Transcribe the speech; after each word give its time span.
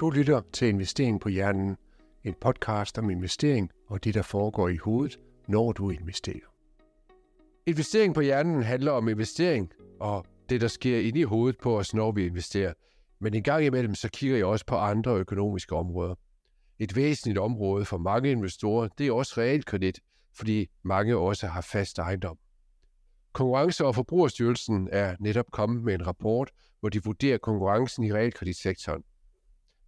Du 0.00 0.10
lytter 0.10 0.42
til 0.52 0.68
Investering 0.68 1.20
på 1.20 1.28
Hjernen, 1.28 1.76
en 2.24 2.34
podcast 2.40 2.98
om 2.98 3.10
investering 3.10 3.70
og 3.88 4.04
det, 4.04 4.14
der 4.14 4.22
foregår 4.22 4.68
i 4.68 4.76
hovedet, 4.76 5.20
når 5.48 5.72
du 5.72 5.90
investerer. 5.90 6.46
Investering 7.66 8.14
på 8.14 8.20
Hjernen 8.20 8.62
handler 8.62 8.92
om 8.92 9.08
investering 9.08 9.72
og 10.00 10.26
det, 10.48 10.60
der 10.60 10.68
sker 10.68 11.00
inde 11.00 11.20
i 11.20 11.22
hovedet 11.22 11.58
på 11.58 11.78
os, 11.78 11.94
når 11.94 12.12
vi 12.12 12.26
investerer. 12.26 12.72
Men 13.20 13.34
en 13.34 13.42
gang 13.42 13.64
imellem, 13.64 13.94
så 13.94 14.08
kigger 14.08 14.36
jeg 14.36 14.46
også 14.46 14.66
på 14.66 14.76
andre 14.76 15.16
økonomiske 15.16 15.76
områder. 15.76 16.14
Et 16.78 16.96
væsentligt 16.96 17.38
område 17.38 17.84
for 17.84 17.98
mange 17.98 18.30
investorer, 18.30 18.88
det 18.98 19.06
er 19.06 19.12
også 19.12 19.34
realkredit, 19.40 20.00
fordi 20.34 20.70
mange 20.82 21.16
også 21.16 21.46
har 21.46 21.60
fast 21.60 21.98
ejendom. 21.98 22.38
Konkurrence- 23.32 23.84
og 23.84 23.94
Forbrugerstyrelsen 23.94 24.88
er 24.92 25.16
netop 25.20 25.46
kommet 25.52 25.82
med 25.82 25.94
en 25.94 26.06
rapport, 26.06 26.50
hvor 26.80 26.88
de 26.88 27.04
vurderer 27.04 27.38
konkurrencen 27.38 28.04
i 28.04 28.12
realkreditsektoren. 28.12 29.02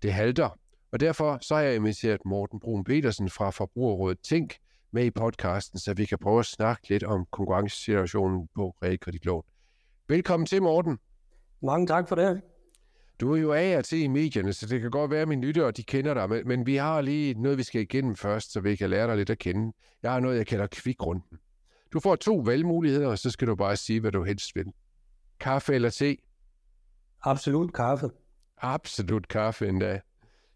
Det 0.03 0.13
halter, 0.13 0.59
og 0.93 1.01
derfor 1.01 1.39
så 1.41 1.55
har 1.55 1.63
jeg 1.63 1.75
inviteret 1.75 2.21
Morten 2.25 2.61
Brun 2.61 2.85
Petersen 2.85 3.31
fra 3.31 3.51
Forbrugerrådet 3.51 4.19
Tænk 4.21 4.59
med 4.91 5.05
i 5.05 5.11
podcasten, 5.11 5.79
så 5.79 5.95
vi 5.95 6.05
kan 6.05 6.19
prøve 6.19 6.39
at 6.39 6.47
snakke 6.47 6.89
lidt 6.89 7.05
om 7.05 7.27
konkurrencesituationen 7.31 8.49
på 8.55 8.77
realkreditlån. 8.83 9.43
Velkommen 10.09 10.47
til, 10.47 10.63
Morten. 10.63 10.99
Mange 11.63 11.87
tak 11.87 12.09
for 12.09 12.15
det. 12.15 12.41
Du 13.21 13.33
er 13.33 13.41
jo 13.41 13.53
af 13.53 13.79
og 13.79 13.85
til 13.85 14.03
i 14.03 14.07
medierne, 14.07 14.53
så 14.53 14.67
det 14.67 14.81
kan 14.81 14.91
godt 14.91 15.11
være, 15.11 15.23
at 15.23 15.29
mine 15.29 15.47
lyttere 15.47 15.71
de 15.71 15.83
kender 15.83 16.15
dig, 16.15 16.29
men, 16.29 16.49
men 16.49 16.67
vi 16.67 16.77
har 16.77 17.01
lige 17.01 17.43
noget, 17.43 17.59
vi 17.59 17.63
skal 17.63 17.81
igennem 17.81 18.17
først, 18.17 18.53
så 18.53 18.61
vi 18.61 18.77
kan 18.77 18.91
lære 18.91 19.07
dig 19.07 19.17
lidt 19.17 19.31
at 19.31 19.39
kende. 19.39 19.73
Jeg 20.03 20.13
har 20.13 20.21
noget, 20.21 20.37
jeg 20.37 20.47
kalder 20.47 20.67
kvikrunden. 20.67 21.39
Du 21.93 22.01
får 22.01 22.17
to 22.17 22.37
valgmuligheder, 22.37 23.09
og 23.09 23.19
så 23.19 23.31
skal 23.31 23.49
du 23.49 23.55
bare 23.55 23.77
sige, 23.77 24.01
hvad 24.01 24.13
du 24.13 24.25
helst 24.25 24.57
vil. 24.57 24.73
Kaffe 25.41 25.75
eller 25.75 25.91
te? 25.91 26.17
Absolut 27.23 27.75
kaffe. 27.75 28.11
Absolut 28.61 29.29
kaffe 29.29 29.69
endda. 29.69 30.01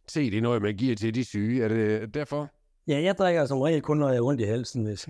Te, 0.07 0.21
det 0.21 0.39
er 0.39 0.43
noget, 0.43 0.63
man 0.63 0.77
giver 0.77 0.97
til 0.97 1.15
de 1.15 1.25
syge. 1.25 1.65
Er 1.65 1.69
det 1.69 2.15
derfor? 2.15 2.49
Ja, 2.87 3.03
jeg 3.03 3.19
drikker 3.19 3.47
som 3.47 3.61
regel 3.61 3.83
kun, 3.83 3.99
når 3.99 4.09
jeg 4.09 4.17
er 4.17 4.23
ondt 4.23 4.41
i 4.41 4.45
halsen. 4.45 4.85
Hvis... 4.85 5.09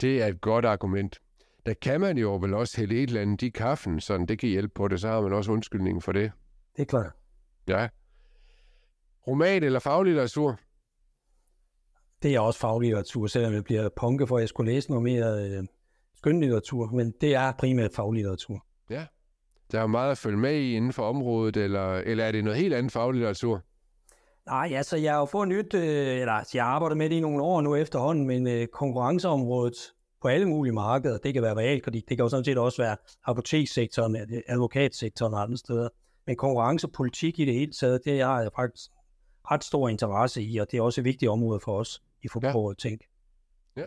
Det 0.00 0.22
er 0.22 0.26
et 0.26 0.40
godt 0.40 0.64
argument. 0.64 1.20
Der 1.66 1.74
kan 1.74 2.00
man 2.00 2.18
jo 2.18 2.36
vel 2.36 2.54
også 2.54 2.76
hælde 2.76 2.94
et 2.94 3.08
eller 3.08 3.20
andet 3.20 3.42
i 3.42 3.48
kaffen, 3.48 4.00
så 4.00 4.24
det 4.28 4.38
kan 4.38 4.48
hjælpe 4.48 4.74
på 4.74 4.88
det, 4.88 5.00
så 5.00 5.08
har 5.08 5.20
man 5.20 5.32
også 5.32 5.52
undskyldningen 5.52 6.02
for 6.02 6.12
det. 6.12 6.32
Det 6.76 6.82
er 6.82 6.86
klart. 6.86 7.12
Ja. 7.68 7.88
Roman 9.26 9.62
eller 9.62 9.78
faglitteratur? 9.78 10.58
Det 12.22 12.34
er 12.34 12.40
også 12.40 12.60
faglitteratur, 12.60 13.26
selvom 13.26 13.52
jeg 13.52 13.64
bliver 13.64 13.88
punke 13.96 14.26
for, 14.26 14.36
at 14.36 14.40
jeg 14.40 14.48
skulle 14.48 14.72
læse 14.72 14.90
noget 14.90 15.02
mere 15.02 15.48
øh, 15.50 15.64
skønlitteratur, 16.14 16.86
men 16.86 17.14
det 17.20 17.34
er 17.34 17.52
primært 17.58 17.90
faglitteratur. 17.94 18.66
Ja. 18.90 19.06
Der 19.74 19.80
er 19.80 19.86
meget 19.86 20.10
at 20.10 20.18
følge 20.18 20.36
med 20.38 20.54
i 20.54 20.76
inden 20.76 20.92
for 20.92 21.02
området, 21.02 21.56
eller, 21.56 21.94
eller 21.94 22.24
er 22.24 22.32
det 22.32 22.44
noget 22.44 22.58
helt 22.58 22.74
andet 22.74 22.92
faglitteratur? 22.92 23.62
Nej, 24.46 24.72
altså 24.74 24.96
jeg 24.96 25.12
har 25.12 25.18
jo 25.18 25.24
fået 25.24 25.48
nyt, 25.48 25.74
øh, 25.74 26.20
eller 26.20 26.50
jeg 26.54 26.66
arbejder 26.66 26.96
med 26.96 27.10
det 27.10 27.16
i 27.16 27.20
nogle 27.20 27.42
år 27.42 27.60
nu 27.60 27.76
efterhånden, 27.76 28.26
men 28.26 28.46
øh, 28.46 28.66
konkurrenceområdet 28.66 29.74
på 30.22 30.28
alle 30.28 30.48
mulige 30.48 30.72
markeder, 30.72 31.18
det 31.18 31.34
kan 31.34 31.42
være 31.42 31.54
realkredit, 31.54 32.08
det 32.08 32.16
kan 32.16 32.24
jo 32.24 32.28
sådan 32.28 32.44
set 32.44 32.58
også 32.58 32.82
være 32.82 32.96
apotekssektoren, 33.24 34.16
advokatsektoren 34.48 35.34
og 35.34 35.42
andre 35.42 35.56
steder. 35.56 35.88
Men 36.26 36.36
konkurrencepolitik 36.36 37.38
i 37.38 37.44
det 37.44 37.54
hele 37.54 37.72
taget, 37.72 38.00
det 38.04 38.22
har 38.22 38.40
jeg 38.40 38.50
faktisk 38.56 38.90
ret 39.50 39.64
stor 39.64 39.88
interesse 39.88 40.42
i, 40.42 40.58
og 40.58 40.70
det 40.70 40.78
er 40.78 40.82
også 40.82 41.00
et 41.00 41.04
vigtigt 41.04 41.30
område 41.30 41.60
for 41.60 41.78
os 41.78 42.02
i 42.22 42.28
forbruget 42.28 42.84
ja. 42.84 42.88
tænk. 42.88 43.00
Ja. 43.76 43.86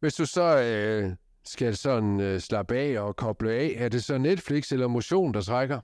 Hvis 0.00 0.14
du 0.14 0.26
så 0.26 0.58
øh, 0.62 1.16
skal 1.44 1.76
sådan 1.76 2.20
øh, 2.20 2.40
slappe 2.40 2.76
af 2.76 3.00
og 3.00 3.16
koble 3.16 3.52
af, 3.52 3.74
er 3.76 3.88
det 3.88 4.04
så 4.04 4.18
Netflix 4.18 4.72
eller 4.72 4.86
motion, 4.86 5.34
der 5.34 5.40
trækker? 5.40 5.80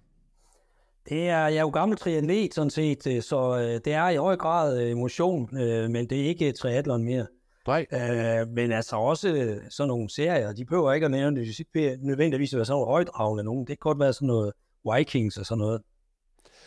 Det 1.08 1.28
er, 1.28 1.38
jeg 1.38 1.56
er 1.56 1.60
jo 1.60 1.68
gammel 1.68 1.98
triatlet 1.98 2.54
sådan 2.54 2.70
set, 2.70 3.06
øh, 3.06 3.22
så 3.22 3.58
øh, 3.58 3.80
det 3.84 3.92
er 3.92 4.08
i 4.08 4.16
høj 4.16 4.36
grad 4.36 4.82
øh, 4.82 4.96
motion, 4.96 5.48
men 5.92 6.10
det 6.10 6.20
er 6.20 6.24
ikke 6.24 6.52
triathlon 6.52 7.04
mere. 7.04 7.26
Nej. 7.66 7.86
Øh, 7.92 8.48
men 8.48 8.72
altså 8.72 8.96
også 8.96 9.58
sådan 9.70 9.88
nogle 9.88 10.10
serier, 10.10 10.52
de 10.52 10.64
behøver 10.64 10.92
ikke 10.92 11.04
at 11.04 11.10
nævne 11.10 11.40
det, 11.40 12.00
nødvendigvis 12.02 12.52
at 12.52 12.56
være 12.56 12.64
sådan 12.64 12.74
nogle 12.74 12.86
højdragende 12.86 13.44
nogen. 13.44 13.60
Det 13.60 13.68
kan 13.68 13.76
godt 13.80 13.98
være 13.98 14.12
sådan 14.12 14.26
noget 14.26 14.52
Vikings 14.94 15.36
og 15.36 15.46
sådan 15.46 15.58
noget. 15.58 15.82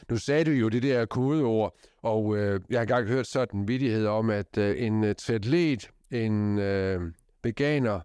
Nu 0.09 0.17
sagde 0.17 0.45
du 0.45 0.51
jo 0.51 0.69
det 0.69 0.83
der 0.83 1.05
kodeord, 1.05 1.75
og 2.01 2.37
øh, 2.37 2.61
jeg 2.69 2.79
har 2.79 2.81
engang 2.81 3.07
hørt 3.07 3.27
sådan 3.27 3.59
en 3.59 3.67
vidighed 3.67 4.05
om, 4.05 4.29
at 4.29 4.57
øh, 4.57 4.83
en 4.83 5.15
triatlet, 5.15 5.89
en 6.11 6.59
øh, 6.59 7.01
veganer 7.43 7.99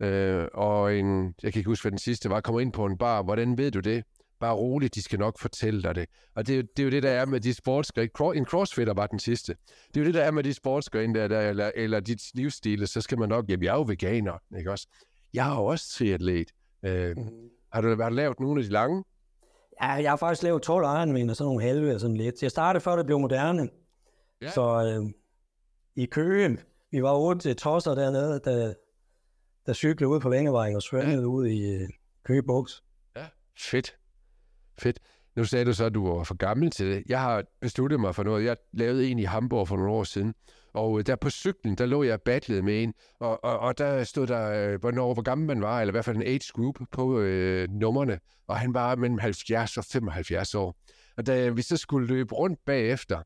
øh, 0.00 0.48
og 0.54 0.94
en, 0.94 1.34
jeg 1.42 1.52
kan 1.52 1.60
ikke 1.60 1.70
huske, 1.70 1.82
hvad 1.82 1.90
den 1.90 1.98
sidste 1.98 2.30
var, 2.30 2.40
kommer 2.40 2.60
ind 2.60 2.72
på 2.72 2.86
en 2.86 2.98
bar. 2.98 3.22
Hvordan 3.22 3.58
ved 3.58 3.70
du 3.70 3.80
det? 3.80 4.04
Bare 4.40 4.54
roligt, 4.54 4.94
de 4.94 5.02
skal 5.02 5.18
nok 5.18 5.38
fortælle 5.38 5.82
dig 5.82 5.94
det. 5.94 6.06
Og 6.34 6.46
det, 6.46 6.68
det 6.76 6.82
er 6.82 6.84
jo 6.84 6.90
det, 6.90 7.02
der 7.02 7.10
er 7.10 7.26
med 7.26 7.40
de 7.40 7.54
sportsgrene. 7.54 8.36
En 8.36 8.44
crossfitter 8.44 8.94
var 8.94 9.06
den 9.06 9.18
sidste. 9.18 9.56
Det 9.88 9.96
er 9.96 10.00
jo 10.00 10.06
det, 10.06 10.14
der 10.14 10.22
er 10.22 10.30
med 10.30 10.42
de 10.42 10.54
sportsgrene 10.54 11.18
der, 11.18 11.28
der 11.28 11.40
eller, 11.40 11.70
eller 11.74 12.00
dit 12.00 12.22
livsstile, 12.34 12.86
så 12.86 13.00
skal 13.00 13.18
man 13.18 13.28
nok, 13.28 13.44
jamen 13.48 13.64
jeg 13.64 13.70
er 13.70 13.76
jo 13.76 13.84
veganer, 13.88 14.42
ikke 14.58 14.70
også? 14.70 14.86
Jeg 15.34 15.50
er 15.50 15.54
jo 15.54 15.64
også 15.64 15.88
triatlet. 15.98 16.50
Øh, 16.82 17.16
mm. 17.16 17.24
Har 17.72 17.80
du 17.80 17.94
været 17.94 18.12
lavet 18.12 18.40
nogle 18.40 18.60
af 18.60 18.64
de 18.64 18.72
lange? 18.72 19.04
Ja, 19.82 19.88
jeg 19.88 20.10
har 20.10 20.16
faktisk 20.16 20.42
lavet 20.42 20.62
12 20.62 20.84
Ironman 20.84 21.30
og 21.30 21.36
sådan 21.36 21.48
nogle 21.48 21.62
halve 21.62 21.94
og 21.94 22.00
sådan 22.00 22.16
lidt. 22.16 22.42
Jeg 22.42 22.50
startede 22.50 22.80
før 22.80 22.96
det 22.96 23.06
blev 23.06 23.20
moderne. 23.20 23.68
Ja. 24.42 24.50
Så 24.50 24.94
øh, 24.96 25.10
i 25.96 26.06
Køge, 26.06 26.58
vi 26.90 27.02
var 27.02 27.14
otte 27.14 27.54
tosser 27.54 27.94
dernede, 27.94 28.40
der, 28.44 28.74
der 29.66 29.72
cyklede 29.72 30.08
ud 30.08 30.20
på 30.20 30.28
Vængevejen 30.28 30.76
og 30.76 30.82
svømmede 30.82 31.20
ja. 31.20 31.26
ud 31.26 31.46
i 31.46 31.74
øh, 31.74 31.88
Køge 32.24 32.42
Buks. 32.42 32.82
Ja, 33.16 33.26
fedt. 33.58 33.96
Fedt. 34.78 35.00
Nu 35.36 35.44
sagde 35.44 35.64
du 35.64 35.72
så, 35.72 35.84
at 35.84 35.94
du 35.94 36.08
var 36.08 36.24
for 36.24 36.34
gammel 36.34 36.70
til 36.70 36.86
det. 36.86 37.02
Jeg 37.08 37.20
har 37.20 37.44
besluttet 37.60 38.00
mig 38.00 38.14
for 38.14 38.22
noget. 38.22 38.44
Jeg 38.44 38.56
lavede 38.72 39.08
en 39.08 39.18
i 39.18 39.24
Hamburg 39.24 39.68
for 39.68 39.76
nogle 39.76 39.92
år 39.92 40.04
siden, 40.04 40.34
og 40.72 40.98
øh, 40.98 41.06
der 41.06 41.16
på 41.16 41.30
cyklen, 41.30 41.74
der 41.74 41.86
lå 41.86 42.02
jeg 42.02 42.20
battlet 42.20 42.64
med 42.64 42.82
en, 42.82 42.94
og, 43.20 43.44
og, 43.44 43.58
og 43.58 43.78
der 43.78 44.04
stod 44.04 44.26
der, 44.26 44.72
øh, 44.72 44.80
hvornår, 44.80 45.14
hvor 45.14 45.22
gammel 45.22 45.46
man 45.46 45.62
var, 45.62 45.80
eller 45.80 45.90
i 45.90 45.94
hvert 45.94 46.04
fald 46.04 46.16
en 46.16 46.22
age 46.22 46.52
group 46.52 46.78
på 46.92 47.20
øh, 47.20 47.68
nummerne, 47.70 48.18
og 48.46 48.58
han 48.58 48.74
var 48.74 48.94
mellem 48.94 49.18
70 49.18 49.76
og 49.76 49.84
75 49.84 50.54
år. 50.54 50.76
Og 51.16 51.26
da 51.26 51.48
vi 51.48 51.62
så 51.62 51.76
skulle 51.76 52.06
løbe 52.06 52.34
rundt 52.34 52.58
bagefter, 52.66 53.22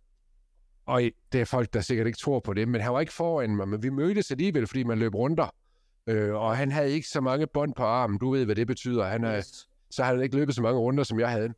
og 0.87 1.03
det 1.33 1.41
er 1.41 1.45
folk, 1.45 1.73
der 1.73 1.81
sikkert 1.81 2.07
ikke 2.07 2.19
tror 2.19 2.41
på 2.41 2.55
det, 2.55 2.69
men 2.69 2.81
han 2.81 2.93
var 2.93 3.01
ikke 3.01 3.13
foran 3.13 3.57
mig, 3.57 3.69
men 3.69 3.83
vi 3.83 3.89
mødtes 3.89 4.31
alligevel, 4.31 4.67
fordi 4.67 4.83
man 4.83 4.99
løb 4.99 5.15
rundt 5.15 5.39
der. 5.39 5.55
Øh, 6.11 6.35
og 6.35 6.57
han 6.57 6.73
havde 6.73 6.91
ikke 6.91 7.09
så 7.09 7.21
mange 7.21 7.47
bånd 7.47 7.75
på 7.75 7.83
armen, 7.83 8.19
du 8.19 8.31
ved, 8.31 8.45
hvad 8.45 8.55
det 8.55 8.67
betyder. 8.67 9.05
Han 9.05 9.25
er, 9.25 9.41
så 9.91 10.03
havde 10.03 10.17
han 10.17 10.25
ikke 10.25 10.37
løbet 10.37 10.55
så 10.55 10.63
mange 10.63 10.79
runder, 10.79 11.05
som 11.05 11.21
jeg 11.21 11.31
havde. 11.31 11.49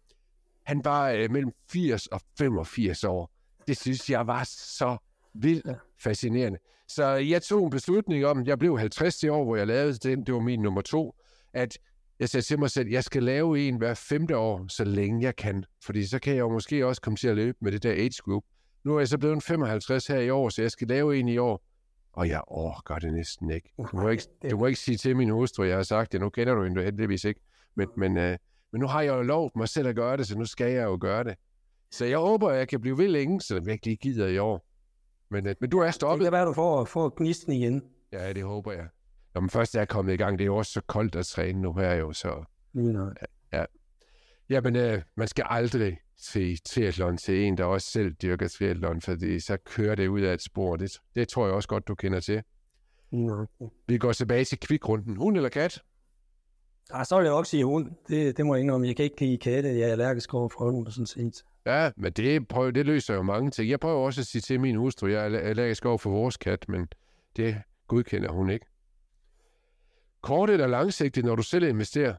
Han 0.63 0.85
var 0.85 1.11
øh, 1.11 1.31
mellem 1.31 1.53
80 1.71 2.07
og 2.07 2.21
85 2.39 3.05
år. 3.05 3.31
Det 3.67 3.77
synes 3.77 4.11
jeg 4.11 4.27
var 4.27 4.45
så 4.45 4.97
vildt 5.35 5.67
fascinerende. 6.03 6.59
Så 6.89 7.05
jeg 7.07 7.43
tog 7.43 7.65
en 7.65 7.71
beslutning 7.71 8.27
om, 8.27 8.47
jeg 8.47 8.59
blev 8.59 8.79
50 8.79 9.25
år, 9.25 9.45
hvor 9.45 9.57
jeg 9.57 9.67
lavede 9.67 9.95
den, 9.95 10.27
det 10.27 10.35
var 10.35 10.41
min 10.41 10.61
nummer 10.61 10.81
to, 10.81 11.15
at 11.53 11.79
jeg 12.21 12.29
sagde 12.29 12.47
til 12.47 12.59
mig 12.59 12.71
selv, 12.71 12.89
jeg 12.89 13.05
skal 13.05 13.23
lave 13.23 13.69
en 13.69 13.77
hver 13.77 13.95
femte 13.95 14.37
år, 14.37 14.65
så 14.69 14.85
længe 14.85 15.23
jeg 15.23 15.37
kan. 15.37 15.65
Fordi 15.85 16.07
så 16.07 16.19
kan 16.19 16.33
jeg 16.33 16.41
jo 16.41 16.53
måske 16.53 16.87
også 16.87 17.01
komme 17.01 17.17
til 17.17 17.29
at 17.29 17.37
løbe 17.37 17.59
med 17.61 17.73
det 17.73 17.83
der 17.83 17.93
age 17.93 18.23
group. 18.25 18.45
Nu 18.85 18.95
er 18.95 18.99
jeg 18.99 19.09
så 19.09 19.19
blevet 19.19 19.43
55 19.43 20.07
her 20.07 20.19
i 20.19 20.31
år, 20.31 20.49
så 20.49 20.63
jeg 20.63 20.71
skal 20.71 20.89
lave 20.89 21.19
en 21.19 21.29
i 21.29 21.39
år. 21.39 21.65
Og 22.13 22.29
jeg 22.29 22.43
overgår 22.47 22.95
det 22.99 23.13
næsten 23.13 23.51
ikke. 23.51 23.73
Du 23.79 23.89
må 23.93 24.09
ikke, 24.09 24.25
du 24.51 24.59
må 24.59 24.67
ikke 24.67 24.81
sige 24.81 24.97
til 24.97 25.17
min 25.17 25.31
hustru, 25.31 25.63
jeg 25.63 25.77
har 25.77 25.83
sagt 25.83 26.13
det. 26.13 26.21
Nu 26.21 26.29
kender 26.29 26.55
du 26.55 26.65
hende 26.65 26.83
heldigvis 26.83 27.25
ikke. 27.25 27.41
Men, 27.75 27.89
men, 27.97 28.17
øh, 28.17 28.39
men 28.73 28.81
nu 28.81 28.87
har 28.87 29.03
jeg 29.03 29.15
jo 29.15 29.23
lov 29.23 29.51
mig 29.57 29.69
selv 29.69 29.89
at 29.89 29.97
gøre 29.97 30.17
det, 30.17 30.27
så 30.27 30.39
nu 30.39 30.45
skal 30.45 30.73
jeg 30.73 30.85
jo 30.85 30.99
gøre 31.01 31.25
det. 31.25 31.35
Så 31.91 32.05
jeg 32.05 32.19
håber, 32.19 32.51
at 32.51 32.59
jeg 32.59 32.69
kan 32.69 32.81
blive 32.81 32.99
ved 32.99 33.09
længe, 33.09 33.41
så 33.41 33.55
jeg 33.55 33.67
virkelig 33.67 33.99
gider 33.99 34.27
i 34.27 34.39
år. 34.39 34.67
Men, 35.31 35.47
øh, 35.47 35.55
men 35.61 35.71
du 35.71 35.79
er 35.79 35.91
stoppet. 35.91 36.25
Det 36.25 36.27
kan 36.27 36.33
være, 36.33 36.47
du 36.47 36.53
får, 36.53 36.85
får 36.85 37.13
gnisten 37.17 37.53
igen. 37.53 37.83
Ja, 38.13 38.33
det 38.33 38.43
håber 38.43 38.73
jeg. 38.73 38.89
Når 39.35 39.41
man 39.41 39.51
først 39.51 39.75
er 39.75 39.85
kommet 39.85 40.13
i 40.13 40.17
gang, 40.17 40.39
det 40.39 40.45
er 40.45 40.47
jo 40.47 40.57
også 40.57 40.73
så 40.73 40.81
koldt 40.81 41.17
at 41.17 41.27
træne 41.27 41.63
nu 41.63 41.73
her 41.73 41.95
jo, 41.95 42.13
så... 42.13 42.45
Mm, 42.73 42.93
ja, 42.93 43.09
ja. 43.53 43.65
Jamen, 44.51 44.77
øh, 44.77 45.03
man 45.17 45.29
skal 45.29 45.45
aldrig 45.49 45.99
se 46.17 46.57
triathlon 46.57 47.17
til 47.17 47.45
en, 47.45 47.59
der 47.59 47.65
også 47.65 47.91
selv 47.91 48.13
dyrker 48.13 48.49
triathlon, 48.49 49.01
fordi 49.01 49.41
så 49.41 49.57
kører 49.57 49.95
det 49.95 50.09
ud 50.09 50.21
af 50.21 50.35
et 50.35 50.43
spor. 50.43 50.77
Det, 50.77 50.99
det 51.15 51.29
tror 51.29 51.47
jeg 51.47 51.55
også 51.55 51.69
godt, 51.69 51.89
du 51.89 51.95
kender 51.95 52.21
til. 52.21 52.43
Mm. 53.13 53.47
Vi 53.87 53.99
går 53.99 54.13
tilbage 54.13 54.45
til 54.45 54.61
kvikrunden. 54.61 55.17
Hund 55.17 55.37
eller 55.37 55.49
kat? 55.49 55.83
Ja, 56.95 57.05
så 57.05 57.17
vil 57.17 57.25
jeg 57.25 57.33
også 57.33 57.51
sige 57.51 57.65
hund. 57.65 57.91
Det, 58.09 58.37
det 58.37 58.47
må 58.47 58.55
jeg 58.55 58.63
indrømme. 58.63 58.87
Jeg 58.87 58.97
kan 58.97 59.05
ikke 59.05 59.21
lide 59.21 59.39
katte. 59.39 59.69
Jeg 59.69 59.89
er 59.89 59.93
allergisk 59.93 60.35
over 60.35 60.49
for 60.49 60.65
hunden, 60.65 60.93
sådan 60.93 61.07
set. 61.07 61.45
Ja, 61.67 61.91
men 61.97 62.13
det, 62.13 62.49
prøver, 62.49 62.71
det 62.71 62.87
løser 62.87 63.15
jo 63.15 63.23
mange 63.23 63.51
ting. 63.51 63.71
Jeg 63.71 63.81
prøver 63.81 64.07
også 64.07 64.21
at 64.21 64.27
sige 64.27 64.43
til 64.43 64.61
min 64.61 64.77
hustru, 64.77 65.07
jeg 65.07 65.35
er 65.35 65.39
allergisk 65.39 65.85
over 65.85 65.99
for 65.99 66.11
vores 66.11 66.37
kat, 66.37 66.69
men 66.69 66.89
det 67.37 67.63
godkender 67.89 68.33
hun 68.33 68.51
ikke. 68.51 68.67
Kort 70.21 70.51
eller 70.51 70.67
langsigtet, 70.67 71.25
når 71.25 71.37
du 71.37 71.43
selv 71.43 71.65
investerer? 71.65 72.15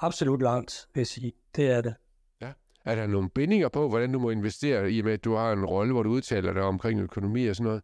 Absolut 0.00 0.42
langt, 0.42 0.88
vil 0.94 1.00
jeg 1.00 1.06
sige. 1.06 1.32
Det 1.56 1.70
er 1.70 1.80
det. 1.80 1.94
Er 2.86 2.94
der 2.94 3.06
nogle 3.06 3.30
bindinger 3.30 3.68
på, 3.68 3.88
hvordan 3.88 4.12
du 4.12 4.18
må 4.18 4.30
investere, 4.30 4.92
i 4.92 4.98
og 4.98 5.04
med, 5.04 5.12
at 5.12 5.24
du 5.24 5.34
har 5.34 5.52
en 5.52 5.64
rolle, 5.64 5.92
hvor 5.92 6.02
du 6.02 6.10
udtaler 6.10 6.52
dig 6.52 6.62
omkring 6.62 7.00
økonomi 7.00 7.46
og 7.46 7.56
sådan 7.56 7.64
noget? 7.64 7.82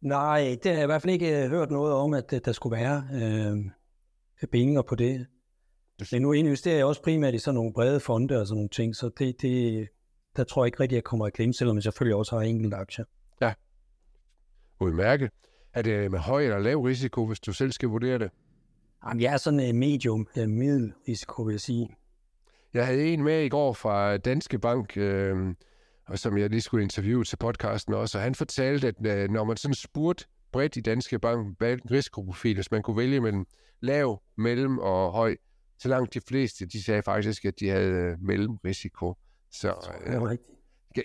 Nej, 0.00 0.56
det 0.62 0.70
har 0.70 0.76
jeg 0.76 0.82
i 0.82 0.86
hvert 0.86 1.02
fald 1.02 1.12
ikke 1.12 1.48
hørt 1.48 1.70
noget 1.70 1.94
om, 1.94 2.14
at 2.14 2.34
der 2.44 2.52
skulle 2.52 2.76
være. 2.76 3.08
Øh, 3.12 3.56
bindinger 4.50 4.82
på 4.82 4.94
det. 4.94 5.26
Men 6.12 6.22
nu 6.22 6.32
investerer 6.32 6.76
jeg 6.76 6.86
også 6.86 7.02
primært 7.02 7.34
i 7.34 7.38
sådan 7.38 7.54
nogle 7.54 7.72
brede 7.72 8.00
fonde 8.00 8.40
og 8.40 8.46
sådan 8.46 8.56
nogle 8.56 8.68
ting, 8.68 8.96
så 8.96 9.10
det, 9.18 9.42
det, 9.42 9.88
der 10.36 10.44
tror 10.44 10.64
jeg 10.64 10.66
ikke 10.66 10.80
rigtig, 10.80 10.96
at 10.96 10.98
jeg 10.98 11.04
kommer 11.04 11.26
i 11.26 11.30
klemme, 11.30 11.54
selvom 11.54 11.76
jeg 11.76 11.82
selvfølgelig 11.82 12.16
også 12.16 12.36
har 12.36 12.42
enkelte 12.42 12.76
aktier. 12.76 13.04
Ja, 13.40 13.52
udmærket. 14.80 15.30
Er 15.72 15.82
det 15.82 16.10
med 16.10 16.18
høj 16.18 16.42
eller 16.42 16.58
lav 16.58 16.80
risiko, 16.80 17.26
hvis 17.26 17.40
du 17.40 17.52
selv 17.52 17.72
skal 17.72 17.88
vurdere 17.88 18.18
det? 18.18 18.30
Jamen, 19.06 19.20
jeg 19.20 19.32
er 19.32 19.36
sådan 19.36 19.60
en 19.60 19.78
medium, 19.78 20.28
middelrisiko, 20.36 21.42
vil 21.42 21.52
jeg 21.52 21.60
sige. 21.60 21.96
Jeg 22.76 22.86
havde 22.86 23.04
en 23.04 23.22
med 23.22 23.42
i 23.42 23.48
går 23.48 23.72
fra 23.72 24.16
Danske 24.16 24.58
Bank, 24.58 24.96
øh, 24.96 25.54
og 26.06 26.18
som 26.18 26.38
jeg 26.38 26.50
lige 26.50 26.60
skulle 26.60 26.82
interviewe 26.82 27.24
til 27.24 27.36
podcasten 27.36 27.94
også, 27.94 28.18
og 28.18 28.24
han 28.24 28.34
fortalte, 28.34 28.88
at 28.88 29.06
øh, 29.06 29.30
når 29.30 29.44
man 29.44 29.56
sådan 29.56 29.74
spurgte 29.74 30.24
bredt 30.52 30.76
i 30.76 30.80
Danske 30.80 31.18
Bank, 31.18 31.58
hvilken 31.58 31.90
risikoprofil, 31.90 32.54
hvis 32.54 32.70
man 32.70 32.82
kunne 32.82 32.96
vælge 32.96 33.20
mellem 33.20 33.46
lav, 33.80 34.22
mellem 34.36 34.78
og 34.78 35.12
høj, 35.12 35.36
så 35.78 35.88
langt 35.88 36.14
de 36.14 36.20
fleste, 36.28 36.66
de 36.66 36.84
sagde 36.84 37.02
faktisk, 37.02 37.44
at 37.44 37.60
de 37.60 37.68
havde 37.68 37.90
øh, 37.90 38.16
mellemrisiko. 38.20 39.14
Så, 39.50 39.74
det 40.06 40.14
er 40.14 40.30
rigtigt. 40.30 40.55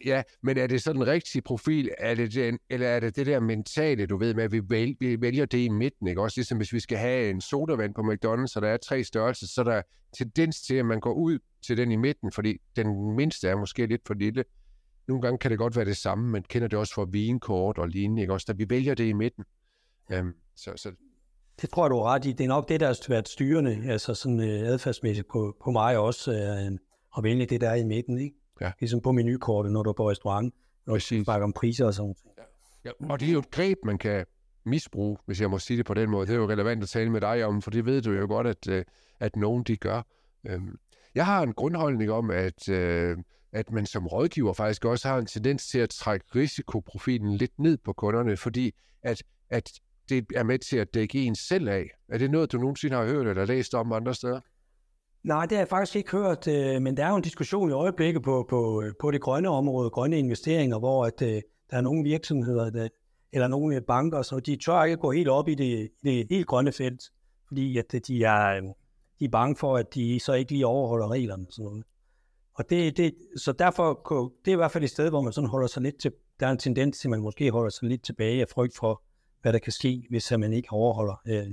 Ja, 0.06 0.24
men 0.44 0.58
er 0.58 0.68
det 0.68 0.82
sådan 0.82 1.02
en 1.02 1.08
rigtig 1.08 1.44
profil, 1.44 1.90
er 1.98 2.16
det 2.16 2.34
den, 2.34 2.60
eller 2.70 2.88
er 2.88 3.00
det 3.00 3.16
det 3.16 3.26
der 3.26 3.40
mentale, 3.40 4.06
du 4.06 4.18
ved 4.18 4.34
med, 4.34 4.44
at 4.44 4.52
vi, 4.52 4.62
vælger, 4.70 4.96
vi 5.00 5.22
vælger 5.22 5.46
det 5.46 5.58
i 5.58 5.70
midten, 5.70 6.08
ikke? 6.08 6.22
Også 6.22 6.40
ligesom 6.40 6.58
hvis 6.58 6.74
vi 6.74 6.80
skal 6.80 6.98
have 6.98 7.30
en 7.30 7.42
sodavand 7.42 7.96
på 7.96 8.02
McDonald's, 8.02 8.48
så 8.48 8.60
der 8.60 8.68
er 8.68 8.78
tre 8.78 9.04
størrelser, 9.04 9.48
så 9.48 9.64
der 9.64 9.74
er 9.74 9.82
tendens 10.18 10.62
til, 10.62 10.76
at 10.76 10.86
man 10.86 11.00
går 11.00 11.14
ud 11.14 11.40
til 11.66 11.78
den 11.78 11.92
i 11.92 11.96
midten, 11.96 12.32
fordi 12.32 12.58
den 12.76 13.16
mindste 13.16 13.48
er 13.48 13.56
måske 13.56 13.86
lidt 13.86 14.02
for 14.08 14.14
lille. 14.14 14.44
Nogle 15.08 15.22
gange 15.22 15.38
kan 15.38 15.52
det 15.52 15.58
godt 15.58 15.76
være 15.76 15.86
det 15.86 15.98
samme, 15.98 16.30
men 16.30 16.44
kender 16.44 16.68
det 16.68 16.80
også 16.80 16.94
fra 16.94 17.08
vinkort 17.12 17.78
og 17.78 17.88
lignende, 17.88 18.22
ikke? 18.22 18.34
Også 18.34 18.46
da 18.48 18.54
vi 18.54 18.70
vælger 18.70 18.96
det 18.96 19.04
i 19.04 19.14
midten. 19.14 19.44
Um, 20.20 20.34
så, 20.56 20.72
så 20.76 20.92
det 21.62 21.70
tror 21.70 21.86
jeg, 21.86 21.90
du 21.92 21.98
er 21.98 22.04
ret 22.04 22.26
i. 22.26 22.32
Det 22.32 22.44
er 22.44 22.48
nok 22.48 22.70
det, 22.70 22.80
der 22.80 22.88
har 22.88 23.06
været 23.10 23.28
styrende, 23.28 23.84
altså 23.92 24.14
sådan 24.14 24.40
øh, 24.40 24.68
adfærdsmæssigt 24.68 25.28
på, 25.28 25.58
på 25.64 25.72
mig 25.72 25.98
også, 25.98 26.32
øh, 26.32 26.78
at 27.18 27.24
vælge 27.24 27.46
det, 27.46 27.62
der 27.62 27.74
i 27.74 27.84
midten, 27.84 28.20
ikke? 28.20 28.36
Ja. 28.62 28.72
Ligesom 28.80 29.02
på 29.02 29.12
menukortet, 29.12 29.72
når 29.72 29.84
du 29.84 29.90
er 29.90 29.94
på 29.94 30.10
restaurant, 30.10 30.54
når 30.86 30.94
Præcis. 30.94 31.20
du 31.20 31.24
snakker 31.24 31.44
om 31.46 31.54
priser 31.54 31.86
og 31.86 31.94
sådan 31.94 32.04
noget. 32.04 32.18
Ja. 32.86 32.90
ja. 33.02 33.12
Og 33.12 33.20
det 33.20 33.28
er 33.28 33.34
jo 33.34 33.40
et 33.40 33.52
greb, 33.52 33.78
man 33.84 33.98
kan 33.98 34.26
misbruge, 34.66 35.18
hvis 35.26 35.42
jeg 35.42 35.50
må 35.50 35.60
sige 35.60 35.78
det 35.78 35.86
på 35.86 35.94
den 35.94 36.10
måde. 36.10 36.28
Det 36.28 36.34
er 36.34 36.38
jo 36.38 36.50
relevant 36.50 36.84
at 36.84 36.90
tale 36.90 37.10
med 37.10 37.22
dig 37.22 37.46
om, 37.46 37.62
for 37.62 37.72
det 37.72 37.86
ved 37.86 38.02
du 38.02 38.12
jo 38.12 38.28
godt, 38.28 38.48
at, 38.48 38.68
øh, 38.68 38.86
at 39.20 39.36
nogen 39.36 39.64
de 39.64 39.78
gør. 39.78 40.02
Øhm, 40.48 40.78
jeg 41.16 41.26
har 41.26 41.44
en 41.44 41.54
grundholdning 41.54 42.12
om, 42.12 42.32
at, 42.32 42.70
øh, 42.70 43.18
at 43.52 43.72
man 43.72 43.86
som 43.86 44.08
rådgiver 44.08 44.54
faktisk 44.54 44.86
også 44.86 45.08
har 45.08 45.18
en 45.18 45.26
tendens 45.26 45.68
til 45.68 45.80
at 45.80 45.90
trække 45.90 46.26
risikoprofilen 46.36 47.36
lidt 47.36 47.60
ned 47.60 47.78
på 47.78 47.94
kunderne, 47.94 48.38
fordi 48.38 48.72
at, 49.04 49.24
at 49.50 49.72
det 50.10 50.26
er 50.36 50.44
med 50.44 50.60
til 50.60 50.78
at 50.78 50.94
dække 50.94 51.24
en 51.24 51.36
selv 51.36 51.70
af. 51.70 51.90
Er 52.10 52.18
det 52.18 52.32
noget, 52.32 52.52
du 52.52 52.58
nogensinde 52.58 52.96
har 52.96 53.06
hørt 53.06 53.28
eller 53.28 53.46
læst 53.46 53.74
om 53.74 53.92
andre 53.92 54.16
steder? 54.16 54.40
Nej, 55.24 55.46
det 55.46 55.52
har 55.52 55.62
jeg 55.62 55.68
faktisk 55.68 55.96
ikke 55.96 56.12
hørt, 56.12 56.48
øh, 56.48 56.82
men 56.82 56.98
der 56.98 57.06
er 57.06 57.10
jo 57.10 57.16
en 57.16 57.22
diskussion 57.22 57.70
i 57.70 57.74
øjeblikket 57.74 58.24
på, 58.24 58.46
på, 58.50 58.82
øh, 58.82 58.94
på 59.00 59.12
det 59.12 59.22
grønne 59.22 59.50
område, 59.50 59.90
grønne 59.90 60.20
investeringer, 60.20 60.80
hvor 60.80 61.06
at, 61.06 61.22
øh, 61.22 61.42
der 61.72 61.78
er 61.78 61.82
nogle 61.82 62.04
virksomheder, 62.04 62.70
der, 62.70 62.88
eller 63.32 63.48
nogle 63.48 63.82
banker, 63.82 64.22
så 64.22 64.40
de 64.40 64.56
tør 64.56 64.84
ikke 64.84 64.98
gå 64.98 65.12
helt 65.12 65.28
op 65.28 65.48
i 65.48 65.56
det, 65.56 65.90
det 66.04 66.28
helt 66.30 66.48
grønne 66.48 66.72
felt, 66.72 67.02
fordi 67.48 67.78
at 67.78 67.94
øh, 67.94 68.02
de 68.08 68.24
er, 68.24 68.58
øh, 68.58 68.64
de 69.20 69.26
er 69.26 69.30
bange 69.30 69.56
for, 69.56 69.78
at 69.78 69.94
de 69.94 70.20
så 70.20 70.34
ikke 70.34 70.52
lige 70.52 70.68
overholder 70.68 71.12
reglerne. 71.12 71.46
Sådan 71.50 71.66
noget. 71.66 71.84
Og 72.54 72.70
det, 72.70 72.98
det, 72.98 73.16
så 73.38 73.52
derfor, 73.52 74.08
det 74.46 74.52
er 74.52 74.56
i 74.56 74.56
hvert 74.56 74.72
fald 74.72 74.84
et 74.84 74.90
sted, 74.90 75.10
hvor 75.10 75.22
man 75.22 75.34
sådan 75.34 75.50
holder 75.50 75.68
sig 75.68 75.84
lidt 75.84 76.00
til, 76.00 76.12
der 76.40 76.48
er 76.48 76.52
en 76.52 76.58
tendens 76.58 77.00
til, 77.00 77.08
at 77.08 77.10
man 77.10 77.22
måske 77.22 77.52
holder 77.52 77.70
sig 77.70 77.90
lidt 77.90 78.04
tilbage 78.04 78.42
af 78.42 78.48
frygt 78.50 78.78
for, 78.78 79.04
hvad 79.42 79.54
der 79.54 79.60
kan 79.60 79.72
ske, 79.72 80.06
hvis 80.10 80.32
man 80.32 80.54
ikke 80.54 80.72
overholder 80.72 81.16
øh, 81.28 81.48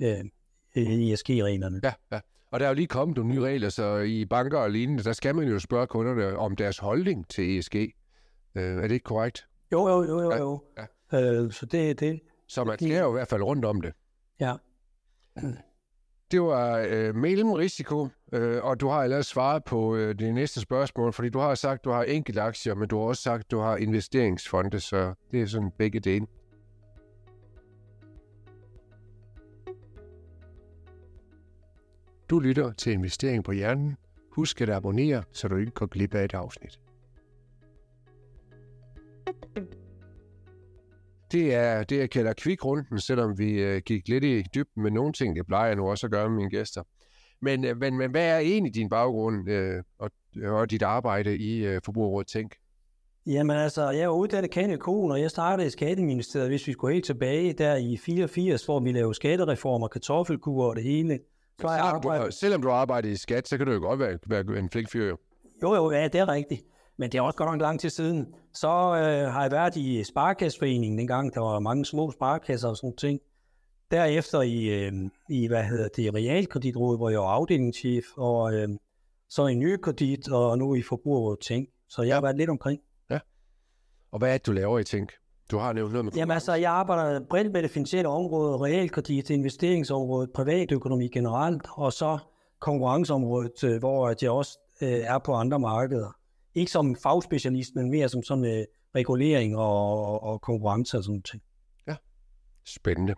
øh, 0.00 1.12
ESG-reglerne. 1.12 1.80
Ja, 1.84 1.92
ja. 2.12 2.20
Og 2.50 2.60
der 2.60 2.66
er 2.66 2.70
jo 2.70 2.74
lige 2.74 2.86
kommet 2.86 3.16
nogle 3.16 3.30
nye 3.30 3.40
regler, 3.40 3.68
så 3.68 3.96
i 3.98 4.24
banker 4.24 4.58
og 4.58 4.70
lignende, 4.70 5.04
der 5.04 5.12
skal 5.12 5.34
man 5.34 5.48
jo 5.48 5.58
spørge 5.58 5.86
kunderne 5.86 6.38
om 6.38 6.56
deres 6.56 6.78
holdning 6.78 7.28
til 7.28 7.58
ESG. 7.58 7.76
Øh, 7.76 8.62
er 8.62 8.80
det 8.80 8.90
ikke 8.90 9.04
korrekt? 9.04 9.46
Jo, 9.72 9.88
jo, 9.88 10.02
jo, 10.02 10.20
jo. 10.20 10.36
jo. 10.36 10.62
Ja, 10.78 10.86
ja. 11.12 11.42
Øh, 11.42 11.52
så 11.52 11.66
det 11.66 12.00
det. 12.00 12.20
Så 12.48 12.64
man 12.64 12.78
skal 12.78 12.98
jo 12.98 13.08
i 13.08 13.12
hvert 13.12 13.28
fald 13.28 13.42
rundt 13.42 13.64
om 13.64 13.80
det. 13.80 13.92
Ja. 14.40 14.54
Det 16.30 16.42
var 16.42 16.86
øh, 16.88 17.14
mellemrisiko, 17.14 18.08
øh, 18.32 18.64
og 18.64 18.80
du 18.80 18.88
har 18.88 19.02
ellers 19.02 19.26
svaret 19.26 19.64
på 19.64 19.96
øh, 19.96 20.18
det 20.18 20.34
næste 20.34 20.60
spørgsmål, 20.60 21.12
fordi 21.12 21.28
du 21.28 21.38
har 21.38 21.54
sagt, 21.54 21.84
du 21.84 21.90
har 21.90 22.02
enkelte 22.02 22.40
aktier, 22.40 22.74
men 22.74 22.88
du 22.88 22.98
har 22.98 23.04
også 23.04 23.22
sagt, 23.22 23.50
du 23.50 23.58
har 23.58 23.76
investeringsfonde, 23.76 24.80
så 24.80 25.14
det 25.30 25.42
er 25.42 25.46
sådan 25.46 25.70
begge 25.78 26.00
dele. 26.00 26.26
Du 32.30 32.38
lytter 32.38 32.72
til 32.72 32.92
Investering 32.92 33.44
på 33.44 33.52
Hjernen. 33.52 33.96
Husk 34.32 34.60
at 34.60 34.70
abonnere, 34.70 35.22
så 35.32 35.48
du 35.48 35.56
ikke 35.56 35.72
går 35.72 35.86
glip 35.86 36.14
af 36.14 36.24
et 36.24 36.34
afsnit. 36.34 36.80
Det 41.32 41.54
er 41.54 41.82
det, 41.82 41.98
jeg 41.98 42.10
kalder 42.10 42.32
kvikrunden, 42.32 43.00
selvom 43.00 43.38
vi 43.38 43.52
øh, 43.52 43.82
gik 43.86 44.08
lidt 44.08 44.24
i 44.24 44.42
dybden 44.54 44.82
med 44.82 44.90
nogle 44.90 45.12
ting. 45.12 45.36
Det 45.36 45.46
plejer 45.46 45.66
jeg 45.66 45.76
nu 45.76 45.90
også 45.90 46.06
at 46.06 46.10
gøre 46.10 46.28
med 46.28 46.36
mine 46.36 46.50
gæster. 46.50 46.82
Men, 47.42 47.64
øh, 47.64 47.76
men, 47.76 47.96
men 47.96 48.10
hvad 48.10 48.26
er 48.26 48.38
egentlig 48.38 48.74
din 48.74 48.88
baggrund 48.88 49.50
øh, 49.50 49.82
og, 49.98 50.10
og 50.44 50.70
dit 50.70 50.82
arbejde 50.82 51.36
i 51.38 51.66
øh, 51.66 51.80
Forbrugerrådet 51.84 52.28
Tænk? 52.28 52.54
Jamen 53.26 53.56
altså, 53.56 53.90
jeg 53.90 54.02
er 54.02 54.08
uddannet 54.08 54.50
kanekon, 54.50 55.10
og 55.10 55.20
jeg 55.20 55.30
startede 55.30 55.66
i 55.66 55.70
Skatteministeriet, 55.70 56.48
hvis 56.48 56.66
vi 56.66 56.72
skulle 56.72 56.94
helt 56.94 57.06
tilbage 57.06 57.52
der 57.52 57.76
i 57.76 57.96
84, 57.96 58.64
hvor 58.64 58.80
vi 58.80 58.92
lavede 58.92 59.14
skattereformer, 59.14 59.88
kartoffelkur 59.88 60.68
og 60.68 60.76
det 60.76 60.84
hele. 60.84 61.18
Selvom, 61.68 61.94
arbejdet... 61.94 62.26
du, 62.26 62.32
selvom 62.32 62.62
du 62.62 62.70
arbejder 62.70 63.08
i 63.08 63.16
skat, 63.16 63.48
så 63.48 63.58
kan 63.58 63.66
du 63.66 63.72
jo 63.72 63.80
godt 63.80 64.00
være, 64.00 64.18
være 64.26 64.58
en 64.58 64.70
flink 64.70 64.90
fyr. 64.90 65.16
Jo, 65.62 65.74
jo, 65.74 65.90
ja, 65.90 66.08
det 66.08 66.20
er 66.20 66.28
rigtigt. 66.28 66.62
Men 66.96 67.12
det 67.12 67.18
er 67.18 67.22
også 67.22 67.36
godt 67.36 67.50
nok 67.50 67.60
lang 67.60 67.80
tid 67.80 67.90
siden. 67.90 68.34
Så 68.54 68.68
øh, 68.68 69.32
har 69.32 69.42
jeg 69.42 69.50
været 69.50 69.76
i 69.76 70.04
Sparkasseforeningen 70.04 70.98
dengang, 70.98 71.34
der 71.34 71.40
var 71.40 71.58
mange 71.58 71.84
små 71.84 72.10
sparkasser 72.10 72.68
og 72.68 72.76
sådan 72.76 72.96
ting. 72.96 73.20
Derefter 73.90 74.40
i, 74.40 74.84
øh, 74.84 74.92
i 75.30 75.46
hvad 75.46 75.64
hedder 75.64 75.88
det, 75.96 76.14
Realkreditrådet, 76.14 76.98
hvor 76.98 77.10
jeg 77.10 77.20
var 77.20 77.26
afdelingschef, 77.26 78.04
og 78.16 78.54
øh, 78.54 78.68
så 79.28 79.46
i 79.46 79.54
Nye 79.54 79.78
Kredit, 79.78 80.28
og 80.28 80.58
nu 80.58 80.74
i 80.74 80.82
Forbrugerrådet 80.82 81.40
Tænk. 81.40 81.68
Så 81.88 82.02
jeg 82.02 82.16
har 82.16 82.22
været 82.22 82.36
lidt 82.36 82.50
omkring. 82.50 82.80
Ja. 83.10 83.18
Og 84.12 84.18
hvad 84.18 84.28
er 84.28 84.32
det, 84.32 84.46
du 84.46 84.52
laver 84.52 84.78
i 84.78 84.84
Tænk? 84.84 85.12
Du 85.50 85.58
har 85.58 85.72
nævnt 85.72 85.92
noget 85.92 86.04
med 86.04 86.12
Jamen 86.12 86.34
altså, 86.34 86.54
jeg 86.54 86.72
arbejder 86.72 87.20
bredt 87.30 87.52
med 87.52 87.62
det 87.62 87.70
finansielle 87.70 88.08
område, 88.08 88.56
realkredit, 88.58 89.30
investeringsområdet, 89.30 90.30
privatøkonomi 90.34 91.08
generelt, 91.08 91.66
og 91.70 91.92
så 91.92 92.18
konkurrenceområdet, 92.60 93.64
øh, 93.64 93.78
hvor 93.78 94.14
jeg 94.22 94.30
også 94.30 94.58
øh, 94.82 94.88
er 94.88 95.18
på 95.18 95.34
andre 95.34 95.58
markeder. 95.58 96.16
Ikke 96.54 96.72
som 96.72 96.96
fagspecialist, 96.96 97.74
men 97.74 97.90
mere 97.90 98.08
som 98.08 98.22
sådan 98.22 98.44
øh, 98.44 98.64
regulering 98.94 99.56
og, 99.56 100.06
og, 100.06 100.22
og 100.22 100.40
konkurrence 100.40 100.96
og 100.96 101.04
sådan 101.04 101.22
noget. 101.34 101.42
Ja, 101.86 101.96
spændende. 102.66 103.14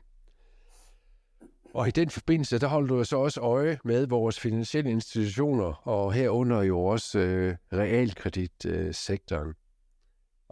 Og 1.75 1.89
i 1.89 1.91
den 1.91 2.11
forbindelse, 2.11 2.59
der 2.59 2.67
holder 2.67 2.97
du 2.97 3.05
så 3.05 3.17
også 3.17 3.41
øje 3.41 3.79
med 3.85 4.07
vores 4.07 4.41
finansielle 4.41 4.91
institutioner, 4.91 5.89
og 5.89 6.13
herunder 6.13 6.63
jo 6.63 6.85
også 6.85 7.19
øh, 7.19 7.57
realkreditsektoren. 7.73 9.49
Øh, 9.49 9.55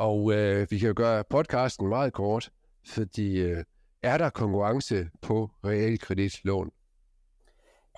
og 0.00 0.32
øh, 0.32 0.66
vi 0.70 0.78
kan 0.78 0.88
jo 0.88 0.94
gøre 0.96 1.24
podcasten 1.30 1.88
meget 1.88 2.12
kort, 2.12 2.50
fordi 2.86 3.38
øh, 3.38 3.64
er 4.02 4.18
der 4.18 4.30
konkurrence 4.30 5.08
på 5.22 5.50
realkreditlån? 5.64 6.70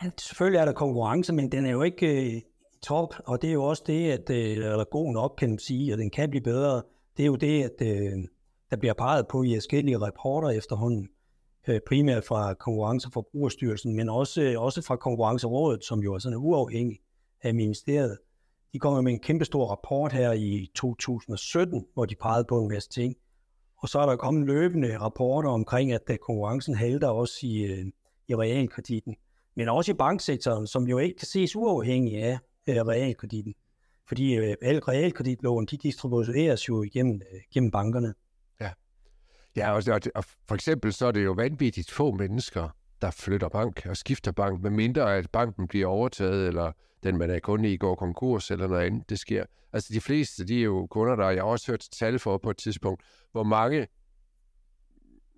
Ja, 0.03 0.11
selvfølgelig 0.19 0.59
er 0.59 0.65
der 0.65 0.73
konkurrence, 0.73 1.33
men 1.33 1.53
den 1.53 1.67
er 1.67 1.71
jo 1.71 1.83
ikke 1.83 2.35
øh, 2.37 2.41
top, 2.83 3.15
og 3.27 3.43
det 3.43 3.49
er 3.49 3.55
jo 3.55 3.65
også 3.65 3.83
det, 3.87 4.11
at 4.11 4.31
øh, 4.31 4.37
eller 4.37 4.85
god 4.85 5.13
nok 5.13 5.35
kan 5.39 5.49
man 5.49 5.59
sige, 5.59 5.93
og 5.93 5.99
den 5.99 6.11
kan 6.11 6.31
blive 6.31 6.43
bedre. 6.43 6.83
Det 7.17 7.23
er 7.23 7.27
jo 7.27 7.37
det, 7.37 7.65
at 7.65 7.83
øh, 7.83 8.13
der 8.71 8.77
bliver 8.77 8.95
peget 8.95 9.29
på 9.29 9.43
i 9.43 9.55
forskellige 9.55 9.99
rapporter 9.99 10.49
efterhånden, 10.49 11.09
øh, 11.69 11.81
primært 11.89 12.25
fra 12.25 12.55
Konkurrence- 12.55 13.09
og 13.09 13.13
Forbrugerstyrelsen, 13.13 13.97
men 13.97 14.09
også, 14.09 14.43
øh, 14.43 14.63
også 14.63 14.83
fra 14.83 14.97
Konkurrencerådet, 14.97 15.85
som 15.85 15.99
jo 16.01 16.15
er 16.15 16.19
sådan 16.19 16.39
uafhængig 16.39 16.99
af 17.43 17.55
ministeriet. 17.55 18.19
De 18.73 18.79
kom 18.79 19.05
med 19.05 19.13
en 19.13 19.21
kæmpe 19.21 19.45
stor 19.45 19.67
rapport 19.67 20.13
her 20.13 20.33
i 20.33 20.71
2017, 20.75 21.87
hvor 21.95 22.05
de 22.05 22.15
pegede 22.15 22.45
på 22.45 22.63
en 22.63 22.69
masse 22.69 22.89
ting. 22.89 23.17
Og 23.77 23.89
så 23.89 23.99
er 23.99 24.07
der 24.07 24.17
kommet 24.17 24.47
løbende 24.47 24.99
rapporter 24.99 25.51
omkring, 25.51 25.93
at 25.93 26.03
konkurrencen 26.21 26.75
halter 26.75 27.09
også 27.09 27.35
i, 27.43 27.63
øh, 27.63 27.87
i 28.29 28.35
realkreditten, 28.35 29.17
men 29.57 29.69
også 29.69 29.91
i 29.93 29.95
banksektoren, 29.95 30.67
som 30.67 30.89
jo 30.89 30.99
ikke 30.99 31.19
kan 31.19 31.27
ses 31.27 31.57
uafhængig 31.57 32.23
af 32.23 32.39
øh, 32.67 32.77
realkreditten. 32.77 33.55
Fordi 34.09 34.35
øh, 34.35 34.57
alle 34.63 34.81
realkreditlån, 34.81 35.67
de 35.67 35.77
distribueres 35.77 36.69
jo 36.69 36.83
igennem, 36.83 37.21
gennem 37.55 37.71
bankerne. 37.71 38.15
Ja, 38.61 38.71
ja 39.57 39.73
og, 39.73 40.01
og 40.15 40.25
for 40.25 40.55
eksempel 40.55 40.93
så 40.93 41.07
er 41.07 41.13
det 41.13 41.25
jo 41.25 41.33
vanvittigt 41.33 41.91
få 41.91 42.13
mennesker, 42.13 42.69
der 43.03 43.11
flytter 43.11 43.49
bank 43.49 43.87
og 43.87 43.97
skifter 43.97 44.33
bank, 44.33 44.63
medmindre 44.63 45.17
at 45.17 45.31
banken 45.31 45.69
bliver 45.69 45.87
overtaget, 45.87 46.49
eller 46.49 46.73
den 47.03 47.19
man 47.19 47.31
er 47.31 47.39
kunde 47.39 47.73
i 47.73 47.77
går 47.77 47.95
konkurs, 47.95 48.51
eller 48.51 48.67
noget 48.67 48.87
andet, 48.87 49.11
det 49.11 49.19
sker. 49.19 49.45
Altså 49.73 49.93
de 49.95 50.01
fleste, 50.01 50.45
de 50.45 50.59
er 50.59 50.65
jo 50.65 50.87
kunder, 50.87 51.17
der 51.17 51.31
jeg 51.31 51.43
har 51.43 51.49
også 51.49 51.73
hørt 51.73 51.89
tal 51.93 52.19
for 52.19 52.39
på 52.39 52.51
et 52.51 52.57
tidspunkt, 52.57 53.03
hvor 53.33 53.43
mange, 53.43 53.87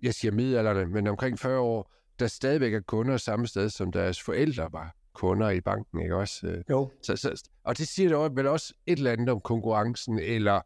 jeg 0.03 0.13
siger 0.13 0.31
midalderne, 0.31 0.85
men 0.85 1.07
omkring 1.07 1.39
40 1.39 1.59
år, 1.59 1.91
der 2.19 2.27
stadigvæk 2.27 2.73
er 2.73 2.79
kunder 2.79 3.17
samme 3.17 3.47
sted, 3.47 3.69
som 3.69 3.91
deres 3.91 4.21
forældre 4.21 4.69
var 4.71 4.95
kunder 5.13 5.49
i 5.49 5.61
banken, 5.61 6.01
ikke 6.01 6.15
også? 6.15 6.47
Øh, 6.47 6.63
Jo. 6.69 6.91
Så, 7.01 7.15
så, 7.15 7.49
og 7.63 7.77
det 7.77 7.87
siger 7.87 8.25
det 8.25 8.35
vel 8.35 8.47
også 8.47 8.73
et 8.85 8.97
eller 8.97 9.11
andet 9.11 9.29
om 9.29 9.41
konkurrencen, 9.41 10.19
eller 10.19 10.61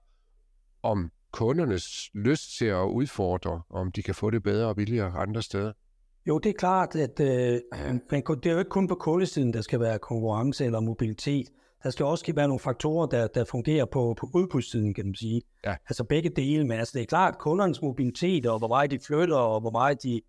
om 0.84 1.12
kundernes 1.32 2.10
lyst 2.14 2.58
til 2.58 2.66
at 2.66 2.84
udfordre, 2.84 3.62
om 3.70 3.92
de 3.92 4.04
kan 4.04 4.16
få 4.16 4.30
det 4.30 4.44
bedre 4.44 4.68
og 4.68 4.76
billigere 4.76 5.18
andre 5.18 5.42
steder. 5.42 5.74
Jo, 6.30 6.38
det 6.38 6.50
er 6.50 6.54
klart, 6.54 6.96
at 6.96 7.20
øh, 7.20 7.62
men 8.10 8.22
det 8.22 8.46
er 8.46 8.52
jo 8.52 8.60
ikke 8.60 8.70
kun 8.70 8.88
på 8.88 8.96
kundesiden, 8.96 9.54
der 9.54 9.62
skal 9.62 9.80
være 9.80 10.00
konkurrence 10.00 10.66
eller 10.66 10.80
mobilitet. 10.80 11.48
Der 11.84 11.90
skal 11.90 12.06
også 12.06 12.34
være 12.36 12.48
nogle 12.48 12.60
faktorer, 12.60 13.08
der, 13.08 13.28
der 13.28 13.44
fungerer 13.44 13.86
på, 13.86 14.16
på 14.20 14.30
udbudssiden, 14.34 14.94
kan 14.94 15.06
man 15.06 15.16
sige. 15.16 15.42
Ja. 15.66 15.76
Altså 15.90 16.04
begge 16.04 16.30
dele, 16.30 16.68
men 16.68 16.80
altså 16.80 16.92
det 16.98 17.02
er 17.02 17.06
klart, 17.06 17.34
at 17.34 17.40
kundernes 17.40 17.82
mobilitet, 17.82 18.46
og 18.46 18.58
hvor 18.58 18.68
meget 18.68 18.92
de 18.92 19.00
flytter, 19.00 19.36
og 19.36 19.62
hvor 19.62 19.72
meget 19.72 20.04
de, 20.04 20.22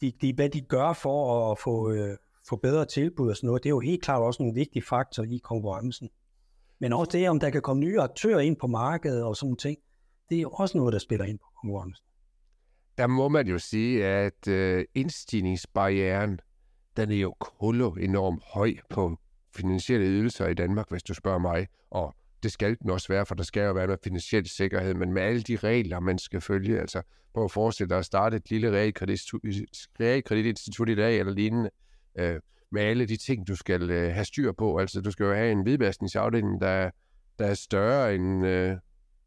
de, 0.00 0.12
de, 0.20 0.32
hvad 0.34 0.48
de 0.48 0.60
gør 0.60 0.92
for 0.92 1.50
at 1.52 1.58
få, 1.58 1.90
øh, 1.90 2.16
få 2.48 2.56
bedre 2.56 2.84
tilbud 2.84 3.30
og 3.30 3.36
sådan 3.36 3.46
noget, 3.46 3.62
det 3.62 3.68
er 3.68 3.74
jo 3.74 3.80
helt 3.80 4.02
klart 4.02 4.22
også 4.22 4.42
en 4.42 4.54
vigtig 4.54 4.84
faktor 4.84 5.22
i 5.22 5.40
konkurrencen. 5.44 6.08
Men 6.80 6.92
også 6.92 7.10
det, 7.12 7.28
om 7.28 7.40
der 7.40 7.50
kan 7.50 7.62
komme 7.62 7.80
nye 7.80 8.00
aktører 8.00 8.40
ind 8.40 8.56
på 8.56 8.66
markedet 8.66 9.24
og 9.24 9.36
sådan 9.36 9.56
ting, 9.56 9.78
det 10.28 10.38
er 10.38 10.42
jo 10.42 10.50
også 10.50 10.78
noget, 10.78 10.92
der 10.92 10.98
spiller 10.98 11.24
ind 11.26 11.38
på 11.38 11.46
konkurrencen. 11.60 12.07
Der 12.98 13.06
må 13.06 13.28
man 13.28 13.46
jo 13.46 13.58
sige, 13.58 14.06
at 14.06 14.48
øh, 14.48 14.84
indstigningsbarrieren, 14.94 16.40
den 16.96 17.10
er 17.10 17.16
jo 17.16 17.34
kullo 17.40 17.90
enormt 17.90 18.42
høj 18.46 18.74
på 18.90 19.18
finansielle 19.56 20.06
ydelser 20.06 20.46
i 20.46 20.54
Danmark, 20.54 20.90
hvis 20.90 21.02
du 21.02 21.14
spørger 21.14 21.38
mig. 21.38 21.66
Og 21.90 22.14
det 22.42 22.52
skal 22.52 22.78
den 22.82 22.90
også 22.90 23.08
være, 23.08 23.26
for 23.26 23.34
der 23.34 23.42
skal 23.42 23.62
jo 23.62 23.72
være 23.72 23.86
noget 23.86 24.00
finansiel 24.04 24.48
sikkerhed, 24.48 24.94
men 24.94 25.12
med 25.12 25.22
alle 25.22 25.42
de 25.42 25.56
regler, 25.56 26.00
man 26.00 26.18
skal 26.18 26.40
følge, 26.40 26.80
altså 26.80 27.02
prøv 27.34 27.44
at 27.44 27.50
forestille 27.50 27.88
dig 27.88 27.98
at 27.98 28.04
starte 28.04 28.36
et 28.36 28.50
lille 28.50 28.70
realkreditinstitut 29.98 30.88
i 30.88 30.94
dag 30.94 31.18
eller 31.18 31.32
lignende, 31.32 31.70
øh, 32.18 32.40
med 32.70 32.82
alle 32.82 33.06
de 33.06 33.16
ting, 33.16 33.48
du 33.48 33.56
skal 33.56 33.90
øh, 33.90 34.14
have 34.14 34.24
styr 34.24 34.52
på. 34.52 34.78
Altså, 34.78 35.00
du 35.00 35.10
skal 35.10 35.24
jo 35.24 35.34
have 35.34 35.52
en 35.52 35.62
hvidvaskningsafdeling, 35.62 36.60
der, 36.60 36.90
der 37.38 37.46
er 37.46 37.54
større 37.54 38.14
end 38.14 38.46
øh, 38.46 38.76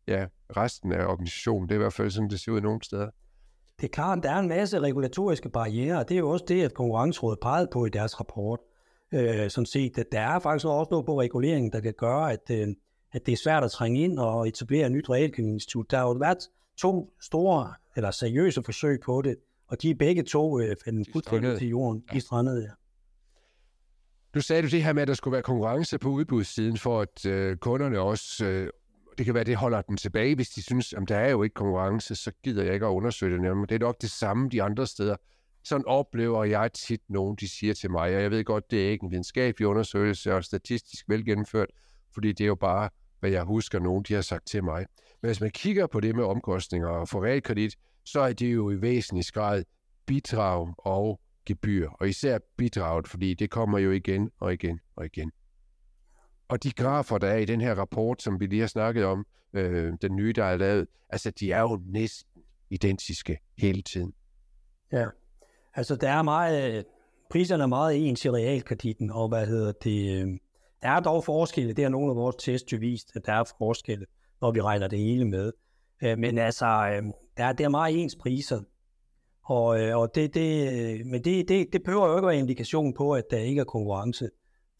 ja, 0.07 0.25
resten 0.57 0.91
af 0.91 1.05
organisationen. 1.05 1.69
Det 1.69 1.75
er 1.75 1.79
i 1.79 1.83
hvert 1.83 1.93
fald 1.93 2.11
sådan, 2.11 2.29
det 2.29 2.39
ser 2.39 2.51
ud 2.51 2.61
nogle 2.61 2.83
steder. 2.83 3.09
Det 3.79 3.87
er 3.87 3.91
klart, 3.91 4.17
at 4.17 4.23
der 4.23 4.31
er 4.31 4.39
en 4.39 4.47
masse 4.47 4.79
regulatoriske 4.79 5.49
barriere, 5.49 5.99
og 5.99 6.09
det 6.09 6.15
er 6.15 6.19
jo 6.19 6.29
også 6.29 6.45
det, 6.47 6.63
at 6.63 6.73
Konkurrencerådet 6.73 7.39
pegede 7.39 7.67
på 7.71 7.85
i 7.85 7.89
deres 7.89 8.19
rapport. 8.19 8.59
Øh, 9.13 9.49
sådan 9.49 9.65
set, 9.65 9.97
at 9.97 10.05
der 10.11 10.19
er 10.19 10.39
faktisk 10.39 10.65
også 10.65 10.87
noget 10.91 11.05
på 11.05 11.21
reguleringen, 11.21 11.71
der 11.71 11.79
kan 11.79 11.93
gøre, 11.97 12.31
at, 12.31 12.51
øh, 12.51 12.67
at 13.11 13.25
det 13.25 13.31
er 13.31 13.37
svært 13.37 13.63
at 13.63 13.71
trænge 13.71 14.01
ind 14.01 14.19
og 14.19 14.47
etablere 14.47 14.85
et 14.85 14.91
nyt 14.91 15.09
realkreditinstitut. 15.09 15.91
Der 15.91 15.97
har 15.97 16.03
jo 16.03 16.11
været 16.11 16.37
to 16.77 17.13
store 17.21 17.73
eller 17.95 18.11
seriøse 18.11 18.63
forsøg 18.63 18.99
på 19.05 19.21
det, 19.21 19.35
og 19.67 19.81
de 19.81 19.89
er 19.89 19.95
begge 19.95 20.23
to 20.23 20.59
øh, 20.59 20.75
fuldstændig 21.13 21.57
til 21.57 21.67
jorden. 21.67 22.03
De 22.13 22.21
strandede, 22.21 22.61
ja. 22.61 22.69
Nu 24.35 24.41
sagde 24.41 24.61
du 24.61 24.67
det 24.67 24.83
her 24.83 24.93
med, 24.93 25.01
at 25.01 25.07
der 25.07 25.13
skulle 25.13 25.31
være 25.31 25.41
konkurrence 25.41 25.97
på 25.97 26.09
udbudssiden, 26.09 26.77
for 26.77 27.01
at 27.01 27.25
øh, 27.25 27.57
kunderne 27.57 27.99
også, 27.99 28.45
øh, 28.45 28.69
det 29.21 29.25
kan 29.25 29.33
være, 29.33 29.43
det 29.43 29.55
holder 29.55 29.81
dem 29.81 29.97
tilbage, 29.97 30.35
hvis 30.35 30.49
de 30.49 30.61
synes, 30.63 30.93
at 30.93 31.03
der 31.07 31.17
er 31.17 31.29
jo 31.29 31.43
ikke 31.43 31.53
konkurrence, 31.53 32.15
så 32.15 32.31
gider 32.43 32.63
jeg 32.63 32.73
ikke 32.73 32.85
at 32.85 32.89
undersøge 32.89 33.33
det. 33.33 33.41
nærmere. 33.41 33.65
det 33.65 33.75
er 33.75 33.79
nok 33.79 34.01
det 34.01 34.11
samme 34.11 34.49
de 34.49 34.63
andre 34.63 34.87
steder. 34.87 35.15
Sådan 35.63 35.85
oplever 35.87 36.43
jeg 36.43 36.73
tit 36.73 37.01
nogen, 37.09 37.37
de 37.39 37.49
siger 37.49 37.73
til 37.73 37.91
mig, 37.91 38.15
og 38.15 38.21
jeg 38.21 38.31
ved 38.31 38.43
godt, 38.43 38.71
det 38.71 38.85
er 38.85 38.89
ikke 38.89 39.03
en 39.03 39.11
videnskabelig 39.11 39.67
undersøgelse 39.67 40.35
og 40.35 40.43
statistisk 40.43 41.05
velgennemført, 41.09 41.69
fordi 42.13 42.31
det 42.31 42.43
er 42.43 42.47
jo 42.47 42.55
bare, 42.55 42.89
hvad 43.19 43.29
jeg 43.29 43.43
husker, 43.43 43.79
nogen 43.79 44.03
de 44.03 44.13
har 44.13 44.21
sagt 44.21 44.47
til 44.47 44.63
mig. 44.63 44.85
Men 45.21 45.29
hvis 45.29 45.41
man 45.41 45.51
kigger 45.51 45.87
på 45.87 45.99
det 45.99 46.15
med 46.15 46.23
omkostninger 46.23 46.87
og 46.87 47.09
for 47.09 47.25
realkredit, 47.25 47.75
så 48.05 48.19
er 48.19 48.33
det 48.33 48.53
jo 48.53 48.71
i 48.71 48.81
væsentlig 48.81 49.25
grad 49.33 49.63
bidrag 50.05 50.73
og 50.77 51.19
gebyr, 51.45 51.89
og 51.89 52.09
især 52.09 52.39
bidraget, 52.57 53.07
fordi 53.07 53.33
det 53.33 53.49
kommer 53.49 53.79
jo 53.79 53.91
igen 53.91 54.31
og 54.39 54.53
igen 54.53 54.79
og 54.95 55.05
igen. 55.05 55.31
Og 56.51 56.63
de 56.63 56.71
grafer, 56.71 57.17
der 57.17 57.27
er 57.27 57.37
i 57.37 57.45
den 57.45 57.61
her 57.61 57.75
rapport, 57.75 58.21
som 58.21 58.39
vi 58.39 58.45
lige 58.45 58.59
har 58.59 58.67
snakket 58.67 59.05
om, 59.05 59.25
øh, 59.53 59.93
den 60.01 60.15
nye, 60.15 60.33
der 60.33 60.43
er 60.43 60.57
lavet, 60.57 60.87
altså 61.09 61.31
de 61.31 61.51
er 61.51 61.61
jo 61.61 61.81
næsten 61.85 62.41
identiske 62.69 63.39
hele 63.57 63.81
tiden. 63.81 64.13
Ja, 64.91 65.05
altså 65.73 65.95
der 65.95 66.09
er 66.09 66.21
meget, 66.21 66.77
øh, 66.77 66.83
priserne 67.29 67.63
er 67.63 67.67
meget 67.67 68.09
ens 68.09 68.25
i 68.25 68.29
realkreditten, 68.29 69.11
og 69.11 69.27
hvad 69.27 69.47
hedder 69.47 69.71
det, 69.71 70.21
øh, 70.21 70.37
der 70.81 70.89
er 70.89 70.99
dog 70.99 71.23
forskelle, 71.23 71.73
det 71.73 71.83
har 71.83 71.89
nogle 71.89 72.09
af 72.09 72.15
vores 72.15 72.35
test 72.35 72.81
vist, 72.81 73.11
at 73.15 73.25
der 73.25 73.33
er 73.33 73.43
forskelle, 73.57 74.05
når 74.41 74.51
vi 74.51 74.61
regner 74.61 74.87
det 74.87 74.99
hele 74.99 75.25
med. 75.25 75.51
Øh, 76.03 76.17
men 76.17 76.37
altså, 76.37 76.65
øh, 76.65 77.03
der 77.37 77.45
er, 77.45 77.53
der 77.53 77.65
er 77.65 77.69
meget 77.69 78.03
ens 78.03 78.15
priser, 78.15 78.61
og, 79.43 79.81
øh, 79.81 79.97
og 79.97 80.15
det, 80.15 80.33
det, 80.33 80.73
øh, 80.73 81.05
men 81.05 81.23
det, 81.23 81.49
det, 81.49 81.73
det 81.73 81.83
behøver 81.83 82.07
jo 82.07 82.17
ikke 82.17 82.27
være 82.27 82.35
en 82.35 82.41
indikation 82.41 82.93
på, 82.93 83.13
at 83.13 83.23
der 83.31 83.37
ikke 83.37 83.61
er 83.61 83.65
konkurrence. 83.65 84.29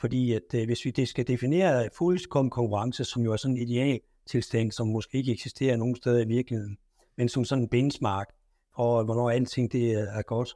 Fordi 0.02 0.34
at, 0.34 0.54
øh, 0.56 0.66
hvis 0.66 0.86
vi 0.86 0.92
det 0.92 1.08
skal 1.08 1.28
definere 1.28 1.90
fuldkommen 1.98 2.50
konkurrence, 2.50 3.04
som 3.04 3.24
jo 3.24 3.32
er 3.32 3.38
sådan 3.38 3.58
en 3.58 3.62
ideal 3.62 4.00
tilstand, 4.30 4.72
som 4.72 4.88
måske 4.88 5.18
ikke 5.18 5.32
eksisterer 5.32 5.78
nogen 5.78 5.96
steder 5.96 6.20
i 6.20 6.28
virkeligheden, 6.28 6.78
men 7.18 7.30
som 7.30 7.46
sådan 7.46 7.64
en 7.64 7.70
benchmark, 7.70 8.28
for, 8.76 9.04
hvornår 9.04 9.30
alting 9.30 9.72
det 9.72 9.92
er 9.92 10.22
godt. 10.22 10.54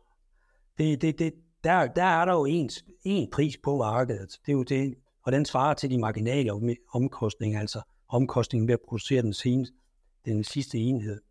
Det, 0.78 1.02
det, 1.02 1.20
det, 1.20 1.34
der, 1.64 1.88
der 1.88 2.04
er 2.04 2.26
der 2.26 2.34
jo 2.34 2.46
en, 2.46 2.70
en 3.04 3.30
pris 3.32 3.58
på 3.64 3.78
markedet. 3.78 4.30
Det 4.46 4.52
er 4.52 4.54
jo 4.54 4.64
det, 4.64 4.96
og 5.24 5.32
den 5.32 5.46
svarer 5.46 5.74
til 5.74 5.90
de 5.90 5.98
marginale 5.98 6.52
omkostninger, 6.94 7.60
altså 7.60 7.82
omkostningen 8.10 8.68
ved 8.68 8.74
at 8.74 8.82
producere 8.88 9.22
den, 9.22 9.34
seneste, 9.34 9.76
den 10.26 10.44
sidste 10.44 10.78
enhed. 10.78 11.22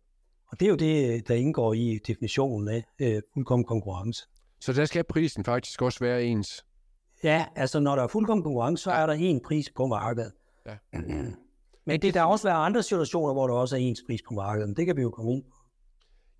Og 0.47 0.59
det 0.59 0.65
er 0.65 0.69
jo 0.69 0.75
det, 0.75 1.27
der 1.27 1.35
indgår 1.35 1.73
i 1.73 1.99
definitionen 2.07 2.67
af 2.67 2.83
øh, 2.99 3.21
fuldkommen 3.33 3.65
konkurrence. 3.65 4.23
Så 4.61 4.73
der 4.73 4.85
skal 4.85 5.03
prisen 5.03 5.43
faktisk 5.43 5.81
også 5.81 5.99
være 5.99 6.23
ens? 6.23 6.65
Ja, 7.25 7.45
altså 7.55 7.79
når 7.79 7.95
der 7.95 8.03
er 8.03 8.07
fuldkommen 8.07 8.43
konkurrence, 8.43 8.83
så 8.83 8.91
er 8.91 9.05
der 9.05 9.13
en 9.13 9.39
pris 9.39 9.69
på 9.75 9.87
markedet. 9.87 10.31
Ja. 10.65 10.75
Men 11.87 12.01
det 12.01 12.13
der 12.13 12.23
også 12.23 12.47
være 12.47 12.55
andre 12.55 12.83
situationer, 12.83 13.33
hvor 13.33 13.47
der 13.47 13.53
også 13.53 13.75
er 13.75 13.79
ens 13.79 14.03
pris 14.07 14.21
på 14.27 14.33
markedet. 14.33 14.77
Det 14.77 14.85
kan 14.85 14.97
vi 14.97 15.01
jo 15.01 15.09
komme 15.09 15.33
ind 15.33 15.43
på. 15.43 15.57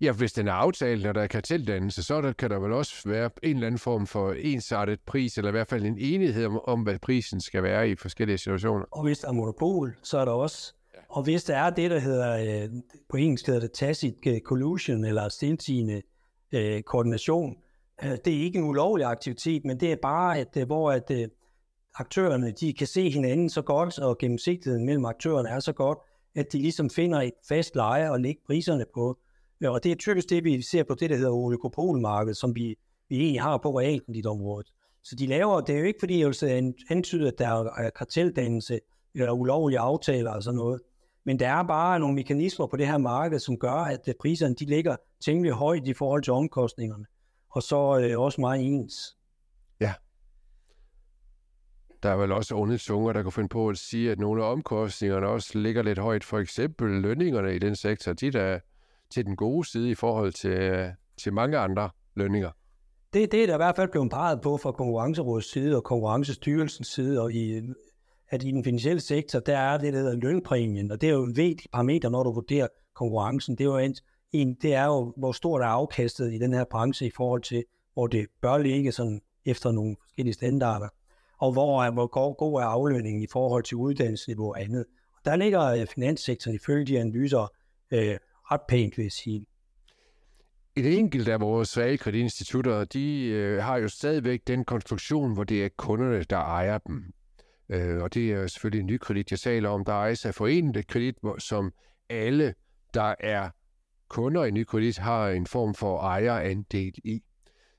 Ja, 0.00 0.12
hvis 0.12 0.32
den 0.32 0.48
er 0.48 0.52
aftalt, 0.52 1.02
når 1.02 1.12
der 1.12 1.22
er 1.22 1.26
karteldannelse, 1.26 2.02
så 2.02 2.20
der, 2.20 2.32
kan 2.32 2.50
der 2.50 2.58
vel 2.58 2.72
også 2.72 3.08
være 3.08 3.30
en 3.42 3.56
eller 3.56 3.66
anden 3.66 3.78
form 3.78 4.06
for 4.06 4.32
ensartet 4.32 5.00
pris, 5.06 5.38
eller 5.38 5.48
i 5.48 5.52
hvert 5.52 5.68
fald 5.68 5.84
en 5.84 5.98
enighed 5.98 6.46
om, 6.46 6.60
om 6.64 6.82
hvad 6.82 6.98
prisen 6.98 7.40
skal 7.40 7.62
være 7.62 7.90
i 7.90 7.96
forskellige 7.96 8.38
situationer. 8.38 8.84
Og 8.90 9.02
hvis 9.02 9.18
der 9.18 9.28
er 9.28 9.32
monopol, 9.32 9.96
så 10.02 10.18
er 10.18 10.24
der 10.24 10.32
også. 10.32 10.74
Ja. 10.94 11.00
Og 11.08 11.22
hvis 11.22 11.44
der 11.44 11.56
er 11.56 11.70
det, 11.70 11.90
der 11.90 11.98
hedder, 11.98 12.64
øh, 12.64 12.70
på 13.08 13.16
engelsk 13.16 13.46
hedder 13.46 13.60
det 13.60 13.72
tacit 13.72 14.14
collusion, 14.44 15.04
eller 15.04 15.28
stiltigende 15.28 16.02
øh, 16.52 16.82
koordination, 16.82 17.50
øh, 17.50 17.65
Øh, 18.04 18.10
det 18.10 18.26
er 18.26 18.42
ikke 18.42 18.58
en 18.58 18.64
ulovlig 18.64 19.06
aktivitet, 19.06 19.64
men 19.64 19.80
det 19.80 19.92
er 19.92 19.96
bare, 20.02 20.38
at, 20.38 20.56
øh, 20.56 20.66
hvor 20.66 20.92
at, 20.92 21.10
øh, 21.10 21.28
aktørerne 21.94 22.50
de 22.50 22.72
kan 22.72 22.86
se 22.86 23.10
hinanden 23.10 23.50
så 23.50 23.62
godt, 23.62 23.98
og 23.98 24.18
gennemsigtigheden 24.18 24.86
mellem 24.86 25.04
aktørerne 25.04 25.48
er 25.48 25.60
så 25.60 25.72
godt, 25.72 25.98
at 26.34 26.52
de 26.52 26.58
ligesom 26.58 26.90
finder 26.90 27.22
et 27.22 27.32
fast 27.48 27.74
leje 27.74 28.10
og 28.10 28.20
lægger 28.20 28.42
priserne 28.46 28.84
på. 28.94 29.18
Og 29.64 29.84
det 29.84 29.92
er 29.92 29.96
typisk 29.96 30.30
det, 30.30 30.44
vi 30.44 30.62
ser 30.62 30.82
på 30.82 30.94
det, 30.94 31.10
der 31.10 31.16
hedder 31.16 31.30
oligopolmarkedet, 31.30 32.36
som 32.36 32.54
vi, 32.54 32.76
vi 33.08 33.16
egentlig 33.16 33.42
har 33.42 33.58
på 33.58 33.78
realkreditområdet. 33.78 34.72
Så 35.02 35.16
de 35.16 35.26
laver, 35.26 35.60
det 35.60 35.74
er 35.74 35.78
jo 35.78 35.84
ikke 35.84 36.00
fordi, 36.00 36.20
jeg 36.20 36.28
vil 36.28 36.74
antyde, 36.90 37.28
at 37.28 37.38
der 37.38 37.64
er 37.78 37.90
karteldannelse 37.90 38.80
eller 39.14 39.32
ulovlige 39.32 39.78
aftaler 39.78 40.30
og 40.30 40.42
sådan 40.42 40.56
noget. 40.56 40.80
Men 41.24 41.38
der 41.38 41.48
er 41.48 41.62
bare 41.62 42.00
nogle 42.00 42.14
mekanismer 42.14 42.66
på 42.66 42.76
det 42.76 42.86
her 42.86 42.98
marked, 42.98 43.38
som 43.38 43.58
gør, 43.58 43.70
at 43.70 44.08
priserne 44.20 44.54
de 44.54 44.64
ligger 44.64 44.96
temmelig 45.24 45.52
højt 45.52 45.88
i 45.88 45.92
forhold 45.92 46.22
til 46.22 46.32
omkostningerne. 46.32 47.04
Og 47.56 47.62
så 47.62 47.98
øh, 47.98 48.20
også 48.20 48.40
meget 48.40 48.62
ens. 48.62 49.16
Ja. 49.80 49.94
Der 52.02 52.08
er 52.08 52.16
vel 52.16 52.32
også 52.32 52.54
onde 52.54 52.78
tunger, 52.78 53.12
der 53.12 53.22
kan 53.22 53.32
finde 53.32 53.48
på 53.48 53.68
at 53.68 53.78
sige, 53.78 54.10
at 54.10 54.18
nogle 54.18 54.44
af 54.44 54.52
omkostningerne 54.52 55.26
også 55.26 55.58
ligger 55.58 55.82
lidt 55.82 55.98
højt. 55.98 56.24
For 56.24 56.38
eksempel 56.38 56.90
lønningerne 56.90 57.56
i 57.56 57.58
den 57.58 57.76
sektor, 57.76 58.12
de 58.12 58.30
der 58.30 58.58
til 59.10 59.26
den 59.26 59.36
gode 59.36 59.68
side 59.68 59.90
i 59.90 59.94
forhold 59.94 60.32
til, 60.32 60.92
til 61.16 61.32
mange 61.32 61.58
andre 61.58 61.90
lønninger. 62.14 62.50
Det, 63.12 63.32
det 63.32 63.42
er 63.42 63.46
der 63.46 63.54
i 63.54 63.56
hvert 63.56 63.76
fald 63.76 63.90
blevet 63.90 64.10
peget 64.10 64.40
på 64.40 64.56
fra 64.56 64.72
Konkurrencerådets 64.72 65.52
side 65.52 65.76
og 65.76 65.84
Konkurrencestyrelsens 65.84 66.88
side, 66.88 67.20
og 67.22 67.32
i, 67.32 67.62
at 68.28 68.42
i 68.42 68.50
den 68.50 68.64
finansielle 68.64 69.00
sektor, 69.00 69.40
der 69.40 69.58
er 69.58 69.78
det, 69.78 69.92
der 69.92 69.98
hedder 69.98 70.16
lønpræmien, 70.16 70.90
og 70.90 71.00
det 71.00 71.08
er 71.08 71.12
jo 71.14 71.24
en 71.24 71.36
vigtig 71.36 71.70
parameter, 71.72 72.08
når 72.08 72.22
du 72.22 72.32
vurderer 72.32 72.68
konkurrencen. 72.94 73.58
Det 73.58 73.64
er 73.64 73.68
jo 73.68 73.78
en, 74.32 74.54
det 74.62 74.74
er 74.74 74.84
jo, 74.84 75.14
hvor 75.16 75.32
stort 75.32 75.62
er 75.62 75.66
afkastet 75.66 76.32
i 76.32 76.38
den 76.38 76.52
her 76.52 76.64
branche 76.64 77.06
i 77.06 77.10
forhold 77.16 77.42
til, 77.42 77.64
hvor 77.94 78.06
det 78.06 78.26
bør 78.42 78.58
ligge 78.58 78.92
sådan 78.92 79.20
efter 79.44 79.72
nogle 79.72 79.96
forskellige 80.00 80.34
standarder, 80.34 80.88
og 81.38 81.52
hvor, 81.52 81.90
hvor 81.90 82.34
god 82.34 82.60
er 82.60 82.64
aflønningen 82.64 83.22
i 83.22 83.26
forhold 83.32 83.62
til 83.62 83.76
uddannelsesniveau 83.76 84.48
og 84.48 84.60
andet. 84.60 84.84
Og 85.12 85.20
der 85.24 85.36
ligger 85.36 85.62
øh, 85.62 85.86
finanssektoren 85.86 86.54
ifølge 86.54 86.84
de 86.84 87.00
analyser 87.00 87.52
øh, 87.90 88.16
ret 88.50 88.60
pænt, 88.68 88.96
vil 88.96 89.02
jeg 89.02 89.12
sige. 89.12 89.46
Et 90.76 90.98
enkelt 90.98 91.28
af 91.28 91.40
vores 91.40 91.78
realkreditinstitutter, 91.78 92.84
de 92.84 93.24
øh, 93.24 93.62
har 93.62 93.76
jo 93.76 93.88
stadigvæk 93.88 94.40
den 94.46 94.64
konstruktion, 94.64 95.34
hvor 95.34 95.44
det 95.44 95.64
er 95.64 95.68
kunderne, 95.76 96.22
der 96.22 96.36
ejer 96.36 96.78
dem. 96.78 97.12
Øh, 97.68 98.02
og 98.02 98.14
det 98.14 98.32
er 98.32 98.46
selvfølgelig 98.46 98.80
en 98.80 98.86
ny 98.86 98.98
kredit, 98.98 99.30
jeg 99.30 99.38
taler 99.38 99.68
om. 99.68 99.84
Der 99.84 99.92
ejes 99.92 100.24
af 100.24 100.34
forenet 100.34 100.86
kredit, 100.86 101.16
som 101.38 101.72
alle, 102.10 102.54
der 102.94 103.14
er 103.20 103.50
kunder 104.08 104.44
i 104.44 104.50
ny 104.50 104.64
kredit, 104.64 104.98
har 104.98 105.28
en 105.28 105.46
form 105.46 105.74
for 105.74 106.00
ejerandel 106.00 106.94
i. 107.04 107.22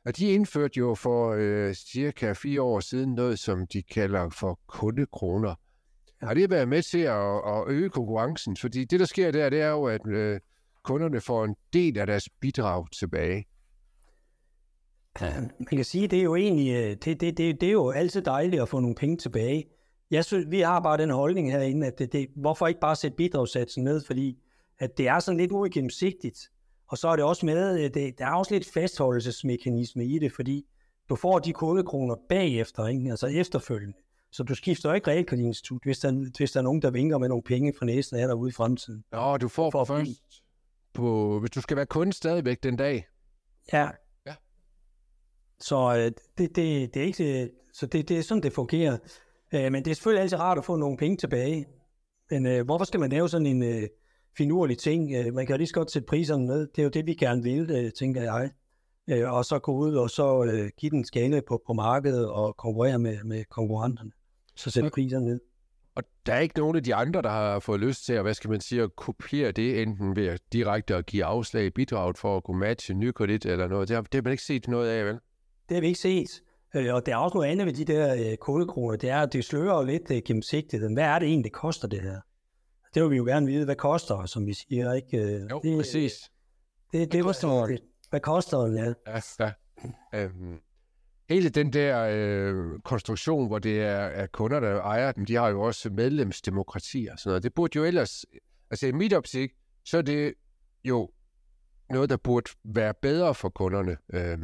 Og 0.06 0.18
de 0.18 0.32
indførte 0.32 0.78
jo 0.78 0.96
for 0.96 1.36
øh, 1.38 1.74
cirka 1.74 2.34
fire 2.34 2.62
år 2.62 2.80
siden 2.80 3.14
noget, 3.14 3.40
som 3.40 3.68
de 3.68 3.84
kalder 3.84 4.30
for 4.30 4.60
kundekroner. 4.68 5.56
Har 6.22 6.34
det 6.34 6.50
været 6.50 6.68
med 6.68 6.82
til 6.82 7.00
at, 7.00 7.36
at 7.36 7.64
øge 7.68 7.90
konkurrencen? 7.90 8.58
Fordi 8.58 8.86
det, 8.86 9.00
der 9.00 9.06
sker 9.06 9.32
der, 9.32 9.50
det 9.50 9.62
er 9.62 9.70
jo, 9.70 9.84
at 9.84 10.08
øh, 10.08 10.40
kunderne 10.84 11.22
får 11.22 11.46
en 11.46 11.56
del 11.74 11.98
af 11.98 12.08
deres 12.08 12.30
bidrag 12.42 12.86
tilbage. 12.92 13.46
Man 15.22 15.52
kan 15.70 15.84
sige, 15.84 16.08
det 16.08 16.20
er 16.20 16.24
jo 16.24 16.36
egentlig, 16.36 16.74
øh, 16.74 16.90
det, 16.90 17.06
det, 17.06 17.38
det, 17.38 17.62
det 17.62 17.68
er 17.68 17.72
jo 17.72 17.90
altid 17.92 18.22
dejligt 18.22 18.62
at 18.62 18.70
få 18.70 18.80
nogle 18.80 18.96
penge 18.96 19.18
tilbage. 19.18 19.66
Jeg 20.12 20.26
synes, 20.26 20.52
vi 20.52 20.60
har 20.60 20.80
bare 20.80 20.98
den 20.98 21.10
holdning 21.10 21.52
herinde, 21.52 21.88
at 21.88 22.00
det, 22.00 22.14
det, 22.14 22.28
hvorfor 22.36 22.68
ikke 22.68 22.80
bare 22.80 22.96
sætte 22.96 23.18
bidragssatsen 23.18 23.84
ned, 23.84 24.02
fordi 24.06 24.38
at 24.80 24.98
det 24.98 25.08
er 25.08 25.20
sådan 25.20 25.38
lidt 25.38 25.52
uigennemsigtigt. 25.52 26.40
Og 26.88 26.98
så 26.98 27.08
er 27.08 27.16
det 27.16 27.26
også 27.26 27.46
med, 27.46 27.84
øh, 27.84 27.94
det, 27.94 28.20
der 28.20 28.26
er 28.26 28.34
også 28.34 28.54
lidt 28.54 28.72
fastholdelsesmekanisme 28.72 30.06
i 30.06 30.20
det, 30.20 30.32
fordi 30.32 30.66
du 31.10 31.16
får 31.16 31.40
de 31.40 31.54
kundekroner 31.54 32.16
bagefter, 32.30 32.88
ikke? 32.88 33.10
altså 33.10 33.28
efterfølgende. 33.28 33.98
Så 34.32 34.44
du 34.44 34.56
skifter 34.56 34.94
ikke 34.94 35.12
realkreditinstitut, 35.12 35.84
hvis 35.84 36.00
der, 36.00 36.38
hvis 36.38 36.52
der 36.52 36.60
er 36.60 36.64
nogen, 36.64 36.82
der 36.82 36.92
vinker 36.92 37.18
med 37.18 37.28
nogle 37.30 37.44
penge 37.44 37.74
fra 37.80 37.86
næsen 37.86 38.18
af 38.18 38.28
dig 38.28 38.36
ude 38.36 38.50
i 38.50 38.52
fremtiden. 38.52 39.04
Nå, 39.12 39.38
du 39.38 39.48
får 39.48 39.70
for 39.72 39.86
først 39.86 40.12
på, 40.94 41.40
hvis 41.40 41.52
du 41.52 41.62
skal 41.62 41.78
være 41.78 41.86
kunde 41.86 42.14
stadigvæk 42.14 42.64
den 42.64 42.76
dag. 42.76 43.08
Ja. 43.74 43.90
Ja. 44.26 44.36
Så 45.60 45.96
øh, 45.96 46.12
det, 46.38 46.56
det, 46.56 46.94
det 46.94 46.98
er 46.98 47.06
ikke, 47.06 47.50
så 47.74 47.86
det, 47.86 48.10
det 48.10 48.18
er 48.18 48.22
sådan, 48.22 48.44
det 48.44 48.54
fungerer. 48.54 48.98
Øh, 49.54 49.72
men 49.72 49.86
det 49.86 49.92
er 49.92 49.96
selvfølgelig 49.96 50.22
altid 50.22 50.40
rart 50.40 50.58
at 50.58 50.66
få 50.66 50.76
nogle 50.76 50.98
penge 50.98 51.18
tilbage. 51.18 51.66
Men 52.30 52.46
øh, 52.46 52.66
hvorfor 52.66 52.86
skal 52.86 53.00
man 53.00 53.10
lave 53.10 53.30
sådan 53.30 53.48
en 53.48 53.64
øh, 53.64 53.90
finurlig 54.38 54.78
ting? 54.78 55.14
Øh, 55.16 55.34
man 55.34 55.46
kan 55.46 55.58
lige 55.58 55.68
så 55.68 55.74
godt 55.74 55.92
sætte 55.92 56.06
priserne 56.06 56.46
ned. 56.46 56.68
Det 56.68 56.80
er 56.80 56.84
jo 56.84 56.90
det, 56.90 57.06
vi 57.06 57.14
gerne 57.14 57.44
vil, 57.44 57.72
øh, 57.72 57.92
tænker 57.92 58.22
jeg. 58.22 58.50
Øh, 59.10 59.34
og 59.34 59.46
så 59.46 59.60
gå 59.60 59.72
ud 59.76 59.96
og 59.96 60.10
så 60.10 60.70
give 60.78 60.90
den 60.90 61.06
skala 61.06 61.42
på, 61.48 61.62
på 61.68 61.74
markedet 61.74 62.30
og 62.30 62.58
konkurrere 62.58 63.00
med, 63.00 63.24
med 63.24 63.44
konkurrenterne. 63.50 64.12
Så 64.56 64.70
sætte 64.70 64.90
priserne 64.90 65.26
ned. 65.26 65.40
Og 65.96 66.04
der 66.26 66.34
er 66.34 66.40
ikke 66.40 66.60
nogen 66.60 66.76
af 66.76 66.84
de 66.84 66.96
andre, 66.96 67.22
der 67.22 67.30
har 67.30 67.60
fået 67.60 67.80
lyst 67.80 68.06
til 68.06 68.14
at, 68.14 68.22
hvad 68.22 68.34
skal 68.34 68.50
man 68.50 68.62
sige, 68.62 68.82
at 68.82 68.96
kopiere 68.96 69.52
det, 69.52 69.82
enten 69.82 70.16
ved 70.16 70.28
at 70.28 70.42
direkte 70.54 70.96
at 70.96 71.06
give 71.06 71.26
afslag 71.26 71.66
i 71.66 71.70
bidraget 71.70 72.18
for 72.18 72.38
at 72.38 72.44
kunne 72.44 72.60
matche 72.60 72.94
nykredit 72.94 73.46
eller 73.46 73.68
noget. 73.68 73.88
Det 73.88 73.96
har, 73.96 74.02
det 74.02 74.14
har 74.14 74.22
man 74.22 74.32
ikke 74.32 74.44
set 74.44 74.68
noget 74.68 74.90
af, 74.90 75.06
vel? 75.06 75.14
Det 75.70 75.76
har 75.76 75.82
vi 75.82 75.88
ikke 75.88 76.00
set. 76.00 76.42
Og 76.74 77.06
der 77.06 77.14
er 77.14 77.18
også 77.18 77.38
noget 77.38 77.50
andet 77.50 77.66
ved 77.68 77.74
de 77.74 77.86
der 77.86 78.36
kodekroner. 78.36 78.98
Det 78.98 79.10
er, 79.10 79.22
at 79.22 79.34
det 79.34 79.46
slører 79.46 79.78
jo 79.78 79.86
lidt 79.86 80.26
gennemsigtigt. 80.26 80.94
Hvad 80.94 81.04
er 81.04 81.20
det 81.20 81.28
egentlig, 81.28 81.44
det 81.44 81.54
koster 81.54 81.88
det 81.88 82.02
her? 82.02 82.20
Det 82.98 83.04
vil 83.04 83.12
vi 83.12 83.18
jo 83.18 83.26
gerne 83.26 83.46
vide. 83.46 83.66
Hvad 83.66 83.76
koster, 83.76 84.26
som 84.26 84.46
vi 84.46 84.54
siger, 84.54 84.94
ikke? 84.94 85.18
Øh, 85.18 85.52
Jo, 85.52 85.60
det, 85.64 85.78
præcis. 85.78 86.32
Det, 86.94 87.12
det, 87.12 87.24
koster 87.24 87.66
det, 87.66 87.80
hvad 88.10 88.20
koster 88.20 88.58
den, 88.58 88.78
ja? 88.78 88.94
Ja, 89.08 89.22
ja. 89.40 89.52
Øhm, 90.14 90.60
hele 91.30 91.50
den 91.50 91.74
der 91.74 92.08
øh, 92.12 92.80
konstruktion, 92.80 93.48
hvor 93.48 93.60
det 93.60 93.82
er, 93.82 93.96
er 93.96 94.28
kunder, 94.28 94.60
der 94.60 94.82
ejer 94.82 95.12
dem, 95.12 95.26
de 95.26 95.36
har 95.36 95.48
jo 95.50 95.62
også 95.62 95.90
medlemsdemokrati 95.90 97.08
og 97.12 97.20
sådan 97.20 97.30
noget. 97.30 97.44
Det 97.44 97.54
burde 97.54 97.78
jo 97.78 97.84
ellers, 97.84 98.26
altså 98.72 98.88
i 98.88 98.92
mit 98.92 99.14
opsigt, 99.14 99.54
så 99.86 99.98
er 99.98 100.02
det 100.02 100.34
jo 100.84 101.10
noget, 101.90 102.10
der 102.10 102.18
burde 102.18 102.50
være 102.64 102.94
bedre 103.02 103.36
for 103.36 103.50
kunderne, 103.50 103.98
øh, 104.14 104.38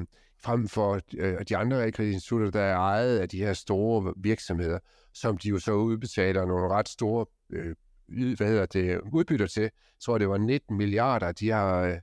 frem 0.44 0.68
for 0.68 1.00
øh, 1.18 1.46
de 1.50 1.58
andre 1.58 1.78
realkreditinstitutter, 1.78 2.52
der 2.52 2.62
er 2.62 2.78
ejet 2.78 3.20
af 3.20 3.30
de 3.30 3.38
her 3.38 3.54
store 3.54 4.14
virksomheder, 4.18 4.80
som 5.14 5.38
de 5.38 5.50
jo 5.50 5.60
så 5.60 5.74
udbetaler 5.74 6.46
nogle 6.46 6.74
ret 6.74 6.90
store 6.90 7.26
øh, 7.50 7.76
hvad 8.08 8.48
hedder 8.48 8.66
det, 8.66 9.02
udbytter 9.14 9.48
til. 9.48 9.62
Jeg 9.62 9.72
tror, 10.06 10.18
det 10.18 10.30
var 10.30 10.38
19 10.38 10.78
milliarder, 10.78 11.32
de 11.32 11.50
har 11.50 11.82
øh, 11.82 11.98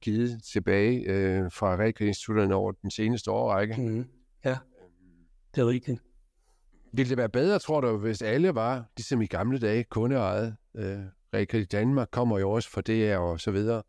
givet 0.00 0.42
tilbage 0.52 1.00
øh, 1.00 1.50
fra 1.52 1.76
realkreditinstitutterne 1.76 2.54
over 2.54 2.72
den 2.72 2.90
seneste 2.90 3.30
årrække. 3.30 3.74
Mm. 3.78 4.04
Ja, 4.44 4.56
det 5.54 5.60
er 5.60 5.68
rigtigt. 5.68 6.00
Ville 6.92 7.10
det 7.10 7.18
være 7.18 7.28
bedre, 7.28 7.58
tror 7.58 7.80
du, 7.80 7.96
hvis 7.96 8.22
alle 8.22 8.54
var, 8.54 8.84
ligesom 8.96 9.22
i 9.22 9.26
gamle 9.26 9.58
dage, 9.58 9.84
kundeejet? 9.84 10.56
Øh, 10.76 10.98
Realkredit 11.34 11.72
Danmark 11.72 12.08
kommer 12.12 12.38
jo 12.38 12.50
også 12.50 12.70
for 12.70 12.80
det 12.80 13.16
og 13.16 13.40
så 13.40 13.50
videre. 13.50 13.82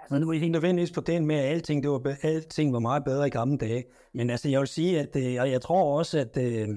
Altså, 0.00 0.18
nu 0.18 0.28
er 0.28 0.32
jeg 0.32 0.42
ikke 0.42 0.52
nødvendigvis 0.52 0.92
på 0.92 1.00
den 1.00 1.26
med, 1.26 1.36
at 1.36 1.44
alting, 1.44 1.82
det 1.82 1.90
var, 1.90 2.16
alting 2.22 2.72
var 2.72 2.78
meget 2.78 3.04
bedre 3.04 3.26
i 3.26 3.30
gamle 3.30 3.58
dage. 3.58 3.84
Men 4.14 4.30
altså, 4.30 4.48
jeg 4.48 4.60
vil 4.60 4.68
sige, 4.68 5.00
at 5.00 5.16
øh, 5.16 5.34
jeg, 5.34 5.50
jeg 5.50 5.60
tror 5.60 5.98
også, 5.98 6.18
at 6.18 6.36
øh, 6.36 6.68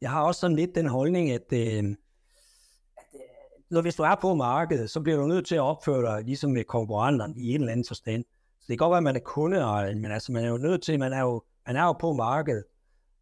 jeg 0.00 0.10
har 0.10 0.22
også 0.22 0.40
sådan 0.40 0.56
lidt 0.56 0.74
den 0.74 0.86
holdning, 0.86 1.30
at, 1.30 1.52
at 1.52 1.84
øh, 1.84 1.94
når 3.70 3.80
hvis 3.80 3.94
du 3.94 4.02
er 4.02 4.14
på 4.14 4.34
markedet, 4.34 4.90
så 4.90 5.00
bliver 5.00 5.18
du 5.18 5.26
nødt 5.26 5.46
til 5.46 5.54
at 5.54 5.60
opføre 5.60 6.02
dig 6.02 6.24
ligesom 6.24 6.50
med 6.50 6.64
konkurrenterne 6.64 7.34
i 7.36 7.54
en 7.54 7.60
eller 7.60 7.72
anden 7.72 7.86
forstand. 7.88 8.24
Så 8.60 8.66
det 8.68 8.68
kan 8.68 8.76
godt 8.76 8.90
være, 8.90 8.98
at 8.98 9.02
man 9.02 9.16
er 9.16 9.20
kundeejer, 9.20 9.94
men 9.94 10.12
altså, 10.12 10.32
man 10.32 10.44
er 10.44 10.48
jo 10.48 10.56
nødt 10.56 10.82
til, 10.82 10.98
man 10.98 11.12
er 11.12 11.20
jo, 11.20 11.42
man 11.66 11.76
er 11.76 11.84
jo 11.84 11.92
på 11.92 12.12
markedet. 12.12 12.64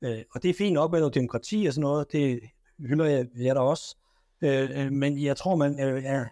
Øh, 0.02 0.22
og 0.35 0.42
det 0.42 0.50
er 0.50 0.55
fint 0.55 0.74
nok 0.74 0.90
med 0.90 1.00
noget 1.00 1.14
demokrati 1.14 1.66
og 1.66 1.74
sådan 1.74 1.83
noget, 1.83 2.12
det 2.12 2.40
hylder 2.78 3.05
jeg, 3.05 3.26
jeg 3.37 3.55
da 3.55 3.61
også. 3.61 3.96
Øh, 4.42 4.70
øh 4.74 4.92
men 4.92 5.22
jeg 5.22 5.37
tror, 5.37 5.57
man 5.57 5.81
øh, 5.81 6.05
er, 6.05 6.24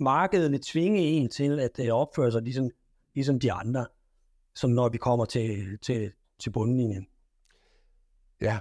markedet 0.00 0.52
vil 0.52 0.60
tvinge 0.60 0.98
en 0.98 1.28
til 1.28 1.60
at 1.60 1.78
øh, 1.78 1.92
opføre 1.92 2.32
sig 2.32 2.42
ligesom, 2.42 2.70
ligesom 3.14 3.40
de 3.40 3.52
andre, 3.52 3.86
som 4.54 4.70
når 4.70 4.88
vi 4.88 4.98
kommer 4.98 5.24
til, 5.24 5.78
til, 5.82 6.12
til 6.38 6.50
bundlinjen. 6.50 7.06
Ja, 8.40 8.58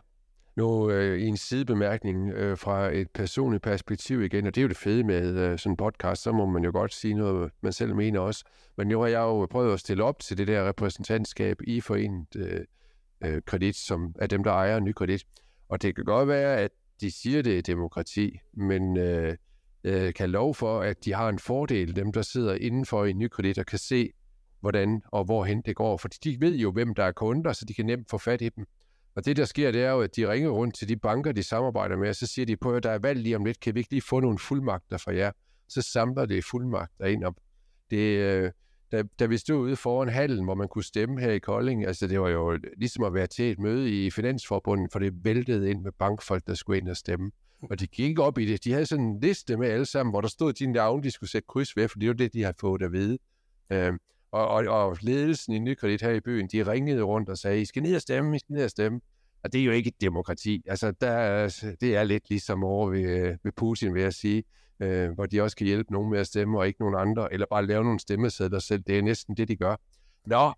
nu 0.56 0.92
øh, 0.92 1.20
i 1.20 1.26
en 1.26 1.38
sidebemærkning 1.38 2.30
øh, 2.30 2.58
fra 2.58 2.96
et 2.96 3.10
personligt 3.14 3.64
perspektiv 3.64 4.22
igen, 4.22 4.48
og 4.48 4.56
det 4.56 4.62
er 4.62 4.64
jo 4.64 4.70
det 4.70 4.78
fede 4.78 5.04
med 5.04 5.38
øh, 5.38 5.60
sådan 5.60 5.72
en 5.72 5.78
podcast, 5.78 6.22
så 6.22 6.32
må 6.32 6.46
man 6.46 6.64
jo 6.64 6.72
godt 6.72 6.94
sige 6.94 7.14
noget, 7.14 7.52
man 7.62 7.74
selv 7.74 7.96
mener 7.96 8.20
også. 8.20 8.46
Men 8.78 8.88
nu 8.88 9.00
har 9.00 9.08
jeg 9.08 9.20
jo 9.20 9.46
prøvet 9.46 9.74
at 9.74 9.80
stille 9.80 10.04
op 10.04 10.20
til 10.20 10.38
det 10.38 10.48
der 10.48 10.68
repræsentantskab 10.68 11.58
i 11.68 11.82
forenet 11.82 12.36
øh, 12.36 12.60
øh, 13.24 13.42
kredit, 13.46 13.76
som 13.76 14.16
er 14.20 14.28
dem, 14.28 14.44
der 14.44 14.52
ejer 14.52 14.80
ny 14.80 14.92
kredit. 14.92 15.26
Og 15.70 15.82
det 15.82 15.96
kan 15.96 16.06
godt 16.06 16.28
være, 16.28 16.58
at 16.58 16.72
de 17.02 17.12
siger, 17.12 17.42
det 17.42 17.58
er 17.58 17.62
demokrati, 17.62 18.40
men 18.54 18.98
øh, 18.98 19.36
øh, 19.84 20.14
kan 20.14 20.30
lov 20.30 20.56
for, 20.56 20.82
at 20.82 21.06
de 21.06 21.14
har 21.14 21.30
en 21.30 21.40
fordel, 21.40 21.96
dem 21.96 22.12
der 22.12 22.22
sidder 22.22 22.56
indenfor 22.56 23.06
i 23.06 23.14
ny 23.14 23.28
kredit 23.28 23.58
og 23.58 23.66
kan 23.66 23.80
se, 23.80 24.12
hvordan 24.60 25.02
og 25.12 25.24
hvorhen 25.24 25.62
det 25.66 25.76
går. 25.76 25.98
Fordi 25.98 26.18
de 26.24 26.42
ved 26.42 26.56
jo, 26.56 26.72
hvem 26.72 26.96
der 26.96 27.04
er 27.04 27.12
kunder, 27.12 27.54
så 27.54 27.66
de 27.66 27.74
kan 27.74 27.86
nemt 27.86 28.10
få 28.10 28.18
fat 28.18 28.42
i 28.42 28.50
dem. 28.50 28.66
Og 29.16 29.26
det, 29.26 29.38
der 29.38 29.46
sker, 29.46 29.72
det 29.72 29.84
er 29.84 29.92
jo, 29.92 30.02
at 30.02 30.16
de 30.16 30.30
ringer 30.30 30.50
rundt 30.50 30.76
til 30.76 30.90
de 30.90 30.96
banker, 30.96 31.32
de 31.32 31.44
samarbejder 31.44 31.98
med, 31.98 32.10
og 32.10 32.16
så 32.16 32.28
siger 32.28 32.46
de 32.46 32.58
på, 32.58 32.74
at 32.74 32.84
der 32.84 32.92
er 32.92 33.00
valg 33.00 33.20
lige 33.20 33.36
om 33.36 33.46
lidt, 33.46 33.60
kan 33.60 33.76
vi 33.76 33.80
ikke 33.80 33.92
lige 33.92 34.02
få 34.02 34.20
nogle 34.20 34.40
fuldmagter 34.40 34.98
fra 34.98 35.16
jer? 35.16 35.32
Så 35.70 35.82
samler 35.82 36.26
det 36.26 36.46
fuldmagter 36.46 37.06
ind 37.06 37.24
op. 37.24 37.36
Det, 37.90 37.98
øh, 37.98 38.52
da, 38.92 39.04
da 39.20 39.26
vi 39.26 39.38
stod 39.38 39.58
ude 39.58 39.76
foran 39.76 40.10
hallen, 40.10 40.44
hvor 40.44 40.56
man 40.56 40.68
kunne 40.68 40.84
stemme 40.84 41.22
her 41.22 41.32
i 41.32 41.40
Kolding, 41.40 41.86
altså 41.86 42.08
det 42.08 42.22
var 42.22 42.30
jo 42.30 42.60
ligesom 42.78 43.04
at 43.04 43.14
være 43.14 43.28
til 43.28 43.52
et 43.52 43.60
møde 43.60 44.06
i 44.06 44.12
Finansforbundet, 44.12 44.92
for 44.92 45.00
det 45.00 45.14
væltede 45.26 45.70
ind 45.70 45.82
med 45.82 45.92
bankfolk, 46.00 46.48
der 46.48 46.54
skulle 46.54 46.80
ind 46.80 46.90
og 46.90 46.98
stemme. 46.98 47.32
Og 47.70 47.80
de 47.80 47.88
gik 47.88 48.20
op 48.20 48.38
i 48.38 48.46
det. 48.46 48.64
De 48.64 48.72
havde 48.72 48.86
sådan 48.86 49.06
en 49.06 49.20
liste 49.20 49.58
med 49.58 49.68
alle 49.68 49.86
sammen, 49.86 50.12
hvor 50.12 50.22
der 50.22 50.28
stod 50.28 50.54
din 50.54 50.72
navn, 50.72 51.04
de 51.04 51.12
skulle 51.12 51.30
sætte 51.30 51.46
kryds 51.48 51.78
ved, 51.78 51.88
for 51.88 52.00
det 52.00 52.08
var 52.08 52.14
det, 52.14 52.34
de 52.34 52.42
havde 52.44 52.56
fået 52.60 52.82
at 52.82 52.92
vide. 52.92 53.18
Øh, 53.72 53.94
og, 54.32 54.48
og, 54.48 54.66
og 54.68 54.98
ledelsen 55.02 55.54
i 55.54 55.60
Nykredit 55.60 56.02
her 56.02 56.12
i 56.12 56.20
byen, 56.20 56.48
de 56.48 56.72
ringede 56.72 57.02
rundt 57.02 57.30
og 57.30 57.38
sagde, 57.38 57.62
I 57.62 57.66
skal 57.66 57.84
ned 57.84 57.96
og 57.96 58.02
stemme, 58.02 58.36
I 58.36 58.40
skal 58.40 58.54
ned 58.54 58.64
og 58.64 58.70
stemme. 58.70 59.02
Og 59.44 59.54
det 59.54 59.62
er 59.62 59.66
jo 59.66 59.72
ikke 59.72 59.88
et 59.88 60.02
demokrati. 60.02 60.64
Altså, 60.68 60.92
der, 60.92 61.76
det 61.82 61.96
er 61.96 62.04
lidt 62.04 62.30
ligesom 62.30 62.64
over 62.64 62.90
ved, 62.90 63.38
ved 63.44 63.52
Putin, 63.52 63.94
vil 63.94 64.02
jeg 64.02 64.14
sige, 64.14 64.44
øh, 64.80 65.12
hvor 65.12 65.26
de 65.26 65.42
også 65.42 65.58
kan 65.58 65.68
hjælpe 65.68 65.94
nogen 65.94 66.10
med 66.12 66.20
at 66.20 66.28
stemme, 66.28 66.60
og 66.60 66.68
ikke 66.68 66.80
nogen 66.80 66.96
andre, 66.96 67.34
eller 67.34 67.46
bare 67.50 67.66
lave 67.66 67.84
nogle 67.84 68.00
stemmesedler 68.00 68.60
selv. 68.60 68.84
Det 68.88 68.98
er 68.98 69.02
næsten 69.02 69.38
det, 69.38 69.48
de 69.48 69.56
gør. 69.56 69.76
Nå. 70.26 70.52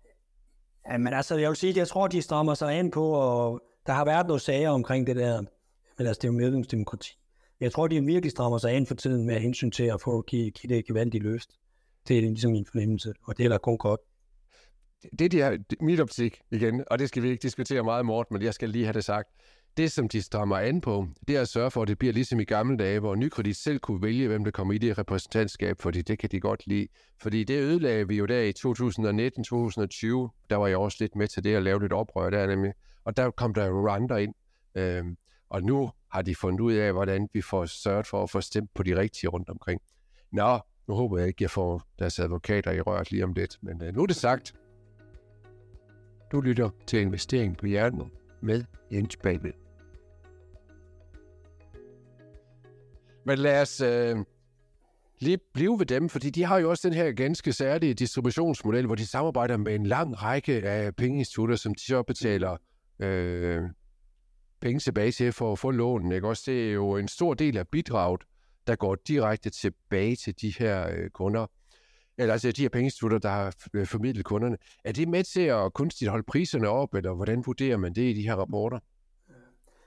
Jamen 0.90 1.12
altså, 1.12 1.36
jeg 1.36 1.48
vil 1.48 1.56
sige, 1.56 1.72
jeg 1.76 1.88
tror, 1.88 2.08
de 2.08 2.22
strammer 2.22 2.54
sig 2.54 2.78
ind 2.78 2.92
på, 2.92 3.10
og 3.10 3.60
der 3.86 3.92
har 3.92 4.04
været 4.04 4.26
nogle 4.26 4.40
sager 4.40 4.70
omkring 4.70 5.06
det 5.06 5.16
der, 5.16 5.42
men 5.98 6.06
altså, 6.06 6.20
det 6.22 6.28
er 6.28 6.32
jo 6.32 6.38
medlemsdemokrati. 6.38 7.18
Jeg 7.60 7.72
tror, 7.72 7.86
de 7.86 8.04
virkelig 8.04 8.30
strammer 8.30 8.58
sig 8.58 8.72
ind 8.76 8.86
for 8.86 8.94
tiden 8.94 9.26
med 9.26 9.40
hensyn 9.40 9.70
til 9.70 9.84
at 9.84 10.00
få 10.00 10.22
give, 10.22 10.50
give 10.50 10.76
det 10.76 10.86
gevaldigt 10.86 11.24
løst. 11.24 11.50
Det 12.08 12.18
er 12.18 12.20
ligesom 12.20 12.52
min 12.52 12.66
fornemmelse, 12.72 13.12
og 13.22 13.38
det 13.38 13.44
er 13.44 13.48
da 13.48 13.58
kun 13.58 13.78
godt. 13.78 14.00
Det, 15.18 15.32
de 15.32 15.40
er 15.40 15.58
mit 15.80 16.00
optik 16.00 16.40
igen, 16.50 16.84
og 16.90 16.98
det 16.98 17.08
skal 17.08 17.22
vi 17.22 17.28
ikke 17.28 17.42
diskutere 17.42 17.84
meget, 17.84 18.06
Morten, 18.06 18.34
men 18.34 18.42
jeg 18.42 18.54
skal 18.54 18.68
lige 18.68 18.84
have 18.84 18.92
det 18.92 19.04
sagt. 19.04 19.28
Det, 19.76 19.92
som 19.92 20.08
de 20.08 20.22
strammer 20.22 20.56
an 20.56 20.80
på, 20.80 21.06
det 21.28 21.36
er 21.36 21.40
at 21.40 21.48
sørge 21.48 21.70
for, 21.70 21.82
at 21.82 21.88
det 21.88 21.98
bliver 21.98 22.12
ligesom 22.12 22.40
i 22.40 22.44
gamle 22.44 22.76
dage, 22.76 23.00
hvor 23.00 23.14
Nykredit 23.14 23.56
selv 23.56 23.78
kunne 23.78 24.02
vælge, 24.02 24.28
hvem 24.28 24.44
der 24.44 24.50
kommer 24.50 24.74
i 24.74 24.78
det 24.78 24.98
repræsentantskab, 24.98 25.80
fordi 25.80 26.02
det 26.02 26.18
kan 26.18 26.28
de 26.32 26.40
godt 26.40 26.66
lide. 26.66 26.88
Fordi 27.22 27.44
det 27.44 27.60
ødelagde 27.60 28.08
vi 28.08 28.16
jo 28.16 28.26
der 28.26 28.40
i 28.40 28.50
2019-2020, 28.50 30.46
der 30.50 30.56
var 30.56 30.66
jeg 30.66 30.76
også 30.76 30.96
lidt 31.00 31.16
med 31.16 31.28
til 31.28 31.44
det 31.44 31.54
at 31.54 31.62
lave 31.62 31.80
lidt 31.80 31.92
oprør 31.92 32.30
der 32.30 32.46
nemlig. 32.46 32.72
Og 33.04 33.16
der 33.16 33.30
kom 33.30 33.54
der 33.54 33.66
jo 33.66 33.88
andre 33.88 34.22
ind. 34.22 34.34
Øhm, 34.74 35.16
og 35.48 35.62
nu 35.62 35.90
har 36.10 36.22
de 36.22 36.34
fundet 36.34 36.60
ud 36.60 36.72
af, 36.72 36.92
hvordan 36.92 37.28
vi 37.32 37.42
får 37.42 37.66
sørget 37.66 38.06
for 38.06 38.22
at 38.22 38.30
få 38.30 38.40
stemt 38.40 38.70
på 38.74 38.82
de 38.82 38.96
rigtige 38.96 39.30
rundt 39.30 39.48
omkring. 39.48 39.80
Nå, 40.32 40.58
nu 40.88 40.94
håber 40.94 41.18
jeg 41.18 41.28
ikke, 41.28 41.42
jeg 41.42 41.50
får 41.50 41.82
deres 41.98 42.18
advokater 42.18 42.72
i 42.72 42.80
røret 42.80 43.10
lige 43.10 43.24
om 43.24 43.32
lidt, 43.32 43.58
men 43.62 43.82
øh, 43.82 43.94
nu 43.94 44.02
er 44.02 44.06
det 44.06 44.16
sagt. 44.16 44.54
Du 46.32 46.40
lytter 46.40 46.70
til 46.86 47.00
Investering 47.00 47.56
på 47.56 47.66
Hjernen 47.66 48.10
med 48.42 48.64
Jens 48.92 49.16
Babel. 49.16 49.52
Men 53.26 53.38
lad 53.38 53.62
os 53.62 53.80
øh, 53.80 54.16
lige 55.18 55.38
blive 55.54 55.78
ved 55.78 55.86
dem, 55.86 56.08
fordi 56.08 56.30
de 56.30 56.44
har 56.44 56.58
jo 56.58 56.70
også 56.70 56.88
den 56.88 56.96
her 56.96 57.12
ganske 57.12 57.52
særlige 57.52 57.94
distributionsmodel, 57.94 58.86
hvor 58.86 58.94
de 58.94 59.06
samarbejder 59.06 59.56
med 59.56 59.74
en 59.74 59.86
lang 59.86 60.22
række 60.22 60.52
af 60.62 60.96
pengeinstitutter, 60.96 61.56
som 61.56 61.74
de 61.74 61.82
så 61.84 62.02
betaler 62.02 62.56
øh, 62.98 63.62
penge 64.60 64.80
tilbage 64.80 65.12
til 65.12 65.32
for 65.32 65.52
at 65.52 65.58
få 65.58 65.70
lånen. 65.70 66.12
Ikke? 66.12 66.28
Også 66.28 66.42
det 66.46 66.68
er 66.68 66.72
jo 66.72 66.96
en 66.96 67.08
stor 67.08 67.34
del 67.34 67.56
af 67.56 67.68
bidraget, 67.68 68.20
der 68.66 68.76
går 68.76 68.96
direkte 69.08 69.50
tilbage 69.50 70.16
til 70.16 70.34
de 70.40 70.54
her 70.58 70.88
øh, 70.90 71.10
kunder, 71.10 71.46
eller 72.18 72.32
altså 72.32 72.52
de 72.52 72.62
her 72.62 72.68
pengeinstitutter, 72.68 73.18
der 73.18 73.28
har 73.28 73.54
øh, 73.74 73.86
formidlet 73.86 74.24
kunderne. 74.24 74.56
Er 74.84 74.92
det 74.92 75.08
med 75.08 75.24
til 75.24 75.40
at 75.40 75.72
kunstigt 75.72 76.10
holde 76.10 76.24
priserne 76.28 76.68
op, 76.68 76.94
eller 76.94 77.14
hvordan 77.14 77.42
vurderer 77.46 77.76
man 77.76 77.94
det 77.94 78.02
i 78.02 78.12
de 78.12 78.22
her 78.22 78.34
rapporter? 78.34 78.78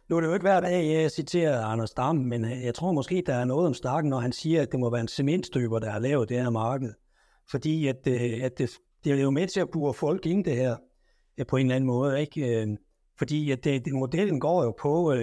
Nu 0.09 0.15
er 0.15 0.21
det 0.21 0.27
jo 0.27 0.33
ikke 0.33 0.43
hver 0.43 0.59
dag, 0.59 1.01
jeg 1.01 1.11
citerer 1.11 1.65
Anders 1.65 1.91
Dam, 1.91 2.15
men 2.15 2.45
øh, 2.45 2.63
jeg 2.63 2.75
tror 2.75 2.91
måske, 2.91 3.23
der 3.25 3.35
er 3.35 3.45
noget 3.45 3.67
om 3.67 3.73
snakken, 3.73 4.09
når 4.09 4.19
han 4.19 4.31
siger, 4.31 4.61
at 4.61 4.71
det 4.71 4.79
må 4.79 4.89
være 4.89 5.01
en 5.01 5.07
cementstøber, 5.07 5.79
der 5.79 5.89
har 5.89 5.99
lavet 5.99 6.29
det 6.29 6.41
her 6.41 6.49
marked. 6.49 6.93
Fordi 7.51 7.87
at, 7.87 8.07
øh, 8.07 8.43
at 8.43 8.57
det, 8.57 8.69
det 9.03 9.11
er 9.11 9.21
jo 9.21 9.29
med 9.29 9.47
til 9.47 9.59
at 9.59 9.69
bure 9.71 9.93
folk 9.93 10.25
ind 10.25 10.45
det 10.45 10.55
her 10.55 10.75
på 11.47 11.57
en 11.57 11.65
eller 11.65 11.75
anden 11.75 11.87
måde. 11.87 12.21
Ikke? 12.21 12.77
Fordi 13.17 13.51
at 13.51 13.63
det, 13.63 13.93
modellen 13.93 14.39
går 14.39 14.63
jo 14.63 14.71
på 14.79 15.13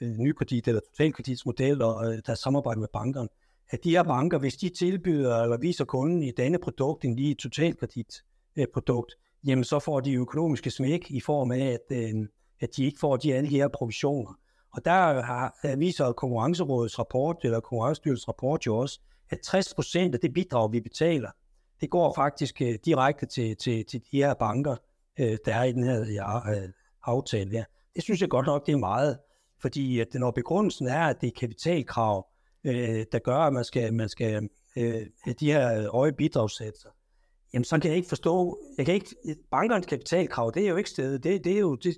øh, 0.00 0.18
nykredit 0.18 0.68
eller 0.68 0.80
totalkreditsmodel 0.80 1.82
og 1.82 2.06
øh, 2.06 2.18
der 2.26 2.32
er 2.32 2.34
samarbejde 2.34 2.80
med 2.80 2.88
bankerne. 2.92 3.28
At 3.70 3.84
de 3.84 3.90
her 3.90 4.02
banker, 4.02 4.38
hvis 4.38 4.56
de 4.56 4.68
tilbyder 4.68 5.42
eller 5.42 5.56
viser 5.56 5.84
kunden 5.84 6.22
i 6.22 6.30
denne 6.30 6.58
produkt 6.58 7.04
en 7.04 7.16
lige 7.16 7.34
totalkreditprodukt, 7.34 8.24
øh, 8.56 8.66
produkt, 8.72 9.14
jamen 9.46 9.64
så 9.64 9.78
får 9.78 10.00
de 10.00 10.14
økonomiske 10.14 10.70
smæk 10.70 11.10
i 11.10 11.20
form 11.20 11.50
af, 11.50 11.66
at, 11.66 11.96
øh, 11.96 12.28
at 12.60 12.68
de 12.76 12.84
ikke 12.84 12.98
får 12.98 13.16
de 13.16 13.34
alle 13.34 13.48
her 13.48 13.68
provisioner. 13.68 14.38
Og 14.72 14.84
der 14.84 15.22
har, 15.22 15.76
viser 15.76 16.12
Konkurrencerådets 16.12 16.98
rapport, 16.98 17.36
eller 17.42 17.60
Konkurrencestyrelsens 17.60 18.28
rapport 18.28 18.66
jo 18.66 18.76
også, 18.76 19.00
at 19.30 19.38
60% 19.46 20.14
af 20.14 20.20
det 20.20 20.32
bidrag, 20.32 20.72
vi 20.72 20.80
betaler, 20.80 21.30
det 21.80 21.90
går 21.90 22.14
faktisk 22.14 22.62
øh, 22.62 22.78
direkte 22.84 23.26
til, 23.26 23.56
til, 23.56 23.84
til 23.84 24.00
de 24.00 24.16
her 24.16 24.34
banker, 24.34 24.76
øh, 25.20 25.38
der 25.44 25.54
er 25.54 25.64
i 25.64 25.72
den 25.72 25.84
her 25.84 26.36
øh, 26.48 26.68
aftale 27.04 27.50
her. 27.50 27.64
Det 27.94 28.02
synes 28.02 28.20
jeg 28.20 28.28
godt 28.28 28.46
nok, 28.46 28.66
det 28.66 28.72
er 28.72 28.76
meget. 28.76 29.18
Fordi 29.60 30.00
at 30.00 30.14
når 30.14 30.30
begrundelsen 30.30 30.86
er, 30.86 31.02
at 31.02 31.20
det 31.20 31.26
er 31.26 31.40
kapitalkrav, 31.40 32.26
øh, 32.64 33.04
der 33.12 33.18
gør, 33.18 33.38
at 33.38 33.52
man 33.52 33.64
skal, 33.64 33.94
man 33.94 34.08
skal 34.08 34.48
øh, 34.76 35.06
have 35.22 35.34
de 35.40 35.52
her 35.52 35.88
øje 35.94 36.12
bidragssatser, 36.12 36.88
jamen 37.52 37.64
så 37.64 37.78
kan 37.78 37.88
jeg 37.88 37.96
ikke 37.96 38.08
forstå, 38.08 38.58
jeg 38.78 38.86
kan 38.86 38.94
ikke, 38.94 39.16
bankernes 39.50 39.86
kapitalkrav, 39.86 40.52
det 40.54 40.64
er 40.64 40.68
jo 40.68 40.76
ikke 40.76 40.90
stedet, 40.90 41.24
det, 41.24 41.44
det 41.44 41.52
er 41.52 41.58
jo, 41.58 41.74
det, 41.74 41.96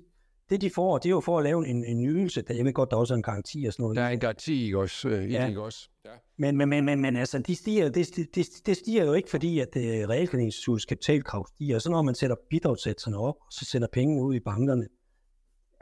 det 0.49 0.61
de 0.61 0.69
får, 0.69 0.97
det 0.97 1.05
er 1.05 1.09
jo 1.09 1.19
for 1.19 1.37
at 1.37 1.43
lave 1.43 1.67
en, 1.67 1.85
en 1.85 2.05
ydelse, 2.05 2.41
der, 2.41 2.53
jeg 2.53 2.65
ved 2.65 2.73
godt, 2.73 2.89
der 2.91 2.95
er 2.95 2.99
også 2.99 3.13
en 3.13 3.23
garanti 3.23 3.65
og 3.65 3.73
sådan 3.73 3.83
noget. 3.83 3.97
Der 3.97 4.03
er 4.03 4.09
en 4.09 4.19
garanti 4.19 4.63
ikke 4.63 4.79
også, 4.79 5.09
øh, 5.09 5.31
ja. 5.31 5.47
ikke 5.47 5.61
også. 5.61 5.89
Ja. 6.05 6.09
Men, 6.37 6.57
men, 6.57 6.69
men, 6.69 6.85
men, 6.85 7.01
men 7.01 7.15
altså, 7.15 7.39
de 7.39 7.55
stiger, 7.55 7.89
det, 7.89 8.15
det, 8.35 8.47
det 8.65 8.77
stiger 8.77 9.05
jo 9.05 9.13
ikke, 9.13 9.29
fordi 9.29 9.59
at 9.59 9.75
uh, 9.75 9.81
realkreditinstituttets 9.81 10.85
kapitalkrav 10.85 11.47
stiger. 11.47 11.79
Så 11.79 11.91
når 11.91 12.01
man 12.01 12.15
sætter 12.15 12.35
bidragssatserne 12.49 13.17
op, 13.17 13.35
og 13.35 13.51
så 13.51 13.65
sender 13.65 13.87
penge 13.93 14.23
ud 14.23 14.35
i 14.35 14.39
bankerne, 14.39 14.87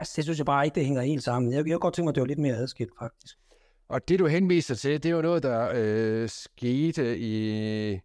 altså, 0.00 0.12
det 0.16 0.24
synes 0.24 0.38
jeg 0.38 0.46
bare 0.46 0.64
ikke, 0.64 0.74
det 0.74 0.84
hænger 0.84 1.02
helt 1.02 1.22
sammen. 1.22 1.52
Jeg, 1.52 1.56
jeg 1.56 1.74
kunne 1.74 1.78
godt 1.78 1.94
tænke 1.94 2.04
mig, 2.04 2.10
at 2.10 2.14
det 2.14 2.20
var 2.20 2.26
lidt 2.26 2.38
mere 2.38 2.56
adskilt, 2.56 2.92
faktisk. 2.98 3.38
Og 3.88 4.08
det, 4.08 4.18
du 4.18 4.26
henviser 4.26 4.74
til, 4.74 5.02
det 5.02 5.14
var 5.14 5.22
noget, 5.22 5.42
der 5.42 5.72
øh, 5.74 6.28
skete 6.28 7.18
i, 7.18 8.00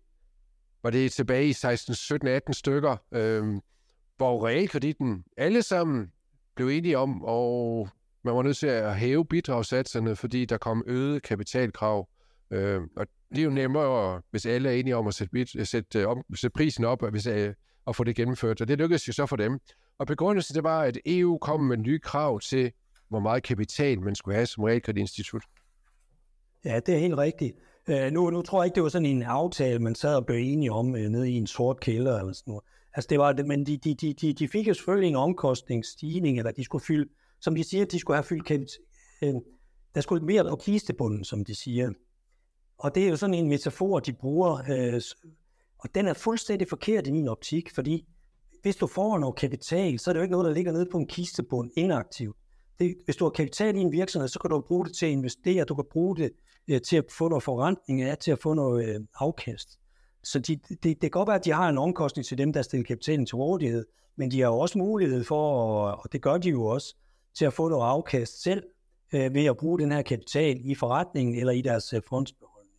var 0.83 0.89
det 0.89 1.11
tilbage 1.11 1.47
i 1.47 1.53
16, 1.53 1.95
17, 1.95 2.27
18 2.27 2.53
stykker, 2.53 2.97
øh, 3.11 3.43
hvor 4.17 4.47
realkreditten 4.47 5.23
alle 5.37 5.63
sammen 5.63 6.11
blev 6.55 6.67
enige 6.67 6.97
om, 6.97 7.23
og 7.23 7.89
man 8.23 8.35
var 8.35 8.41
nødt 8.41 8.57
til 8.57 8.67
at 8.67 8.97
hæve 8.97 9.25
bidragssatserne, 9.25 10.15
fordi 10.15 10.45
der 10.45 10.57
kom 10.57 10.83
øget 10.87 11.23
kapitalkrav. 11.23 12.09
Øh, 12.51 12.81
og 12.95 13.07
det 13.29 13.39
er 13.39 13.43
jo 13.43 13.49
nemmere, 13.49 14.21
hvis 14.31 14.45
alle 14.45 14.69
er 14.69 14.73
enige 14.73 14.95
om 14.95 15.07
at 15.07 15.13
sætte, 15.13 15.65
sætte, 15.65 15.99
øh, 15.99 16.07
om, 16.07 16.23
sætte 16.35 16.53
prisen 16.53 16.85
op, 16.85 17.09
hvis, 17.11 17.27
øh, 17.27 17.53
at 17.87 17.95
få 17.95 18.03
det 18.03 18.15
gennemført. 18.15 18.61
Og 18.61 18.67
det 18.67 18.77
lykkedes 18.77 19.07
jo 19.07 19.13
så 19.13 19.25
for 19.25 19.35
dem. 19.35 19.59
Og 19.97 20.07
begrundelsen 20.07 20.55
det 20.55 20.63
var, 20.63 20.81
at 20.81 20.97
EU 21.05 21.37
kom 21.37 21.59
med 21.59 21.77
nye 21.77 21.99
krav 21.99 22.39
til, 22.39 22.71
hvor 23.09 23.19
meget 23.19 23.43
kapital 23.43 24.01
man 24.01 24.15
skulle 24.15 24.35
have 24.35 24.45
som 24.45 24.63
realkreditinstitut. 24.63 25.43
Ja, 26.65 26.79
det 26.79 26.95
er 26.95 26.99
helt 26.99 27.17
rigtigt. 27.17 27.57
Uh, 27.89 28.11
nu, 28.11 28.29
nu 28.29 28.41
tror 28.41 28.61
jeg 28.61 28.65
ikke, 28.65 28.75
det 28.75 28.83
var 28.83 28.89
sådan 28.89 29.05
en 29.05 29.23
aftale, 29.23 29.79
man 29.79 29.95
sad 29.95 30.15
og 30.15 30.25
blev 30.25 30.37
enige 30.37 30.71
om 30.71 30.87
uh, 30.87 30.99
nede 30.99 31.31
i 31.31 31.33
en 31.33 31.47
sort 31.47 31.79
kælder 31.79 32.19
eller 32.19 32.33
sådan 32.33 32.51
noget. 32.51 32.63
Altså 32.93 33.07
det 33.07 33.19
var, 33.19 33.43
men 33.45 33.65
de, 33.65 33.77
de, 33.77 33.95
de, 33.95 34.13
de, 34.13 34.33
de 34.33 34.47
fik 34.47 34.67
jo 34.67 34.73
selvfølgelig 34.73 35.09
en 35.09 35.15
omkostningsstigning, 35.15 36.37
eller 36.37 36.51
de 36.51 36.63
skulle 36.63 36.85
fylde, 36.85 37.09
som 37.41 37.55
de 37.55 37.63
siger, 37.63 37.85
de 37.85 37.99
skulle 37.99 38.17
have 38.17 38.23
fyldt 38.23 38.45
kapital. 38.45 38.81
Uh, 39.21 39.27
øh, 39.29 39.35
der 39.95 40.01
skulle 40.01 40.25
mere 40.25 40.49
på 40.49 40.55
kistebunden, 40.55 41.23
som 41.23 41.45
de 41.45 41.55
siger. 41.55 41.91
Og 42.77 42.95
det 42.95 43.05
er 43.05 43.09
jo 43.09 43.15
sådan 43.15 43.33
en 43.33 43.49
metafor, 43.49 43.99
de 43.99 44.13
bruger, 44.13 44.51
uh, 44.51 45.01
og 45.77 45.95
den 45.95 46.07
er 46.07 46.13
fuldstændig 46.13 46.67
forkert 46.67 47.07
i 47.07 47.11
min 47.11 47.27
optik, 47.27 47.75
fordi 47.75 48.05
hvis 48.63 48.75
du 48.75 48.87
får 48.87 49.17
noget 49.17 49.35
kapital, 49.35 49.99
så 49.99 50.09
er 50.11 50.13
det 50.13 50.19
jo 50.19 50.23
ikke 50.23 50.31
noget, 50.31 50.45
der 50.47 50.53
ligger 50.53 50.71
nede 50.71 50.85
på 50.91 50.97
en 50.97 51.07
kistebund 51.07 51.71
inaktivt. 51.75 52.37
Det, 52.79 52.95
hvis 53.05 53.15
du 53.15 53.25
har 53.25 53.29
kapital 53.29 53.75
i 53.75 53.79
en 53.79 53.91
virksomhed, 53.91 54.27
så 54.27 54.39
kan 54.39 54.49
du 54.49 54.61
bruge 54.61 54.85
det 54.85 54.95
til 54.95 55.05
at 55.05 55.11
investere, 55.11 55.65
du 55.65 55.75
kan 55.75 55.85
bruge 55.91 56.17
det 56.17 56.31
øh, 56.67 56.81
til 56.81 56.97
at 56.97 57.05
få 57.17 57.27
noget 57.27 57.43
forrentning 57.43 58.01
af, 58.01 58.17
til 58.17 58.31
at 58.31 58.39
få 58.39 58.53
noget 58.53 58.89
øh, 58.89 59.01
afkast. 59.15 59.79
Så 60.23 60.39
de, 60.39 60.55
det, 60.55 60.83
det 60.83 60.99
kan 61.01 61.09
godt 61.09 61.27
være, 61.27 61.35
at 61.35 61.45
de 61.45 61.51
har 61.51 61.69
en 61.69 61.77
omkostning 61.77 62.25
til 62.25 62.37
dem, 62.37 62.53
der 62.53 62.61
stiller 62.61 62.85
kapitalen 62.85 63.25
til 63.25 63.35
rådighed, 63.35 63.85
men 64.15 64.31
de 64.31 64.41
har 64.41 64.47
jo 64.47 64.59
også 64.59 64.77
mulighed 64.77 65.23
for, 65.23 65.81
og 65.91 66.11
det 66.11 66.21
gør 66.21 66.37
de 66.37 66.49
jo 66.49 66.65
også, 66.65 66.95
til 67.37 67.45
at 67.45 67.53
få 67.53 67.69
noget 67.69 67.85
afkast 67.85 68.43
selv 68.43 68.63
øh, 69.13 69.33
ved 69.33 69.45
at 69.45 69.57
bruge 69.57 69.79
den 69.79 69.91
her 69.91 70.01
kapital 70.01 70.61
i 70.63 70.75
forretningen 70.75 71.35
eller 71.35 71.53
i 71.53 71.61
deres 71.61 71.93
øh, 71.93 72.01
fondsbeholdning. 72.09 72.77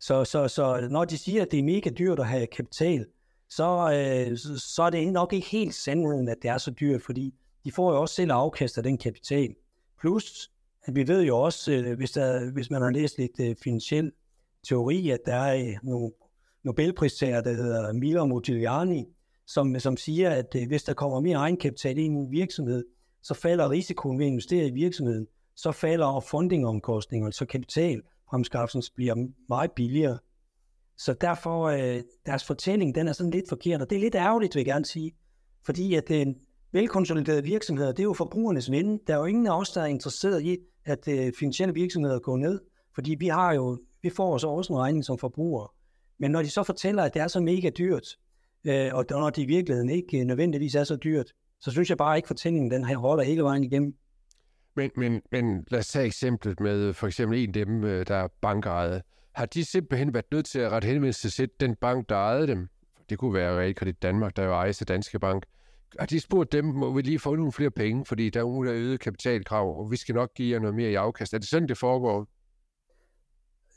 Så, 0.00 0.24
så, 0.24 0.48
så 0.48 0.88
når 0.90 1.04
de 1.04 1.18
siger, 1.18 1.42
at 1.42 1.50
det 1.50 1.58
er 1.58 1.62
mega 1.62 1.90
dyrt 1.90 2.18
at 2.18 2.26
have 2.26 2.46
kapital, 2.46 3.06
så, 3.50 3.92
øh, 3.92 4.38
så, 4.38 4.58
så 4.74 4.82
er 4.82 4.90
det 4.90 5.12
nok 5.12 5.32
ikke 5.32 5.46
helt 5.46 5.74
sandheden, 5.74 6.28
at 6.28 6.36
det 6.42 6.50
er 6.50 6.58
så 6.58 6.70
dyrt, 6.70 7.02
fordi 7.02 7.34
de 7.64 7.72
får 7.72 7.92
jo 7.92 8.00
også 8.00 8.14
selv 8.14 8.32
afkast 8.32 8.78
af 8.78 8.82
den 8.82 8.98
kapital. 8.98 9.54
Plus, 10.00 10.50
at 10.84 10.94
vi 10.94 11.08
ved 11.08 11.22
jo 11.22 11.38
også, 11.38 11.72
øh, 11.72 11.96
hvis, 11.96 12.10
der, 12.10 12.50
hvis 12.50 12.70
man 12.70 12.82
har 12.82 12.90
læst 12.90 13.18
lidt 13.18 13.40
øh, 13.40 13.56
finansiel 13.64 14.12
teori, 14.68 15.10
at 15.10 15.20
der 15.26 15.34
er 15.34 15.56
øh, 15.56 15.74
nogle 15.82 16.12
Nobelpristager, 16.64 17.40
der 17.40 17.52
hedder 17.52 17.92
Milo 17.92 18.24
Modigliani, 18.24 19.04
som, 19.46 19.78
som 19.80 19.96
siger, 19.96 20.30
at 20.30 20.54
øh, 20.56 20.66
hvis 20.66 20.82
der 20.82 20.94
kommer 20.94 21.20
mere 21.20 21.36
egenkapital 21.36 21.98
ind 21.98 22.16
i 22.16 22.20
en 22.20 22.30
virksomhed, 22.30 22.84
så 23.22 23.34
falder 23.34 23.70
risikoen 23.70 24.18
ved 24.18 24.26
at 24.26 24.30
investere 24.30 24.66
i 24.66 24.70
virksomheden, 24.70 25.26
så 25.56 25.72
falder 25.72 26.20
fundingomkostningerne, 26.20 27.32
så 27.32 27.46
kapitalfremskaffelsen 27.46 28.94
bliver 28.96 29.14
meget 29.48 29.72
billigere. 29.72 30.18
Så 30.98 31.14
derfor, 31.20 31.64
øh, 31.64 32.02
deres 32.26 32.44
fortælling, 32.44 32.94
den 32.94 33.08
er 33.08 33.12
sådan 33.12 33.30
lidt 33.30 33.48
forkert, 33.48 33.82
og 33.82 33.90
det 33.90 33.96
er 33.96 34.00
lidt 34.00 34.14
ærgerligt, 34.14 34.54
vil 34.54 34.60
jeg 34.60 34.66
gerne 34.66 34.84
sige. 34.84 35.12
Fordi 35.66 35.94
at 35.94 36.10
øh, 36.10 36.26
velkonsoliderede 36.72 37.44
virksomheder, 37.44 37.92
det 37.92 37.98
er 37.98 38.04
jo 38.04 38.12
forbrugernes 38.12 38.70
ven. 38.70 39.00
Der 39.06 39.14
er 39.14 39.18
jo 39.18 39.24
ingen 39.24 39.46
af 39.46 39.58
os, 39.60 39.70
der 39.70 39.80
er 39.80 39.86
interesseret 39.86 40.42
i, 40.42 40.58
at 40.84 41.08
øh, 41.08 41.32
finansielle 41.38 41.74
virksomheder 41.74 42.18
går 42.18 42.36
ned. 42.36 42.60
Fordi 42.94 43.16
vi 43.18 43.26
har 43.26 43.52
jo, 43.54 43.78
vi 44.02 44.10
får 44.10 44.38
så 44.38 44.48
også 44.48 44.72
en 44.72 44.78
regning 44.78 45.04
som 45.04 45.18
forbrugere. 45.18 45.68
Men 46.18 46.30
når 46.30 46.42
de 46.42 46.50
så 46.50 46.62
fortæller, 46.62 47.02
at 47.02 47.14
det 47.14 47.22
er 47.22 47.28
så 47.28 47.40
mega 47.40 47.70
dyrt, 47.70 48.06
øh, 48.64 48.90
og 48.92 49.04
når 49.10 49.30
det 49.30 49.42
i 49.42 49.46
virkeligheden 49.46 49.90
ikke 49.90 50.24
nødvendigvis 50.24 50.74
er 50.74 50.84
så 50.84 50.96
dyrt, 50.96 51.32
så 51.60 51.70
synes 51.70 51.90
jeg 51.90 51.98
bare 51.98 52.16
ikke, 52.16 52.28
fortællingen 52.28 52.70
den 52.70 52.84
her 52.84 52.96
holder 52.96 53.24
hele 53.24 53.42
vejen 53.42 53.64
igennem. 53.64 53.94
Men, 54.76 54.90
men, 54.96 55.22
men 55.32 55.64
lad 55.70 55.78
os 55.78 55.88
tage 55.88 56.06
eksemplet 56.06 56.60
med 56.60 56.78
øh, 56.78 56.94
for 56.94 57.06
eksempel 57.06 57.38
en 57.38 57.48
af 57.48 57.66
dem, 57.66 57.84
øh, 57.84 58.06
der 58.06 58.14
er 58.14 58.28
bankejet 58.40 59.02
har 59.36 59.46
de 59.46 59.64
simpelthen 59.64 60.14
været 60.14 60.26
nødt 60.32 60.46
til 60.46 60.58
at 60.58 60.72
rette 60.72 60.88
henvendelse 60.88 61.30
til 61.30 61.48
den 61.60 61.76
bank, 61.76 62.08
der 62.08 62.16
ejede 62.16 62.46
dem? 62.46 62.68
Det 63.10 63.18
kunne 63.18 63.34
være 63.34 63.58
Realkredit 63.58 64.02
Danmark, 64.02 64.36
der 64.36 64.44
jo 64.44 64.52
ejes 64.52 64.80
af 64.80 64.86
Danske 64.86 65.18
Bank. 65.18 65.46
Har 65.98 66.06
de 66.06 66.20
spurgt 66.20 66.52
dem, 66.52 66.64
må 66.64 66.92
vi 66.92 67.02
lige 67.02 67.18
få 67.18 67.34
nogle 67.34 67.52
flere 67.52 67.70
penge, 67.70 68.04
fordi 68.04 68.30
der 68.30 68.40
er 68.40 68.44
nogle 68.44 68.70
øget 68.70 69.00
kapitalkrav, 69.00 69.78
og 69.80 69.90
vi 69.90 69.96
skal 69.96 70.14
nok 70.14 70.34
give 70.34 70.54
jer 70.54 70.60
noget 70.60 70.74
mere 70.74 70.90
i 70.90 70.94
afkast. 70.94 71.34
Er 71.34 71.38
det 71.38 71.48
sådan, 71.48 71.68
det 71.68 71.78
foregår? 71.78 72.26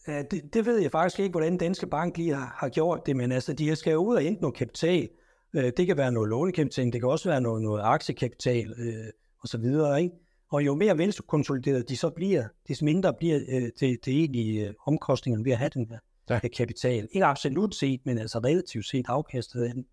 Ja, 0.08 0.22
det, 0.22 0.54
det 0.54 0.66
ved 0.66 0.78
jeg 0.78 0.92
faktisk 0.92 1.20
ikke, 1.20 1.32
hvordan 1.32 1.58
Danske 1.58 1.88
Bank 1.88 2.18
lige 2.18 2.36
har, 2.36 2.56
har 2.58 2.70
gjort 2.70 3.06
det, 3.06 3.16
men 3.16 3.32
altså, 3.32 3.54
de 3.54 3.76
skal 3.76 3.92
jo 3.92 4.00
ud 4.00 4.16
og 4.16 4.22
hente 4.22 4.42
noget 4.42 4.56
kapital. 4.56 5.10
Øh, 5.56 5.72
det 5.78 5.88
kan 5.88 5.98
være 5.98 6.12
noget 6.12 6.30
lånekapital, 6.30 6.86
det 6.86 7.02
kan 7.02 7.10
også 7.10 7.30
være 7.30 7.42
noget, 7.42 7.62
noget 7.62 7.82
aktiekapital 7.84 8.74
øh, 8.78 9.12
og 9.42 9.48
så 9.48 9.58
videre, 9.58 10.02
ikke? 10.02 10.16
Og 10.50 10.66
jo 10.66 10.76
mere 10.76 10.98
velkonsolideret 10.98 11.90
de 11.90 11.98
så 11.98 12.10
bliver, 12.10 12.48
des 12.68 12.82
mindre 12.82 13.14
bliver 13.14 13.40
øh, 13.50 13.62
det, 13.62 14.06
det 14.06 14.08
egentlige 14.08 14.68
øh, 14.68 14.74
omkostningerne 14.88 15.46
ved 15.46 15.52
at 15.52 15.58
have 15.58 15.70
den 15.74 15.88
her 15.90 16.00
ja. 16.30 16.40
kapital. 16.48 17.08
Ikke 17.12 17.26
absolut 17.26 17.76
set, 17.76 18.02
men 18.06 18.18
altså 18.18 18.40
relativt 18.40 18.86
set 18.86 19.06
afkastet 19.08 19.64
af 19.64 19.74
den. 19.74 19.86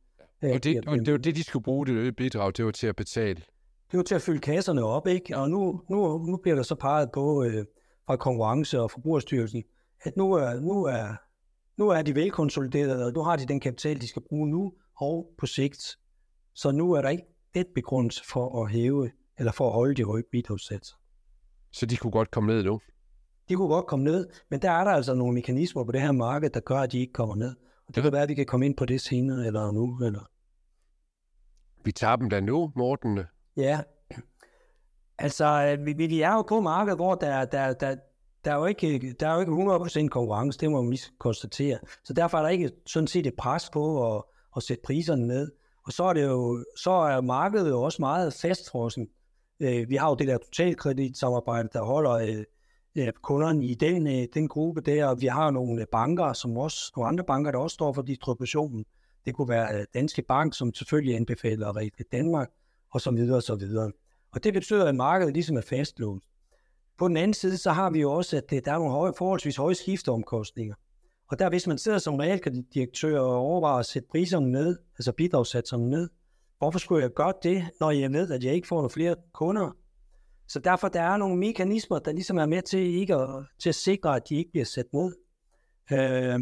Ja. 0.43 0.55
Og, 0.55 0.65
det, 0.65 0.89
og 0.89 0.99
det 0.99 1.13
var 1.13 1.19
det, 1.19 1.37
de 1.37 1.43
skulle 1.43 1.63
bruge 1.63 1.87
det 1.87 1.93
øgede 1.93 2.13
bidrag, 2.13 2.53
det 2.57 2.65
var 2.65 2.71
til 2.71 2.87
at 2.87 2.97
betale. 2.97 3.43
Det 3.91 3.97
var 3.97 4.03
til 4.03 4.15
at 4.15 4.23
fylde 4.23 4.41
kasserne 4.41 4.85
op, 4.85 5.07
ikke? 5.07 5.37
Og 5.37 5.51
nu, 5.51 5.81
nu, 5.91 6.19
nu 6.19 6.37
bliver 6.37 6.55
der 6.55 6.63
så 6.63 6.75
peget 6.75 7.11
på 7.15 7.45
øh, 7.45 7.65
fra 8.07 8.17
Konkurrence- 8.17 8.81
og 8.81 8.91
Forbrugerstyrelsen, 8.91 9.65
at 10.03 10.17
nu 10.17 10.33
er, 10.33 10.61
nu, 10.61 10.85
er, 10.85 11.17
nu 11.77 11.89
er 11.89 12.03
de 12.03 12.15
velkonsoliderede, 12.15 13.07
og 13.07 13.13
nu 13.13 13.23
har 13.23 13.37
de 13.37 13.47
den 13.47 13.61
kapital, 13.61 14.01
de 14.01 14.09
skal 14.09 14.23
bruge 14.29 14.51
nu 14.51 14.73
og 14.97 15.29
på 15.39 15.47
sigt. 15.47 15.99
Så 16.55 16.71
nu 16.71 16.93
er 16.93 17.03
der 17.03 17.09
ikke 17.09 17.25
det 17.55 17.67
begrundelse 17.75 18.25
for 18.33 18.65
at 18.65 18.71
hæve 18.71 19.11
eller 19.39 19.53
for 19.53 19.67
at 19.67 19.73
holde 19.73 19.95
de 19.95 20.05
høje 20.05 20.23
bidragssatser. 20.33 20.97
Så 21.73 21.87
de 21.87 21.97
kunne 21.97 22.11
godt 22.11 22.31
komme 22.31 22.53
ned 22.53 22.65
nu? 22.65 22.81
de 23.49 23.55
kunne 23.55 23.69
godt 23.69 23.87
komme 23.87 24.05
ned, 24.05 24.29
men 24.51 24.63
der 24.63 24.71
er 24.71 24.85
der 24.85 24.91
altså 24.91 25.15
nogle 25.15 25.35
mekanismer 25.35 25.85
på 25.85 25.93
det 25.93 26.01
her 26.01 26.13
marked, 26.13 26.51
der 26.51 26.61
gør, 26.61 26.79
at 26.79 26.93
de 26.93 26.99
ikke 26.99 27.13
kommer 27.13 27.37
ned. 27.37 27.55
Og 27.89 27.95
det 27.95 28.03
kan 28.03 28.13
være, 28.13 28.23
at 28.23 28.29
vi 28.29 28.35
kan 28.35 28.47
komme 28.47 28.67
ind 28.67 28.77
på 28.77 28.85
det 28.85 29.01
senere, 29.01 29.47
eller 29.47 29.71
nu, 29.71 29.99
eller... 30.05 30.31
Vi 31.85 31.93
tager 31.93 32.17
dem 32.17 32.31
da 32.31 32.41
nu, 32.41 32.73
Morten. 32.77 33.21
Ja, 33.57 33.81
altså, 35.19 35.77
vi, 35.85 35.93
vi 35.93 36.21
er 36.21 36.33
jo 36.33 36.43
på 36.43 36.61
markedet, 36.61 36.99
hvor 36.99 37.15
der, 37.15 37.45
der, 37.45 37.73
der, 37.73 37.97
der 38.45 38.53
er 38.53 38.57
jo 38.57 38.65
ikke, 38.65 39.13
der 39.21 39.29
er 39.29 39.35
jo 39.35 39.41
ikke 39.41 39.53
100% 39.53 40.09
konkurrence, 40.09 40.59
det 40.59 40.71
må 40.71 40.83
man 40.83 40.99
konstatere. 41.19 41.79
Så 42.05 42.13
derfor 42.13 42.39
er 42.39 42.43
der 42.43 42.49
ikke 42.49 42.71
sådan 42.87 43.07
set 43.07 43.27
et 43.27 43.35
pres 43.39 43.71
på 43.71 44.17
at, 44.17 44.23
at 44.57 44.63
sætte 44.63 44.83
priserne 44.87 45.27
ned. 45.27 45.53
Og 45.87 45.93
så 45.93 46.05
er, 46.05 46.13
det 46.13 46.25
jo, 46.25 46.65
så 46.77 46.91
er 46.91 47.21
markedet 47.21 47.71
jo 47.71 47.83
også 47.83 48.03
meget 48.03 48.35
fastfrossen. 48.35 49.09
Øh, 49.61 49.89
vi 49.89 49.97
har 49.97 50.09
jo 50.09 50.15
det 50.15 50.29
der 50.29 50.39
totalkreditsamarbejde, 50.39 51.69
der 51.73 51.83
holder 51.83 52.13
øh, 52.13 52.45
øh, 52.97 53.13
kunderne 53.23 53.67
i 53.67 53.75
den, 53.75 54.07
øh, 54.07 54.27
den 54.35 54.49
gruppe 54.49 54.81
der, 54.81 55.07
og 55.07 55.21
vi 55.21 55.27
har 55.27 55.51
nogle 55.51 55.87
banker, 55.93 56.33
som 56.33 56.57
også, 56.57 56.93
nogle 56.97 57.09
andre 57.09 57.25
banker, 57.25 57.51
der 57.51 57.59
også 57.59 57.75
står 57.75 57.93
for 57.93 58.03
distributionen. 58.03 58.85
Det 59.25 59.35
kunne 59.35 59.49
være 59.49 59.79
øh, 59.79 59.85
Danske 59.95 60.23
Bank, 60.23 60.57
som 60.57 60.75
selvfølgelig 60.75 61.17
anbefaler 61.17 61.77
Rete 61.77 62.05
Danmark, 62.13 62.49
og 62.93 63.01
så 63.01 63.11
videre 63.11 63.37
og 63.37 63.43
så 63.43 63.55
videre. 63.55 63.93
Og 64.33 64.45
det 64.45 64.55
betyder, 64.55 64.85
at 64.85 64.95
markedet 64.95 65.35
ligesom 65.35 65.57
er 65.57 65.61
fastlåst. 65.61 66.27
På 66.99 67.09
den 67.09 67.17
anden 67.17 67.35
side, 67.35 67.57
så 67.57 67.71
har 67.71 67.91
vi 67.91 68.01
jo 68.01 68.13
også, 68.13 68.37
at 68.37 68.53
øh, 68.53 68.61
der 68.65 68.73
er 68.73 68.79
nogle 68.79 68.93
høje, 68.93 69.13
forholdsvis 69.19 69.57
høje 69.57 69.75
skifteomkostninger. 69.75 70.75
Og 71.31 71.39
der, 71.39 71.49
hvis 71.49 71.67
man 71.67 71.79
sidder 71.79 71.99
som 71.99 72.15
realkreditdirektør 72.15 73.21
og 73.21 73.37
overvejer 73.37 73.79
at 73.79 73.87
sætte 73.87 74.09
priserne 74.09 74.53
ned, 74.53 74.79
altså 74.99 75.13
bidragssatserne 75.13 75.91
ned, 75.91 76.09
hvorfor 76.59 76.79
skulle 76.79 77.03
jeg 77.03 77.11
gøre 77.11 77.33
det, 77.43 77.65
når 77.81 77.91
jeg 77.91 78.13
ved, 78.13 78.31
at 78.31 78.45
jeg 78.45 78.55
ikke 78.55 78.69
får 78.69 78.77
nogle 78.77 78.91
flere 78.91 79.17
kunder? 79.33 79.77
Så 80.49 80.59
derfor 80.59 80.89
der 80.89 81.03
er 81.03 81.17
nogle 81.17 81.37
mekanismer, 81.37 81.99
der 81.99 82.13
ligesom 82.13 82.39
er 82.39 82.47
med 82.47 82.63
til, 82.63 82.81
ikke 82.81 83.15
at, 83.15 83.29
til 83.59 83.69
at 83.69 83.75
sikre, 83.75 84.17
at 84.17 84.29
de 84.29 84.37
ikke 84.37 84.51
bliver 84.51 84.65
sat 84.65 84.87
ned. 84.93 85.15
Øh, 85.93 86.41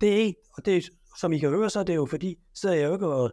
det 0.00 0.26
er, 0.26 0.32
og 0.56 0.66
det, 0.66 0.90
som 1.18 1.32
I 1.32 1.38
kan 1.38 1.50
høre, 1.50 1.70
så 1.70 1.80
er 1.80 1.84
det 1.84 1.94
jo 1.94 2.06
fordi, 2.06 2.38
sidder 2.54 2.74
jeg 2.74 2.88
jo 2.88 2.92
ikke 2.92 3.06
og, 3.06 3.32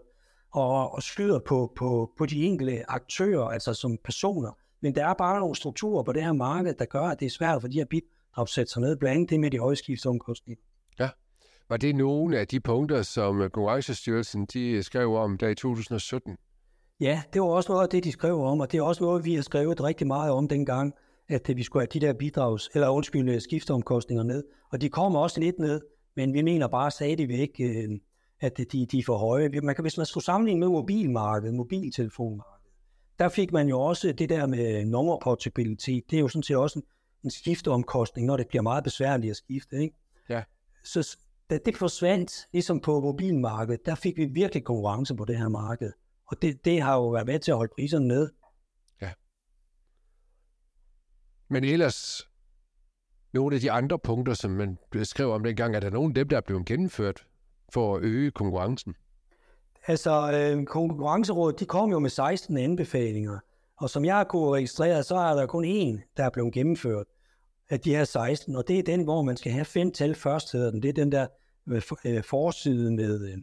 og, 0.51 0.91
og 0.91 1.03
skyder 1.03 1.39
på, 1.39 1.73
på, 1.75 2.11
på 2.17 2.25
de 2.25 2.43
enkelte 2.43 2.89
aktører, 2.89 3.43
altså 3.43 3.73
som 3.73 3.97
personer. 4.03 4.51
Men 4.81 4.95
der 4.95 5.07
er 5.07 5.13
bare 5.13 5.39
nogle 5.39 5.55
strukturer 5.55 6.03
på 6.03 6.13
det 6.13 6.23
her 6.23 6.33
marked, 6.33 6.73
der 6.73 6.85
gør, 6.85 7.03
at 7.03 7.19
det 7.19 7.25
er 7.25 7.29
svært 7.29 7.61
for 7.61 7.67
de 7.67 7.77
her 7.77 7.85
bidrag 7.85 8.49
sig 8.49 8.81
ned, 8.81 8.97
blandt 8.97 9.15
andet 9.15 9.29
det 9.29 9.39
med 9.39 9.51
de 9.51 9.59
høje 9.59 9.75
skiftsomkostninger. 9.75 10.63
Var 11.69 11.77
det 11.77 11.95
nogle 11.95 12.39
af 12.39 12.47
de 12.47 12.59
punkter, 12.59 13.01
som 13.01 13.39
Konkurrencestyrelsen 13.39 14.45
de 14.45 14.83
skrev 14.83 15.15
om 15.15 15.37
der 15.37 15.47
i 15.47 15.55
2017? 15.55 16.37
Ja, 16.99 17.21
det 17.33 17.41
var 17.41 17.47
også 17.47 17.71
noget 17.71 17.83
af 17.83 17.89
det, 17.89 18.03
de 18.03 18.11
skrev 18.11 18.41
om, 18.41 18.59
og 18.59 18.71
det 18.71 18.77
er 18.77 18.81
også 18.81 19.03
noget, 19.03 19.25
vi 19.25 19.35
har 19.35 19.41
skrevet 19.41 19.83
rigtig 19.83 20.07
meget 20.07 20.31
om 20.31 20.47
dengang, 20.47 20.93
at 21.29 21.51
vi 21.55 21.63
skulle 21.63 21.81
have 21.81 21.99
de 21.99 22.05
der 22.05 22.13
bidrags, 22.13 22.69
eller 22.73 22.89
undskyld, 22.89 23.39
skifteomkostninger 23.39 24.23
ned. 24.23 24.43
Og 24.71 24.81
de 24.81 24.89
kommer 24.89 25.19
også 25.19 25.39
lidt 25.39 25.59
ned, 25.59 25.81
men 26.15 26.33
vi 26.33 26.41
mener 26.41 26.67
bare 26.67 26.91
stadigvæk, 26.91 27.49
øh, 27.59 27.99
at 28.39 28.57
de, 28.57 28.85
de 28.85 28.99
er 28.99 29.03
for 29.05 29.17
høje. 29.17 29.49
Man 29.49 29.75
kan, 29.75 29.83
hvis 29.83 29.97
man 29.97 30.05
skulle 30.05 30.23
sammenligne 30.23 30.59
med 30.59 30.67
mobilmarkedet, 30.67 31.55
mobiltelefonmarkedet, 31.55 32.73
der 33.19 33.29
fik 33.29 33.51
man 33.51 33.67
jo 33.67 33.79
også 33.79 34.11
det 34.11 34.29
der 34.29 34.45
med 34.45 34.85
nummerportabilitet. 34.85 36.03
Det 36.11 36.17
er 36.17 36.21
jo 36.21 36.27
sådan 36.27 36.43
set 36.43 36.57
også 36.57 36.79
en, 36.79 36.85
en 37.23 37.31
skifteomkostning, 37.31 38.27
når 38.27 38.37
det 38.37 38.47
bliver 38.47 38.61
meget 38.61 38.83
besværligt 38.83 39.31
at 39.31 39.37
skifte. 39.37 39.75
Ikke? 39.75 39.95
Ja. 40.29 40.43
Så 40.83 41.17
da 41.49 41.57
det 41.57 41.77
forsvandt, 41.77 42.47
ligesom 42.51 42.79
på 42.79 42.99
mobilmarkedet, 42.99 43.85
der 43.85 43.95
fik 43.95 44.17
vi 44.17 44.25
virkelig 44.25 44.63
konkurrence 44.63 45.15
på 45.15 45.25
det 45.25 45.37
her 45.37 45.49
marked. 45.49 45.91
Og 46.27 46.41
det, 46.41 46.65
det 46.65 46.81
har 46.81 46.95
jo 46.95 47.09
været 47.09 47.27
med 47.27 47.39
til 47.39 47.51
at 47.51 47.57
holde 47.57 47.73
priserne 47.75 48.07
ned. 48.07 48.31
Ja. 49.01 49.11
Men 51.49 51.63
ellers, 51.63 52.29
nogle 53.33 53.55
af 53.55 53.61
de 53.61 53.71
andre 53.71 53.99
punkter, 53.99 54.33
som 54.33 54.51
man 54.51 54.77
skrev 55.03 55.31
om 55.31 55.43
dengang, 55.43 55.75
er 55.75 55.79
der 55.79 55.89
nogle 55.89 56.09
af 56.09 56.15
dem, 56.15 56.29
der 56.29 56.37
er 56.37 56.41
blevet 56.41 56.65
gennemført 56.65 57.25
for 57.73 57.95
at 57.95 58.03
øge 58.03 58.31
konkurrencen? 58.31 58.95
Altså, 59.87 60.31
øh, 60.33 60.65
konkurrencerådet, 60.65 61.59
de 61.59 61.65
kom 61.65 61.91
jo 61.91 61.99
med 61.99 62.09
16 62.09 62.57
anbefalinger, 62.57 63.39
og 63.77 63.89
som 63.89 64.05
jeg 64.05 64.15
har 64.15 64.23
kunnet 64.23 64.53
registrere, 64.53 65.03
så 65.03 65.15
er 65.15 65.33
der 65.33 65.45
kun 65.45 65.65
én, 65.65 66.13
der 66.17 66.23
er 66.23 66.29
blevet 66.29 66.53
gennemført 66.53 67.05
af 67.69 67.79
de 67.79 67.95
her 67.95 68.03
16, 68.03 68.55
og 68.55 68.67
det 68.67 68.79
er 68.79 68.83
den, 68.83 69.03
hvor 69.03 69.21
man 69.21 69.37
skal 69.37 69.51
have 69.51 69.65
fem 69.65 69.91
tal 69.91 70.15
først, 70.15 70.51
hedder 70.51 70.71
den. 70.71 70.81
Det 70.81 70.89
er 70.89 70.93
den 70.93 71.11
der 71.11 71.27
øh, 72.05 72.23
forside 72.23 72.91
med, 72.91 73.31
øh, 73.31 73.37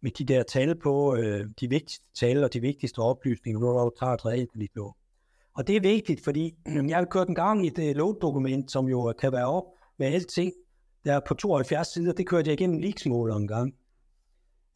med 0.00 0.10
de 0.10 0.24
der 0.24 0.42
tal 0.42 0.74
på, 0.74 1.16
øh, 1.16 1.46
de 1.60 1.68
vigtigste 1.68 2.04
tal 2.14 2.44
og 2.44 2.52
de 2.52 2.60
vigtigste 2.60 2.98
oplysninger, 2.98 3.60
når 3.60 3.84
du 3.84 3.90
tager 4.00 4.12
et 4.12 4.26
realkreditlån. 4.26 4.92
Og 5.54 5.66
det 5.66 5.76
er 5.76 5.80
vigtigt, 5.80 6.24
fordi 6.24 6.54
jeg 6.88 6.96
har 6.96 7.04
kørt 7.04 7.28
en 7.28 7.34
gang 7.34 7.64
i 7.64 7.68
et 7.68 7.78
øh, 7.78 7.96
låndokument, 7.96 8.70
som 8.72 8.88
jo 8.88 9.14
kan 9.18 9.32
være 9.32 9.46
op 9.46 9.64
med 9.98 10.06
alting, 10.06 10.52
der 11.04 11.12
er 11.12 11.20
på 11.28 11.34
72 11.34 11.88
sider, 11.88 12.12
det 12.12 12.26
kørte 12.26 12.50
jeg 12.50 12.60
igennem 12.60 12.78
leaksmåler 12.78 13.36
en 13.36 13.48
gang. 13.48 13.74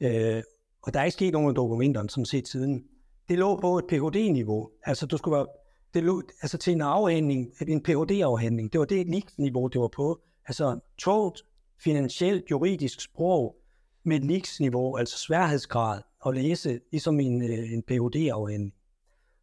Øh, 0.01 0.43
og 0.83 0.95
der 0.95 1.01
er 1.01 1.05
ikke 1.05 1.13
sket 1.15 1.33
nogen 1.33 1.49
af 1.49 1.55
dokumenterne 1.55 2.11
sådan 2.11 2.27
set 2.27 2.49
siden. 2.49 2.85
Det 3.29 3.39
lå 3.39 3.61
på 3.61 3.79
et 3.79 3.85
Ph.D.-niveau. 3.89 4.71
Altså, 4.83 5.07
du 5.07 5.17
skulle 5.17 5.37
være, 5.37 5.47
det 5.95 6.03
lå, 6.03 6.23
altså 6.43 6.59
til 6.59 6.73
en 6.73 6.81
afhandling, 6.81 7.53
en 7.69 7.83
Ph.D.-afhandling, 7.83 8.73
det 8.73 8.79
var 8.79 8.85
det 8.85 9.07
leaks-niveau, 9.07 9.69
det 9.69 9.81
var 9.81 9.89
på. 9.89 10.21
Altså, 10.47 10.81
tungt, 10.99 11.43
finansielt, 11.79 12.51
juridisk 12.51 13.01
sprog 13.01 13.57
med 14.05 14.17
et 14.17 14.25
leaks-niveau, 14.25 14.97
altså 14.97 15.19
sværhedsgrad, 15.19 16.01
at 16.27 16.35
læse 16.35 16.81
ligesom 16.93 17.21
en, 17.21 17.43
øh, 17.43 17.73
en 17.73 17.83
Ph.D.-afhandling. 17.83 18.75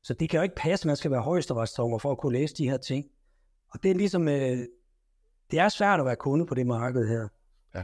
Så 0.04 0.14
det 0.14 0.30
kan 0.30 0.38
jo 0.38 0.44
ikke 0.44 0.56
passe, 0.56 0.84
at 0.84 0.88
man 0.88 0.96
skal 0.96 1.12
være 1.12 1.22
højesteretsdommer 1.22 1.98
for 1.98 2.12
at 2.12 2.18
kunne 2.18 2.34
læse 2.34 2.56
de 2.56 2.70
her 2.70 2.78
ting. 2.78 3.06
Og 3.74 3.84
det 3.84 3.92
er 3.92 3.96
ligesom, 3.96 4.28
øh, 4.28 4.58
det 5.52 5.60
er 5.60 5.70
svært 5.70 6.00
at 6.00 6.06
være 6.06 6.16
kunde 6.16 6.46
på 6.46 6.56
det 6.56 6.68
marked 6.68 7.08
her. 7.08 7.28
Ja. 7.76 7.84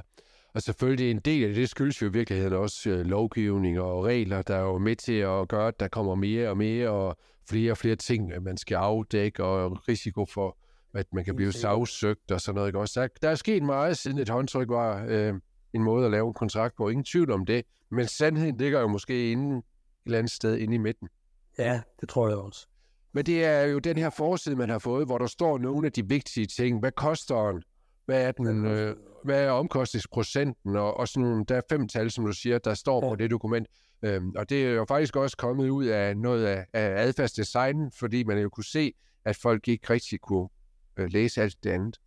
Og 0.54 0.62
selvfølgelig 0.62 1.12
en 1.12 1.20
del 1.20 1.50
af 1.50 1.56
det 1.56 1.70
skyldes 1.70 2.02
jo 2.02 2.08
i 2.08 2.12
virkeligheden 2.12 2.54
også 2.54 2.90
øh, 2.90 3.06
lovgivning 3.06 3.80
og 3.80 4.04
regler, 4.04 4.42
der 4.42 4.56
er 4.56 4.62
jo 4.62 4.78
med 4.78 4.96
til 4.96 5.14
at 5.14 5.48
gøre, 5.48 5.68
at 5.68 5.80
der 5.80 5.88
kommer 5.88 6.16
mere 6.16 6.50
og 6.50 6.58
mere 6.58 6.90
og 6.90 7.18
flere 7.50 7.72
og 7.72 7.78
flere 7.78 7.96
ting, 7.96 8.32
øh, 8.32 8.44
man 8.44 8.58
skal 8.58 8.76
afdække, 8.76 9.44
og 9.44 9.88
risiko 9.88 10.26
for, 10.26 10.58
at 10.94 11.06
man 11.14 11.26
kan 11.26 11.36
blive 11.36 11.52
sagsøgt 11.52 12.32
og 12.32 12.42
sådan 12.42 12.56
noget. 12.56 12.70
Ikke? 12.70 12.80
Også 12.80 13.02
der, 13.02 13.08
der 13.22 13.30
er 13.30 13.36
sket 13.36 13.64
meget, 13.64 13.98
siden 13.98 14.18
et 14.18 14.30
håndtryk 14.30 14.70
var 14.70 15.06
øh, 15.08 15.34
en 15.74 15.84
måde 15.84 16.06
at 16.06 16.12
lave 16.12 16.28
en 16.28 16.34
kontrakt 16.34 16.76
på. 16.76 16.90
Ingen 16.90 17.04
tvivl 17.04 17.32
om 17.32 17.46
det. 17.46 17.66
Men 17.92 18.08
sandheden 18.08 18.58
ligger 18.58 18.80
jo 18.80 18.88
måske 18.88 19.32
inde 19.32 19.58
et 19.58 19.64
eller 20.06 20.18
andet 20.18 20.32
sted 20.32 20.58
inde 20.58 20.76
i 20.76 20.78
midten. 20.78 21.10
Ja, 21.58 21.82
det 22.02 22.10
tror 22.10 22.28
jeg 22.28 22.38
også. 22.38 22.68
Men 23.14 23.26
det 23.26 23.46
er 23.46 23.62
jo 23.62 23.80
den 23.80 23.98
her 23.98 24.10
forside, 24.10 24.56
man 24.56 24.70
har 24.70 24.80
fået, 24.80 25.06
hvor 25.06 25.18
der 25.18 25.28
står 25.28 25.58
nogle 25.58 25.86
af 25.86 25.92
de 25.92 26.08
vigtige 26.08 26.46
ting. 26.46 26.80
Hvad 26.80 26.92
koster 26.92 27.52
den? 27.52 27.64
Hvad 28.06 28.24
er 28.24 28.32
den? 28.32 28.66
Øh, 28.66 28.96
hvad 29.24 29.44
er 29.44 29.50
omkostningsprocenten, 29.50 30.76
og, 30.76 30.98
og 30.98 31.08
sådan, 31.08 31.46
der 31.46 31.56
er 31.56 31.62
fem 31.70 31.88
tal, 31.88 32.12
som 32.12 32.26
du 32.26 32.32
siger, 32.32 32.58
der 32.58 32.74
står 32.74 33.06
ja. 33.06 33.10
på 33.10 33.16
det 33.16 33.32
dokument. 33.32 33.68
Øhm, 34.02 34.32
og 34.36 34.50
det 34.50 34.66
er 34.66 34.72
jo 34.72 34.86
faktisk 34.88 35.16
også 35.16 35.38
kommet 35.38 35.70
ud 35.70 35.86
af 35.86 36.18
noget 36.18 36.46
af, 36.46 36.66
af 36.74 37.04
adfærdsdesign, 37.08 37.92
fordi 38.00 38.24
man 38.24 38.40
jo 38.40 38.50
kunne 38.50 38.64
se, 38.64 38.94
at 39.26 39.36
folk 39.36 39.68
ikke 39.68 39.94
rigtig 39.94 40.20
kunne 40.22 40.50
øh, 40.98 41.10
læse 41.10 41.42
alt 41.42 41.64
det 41.64 41.70
andet. 41.70 41.98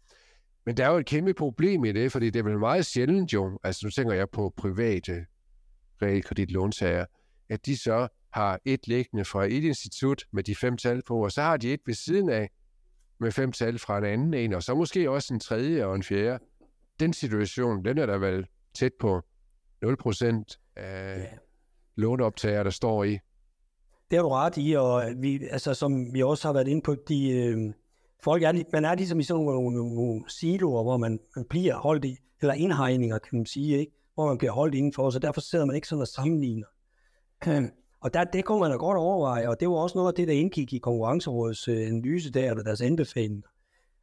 Men 0.67 0.77
der 0.77 0.85
er 0.85 0.91
jo 0.91 0.97
et 0.97 1.07
kæmpe 1.07 1.35
problem 1.35 1.85
i 1.85 1.93
det, 1.93 2.13
fordi 2.13 2.31
det 2.31 2.39
er 2.39 2.43
vel 2.43 2.59
meget 2.59 2.87
sjældent 2.87 3.33
jo, 3.33 3.59
altså 3.65 3.87
nu 3.87 3.91
tænker 3.91 4.15
jeg 4.15 4.31
på 4.31 4.55
private 4.57 5.27
realkreditlånsager, 6.03 7.05
at 7.49 7.67
de 7.67 7.77
så 7.77 8.09
har 8.33 8.61
et 8.65 8.89
liggende 8.89 9.25
fra 9.25 9.45
et 9.45 9.65
institut 9.65 10.25
med 10.33 10.43
de 10.43 10.57
fem 10.57 10.77
tal 10.77 11.03
på, 11.07 11.25
og 11.25 11.33
så 11.33 11.43
har 11.43 11.57
de 11.57 11.73
et 11.73 11.81
ved 11.87 11.95
siden 11.95 12.29
af 12.29 12.51
med 13.21 13.33
fem 13.33 13.53
tal 13.53 13.79
fra 13.79 13.99
en 13.99 14.05
anden 14.05 14.35
en, 14.35 14.53
og 14.53 14.63
så 14.63 14.75
måske 14.75 15.11
også 15.11 15.35
en 15.35 15.41
tredje 15.41 15.87
og 15.87 15.95
en 15.95 16.03
fjerde 16.03 16.45
den 17.01 17.13
situation, 17.13 17.85
den 17.85 17.99
er 17.99 18.07
der 18.07 18.19
vel 18.19 18.47
tæt 18.75 18.93
på 19.01 19.21
0% 19.85 20.73
af 20.77 21.19
ja. 21.19 21.25
låneoptager, 21.97 22.63
der 22.63 22.71
står 22.71 23.05
i. 23.05 23.19
Det 24.11 24.17
har 24.19 24.23
du 24.23 24.29
ret 24.29 24.55
i, 24.57 24.73
og 24.73 25.03
vi, 25.17 25.41
altså, 25.51 25.75
som 25.75 26.15
vi 26.15 26.23
også 26.23 26.49
har 26.49 26.53
været 26.53 26.69
inde 26.69 26.83
på, 26.83 26.95
de, 27.09 27.31
øh, 27.31 27.73
folk 28.25 28.43
er, 28.43 28.63
man 28.73 28.85
er 28.85 28.95
ligesom 28.95 29.21
i 29.21 29.23
sådan 29.23 29.45
nogle, 29.45 29.73
nogle, 29.75 29.95
nogle 29.95 30.25
siloer, 30.29 30.83
hvor 30.83 30.97
man, 30.97 31.21
bliver 31.51 31.77
holdt 31.77 32.05
i, 32.05 32.17
eller 32.41 32.55
indhegninger, 32.55 33.19
kan 33.19 33.39
man 33.39 33.47
sige, 33.47 33.79
ikke? 33.79 33.93
hvor 34.15 34.27
man 34.27 34.39
bliver 34.39 34.53
holdt 34.53 34.75
indenfor, 34.75 35.11
så 35.11 35.19
derfor 35.19 35.41
sidder 35.41 35.65
man 35.65 35.77
ikke 35.77 35.89
sådan 35.89 36.03
og 36.03 36.09
sammenligner. 36.09 36.67
Og 38.01 38.15
der, 38.15 38.25
det 38.25 38.45
kunne 38.45 38.61
man 38.61 38.71
da 38.71 38.77
godt 38.77 38.99
overveje, 38.99 39.49
og 39.49 39.61
det 39.61 39.69
var 39.69 39.75
også 39.75 39.99
noget 39.99 40.09
af 40.09 40.15
det, 40.15 40.29
der 40.29 40.35
indgik 40.35 40.73
i 40.73 40.79
konkurrencerådets 40.79 41.69
øh, 41.69 41.87
analyse 41.87 42.33
der, 42.33 42.51
eller 42.51 42.63
deres 42.63 42.81
anbefalinger 42.81 43.49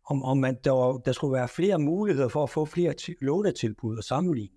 om, 0.09 0.23
om 0.23 0.37
man, 0.37 0.57
der, 0.63 0.71
var, 0.71 0.97
der 0.97 1.11
skulle 1.11 1.33
være 1.33 1.47
flere 1.47 1.79
muligheder 1.79 2.27
for 2.27 2.43
at 2.43 2.49
få 2.49 2.65
flere 2.65 2.93
lånetilbud 3.21 3.97
og 3.97 4.03
sammenligne. 4.03 4.55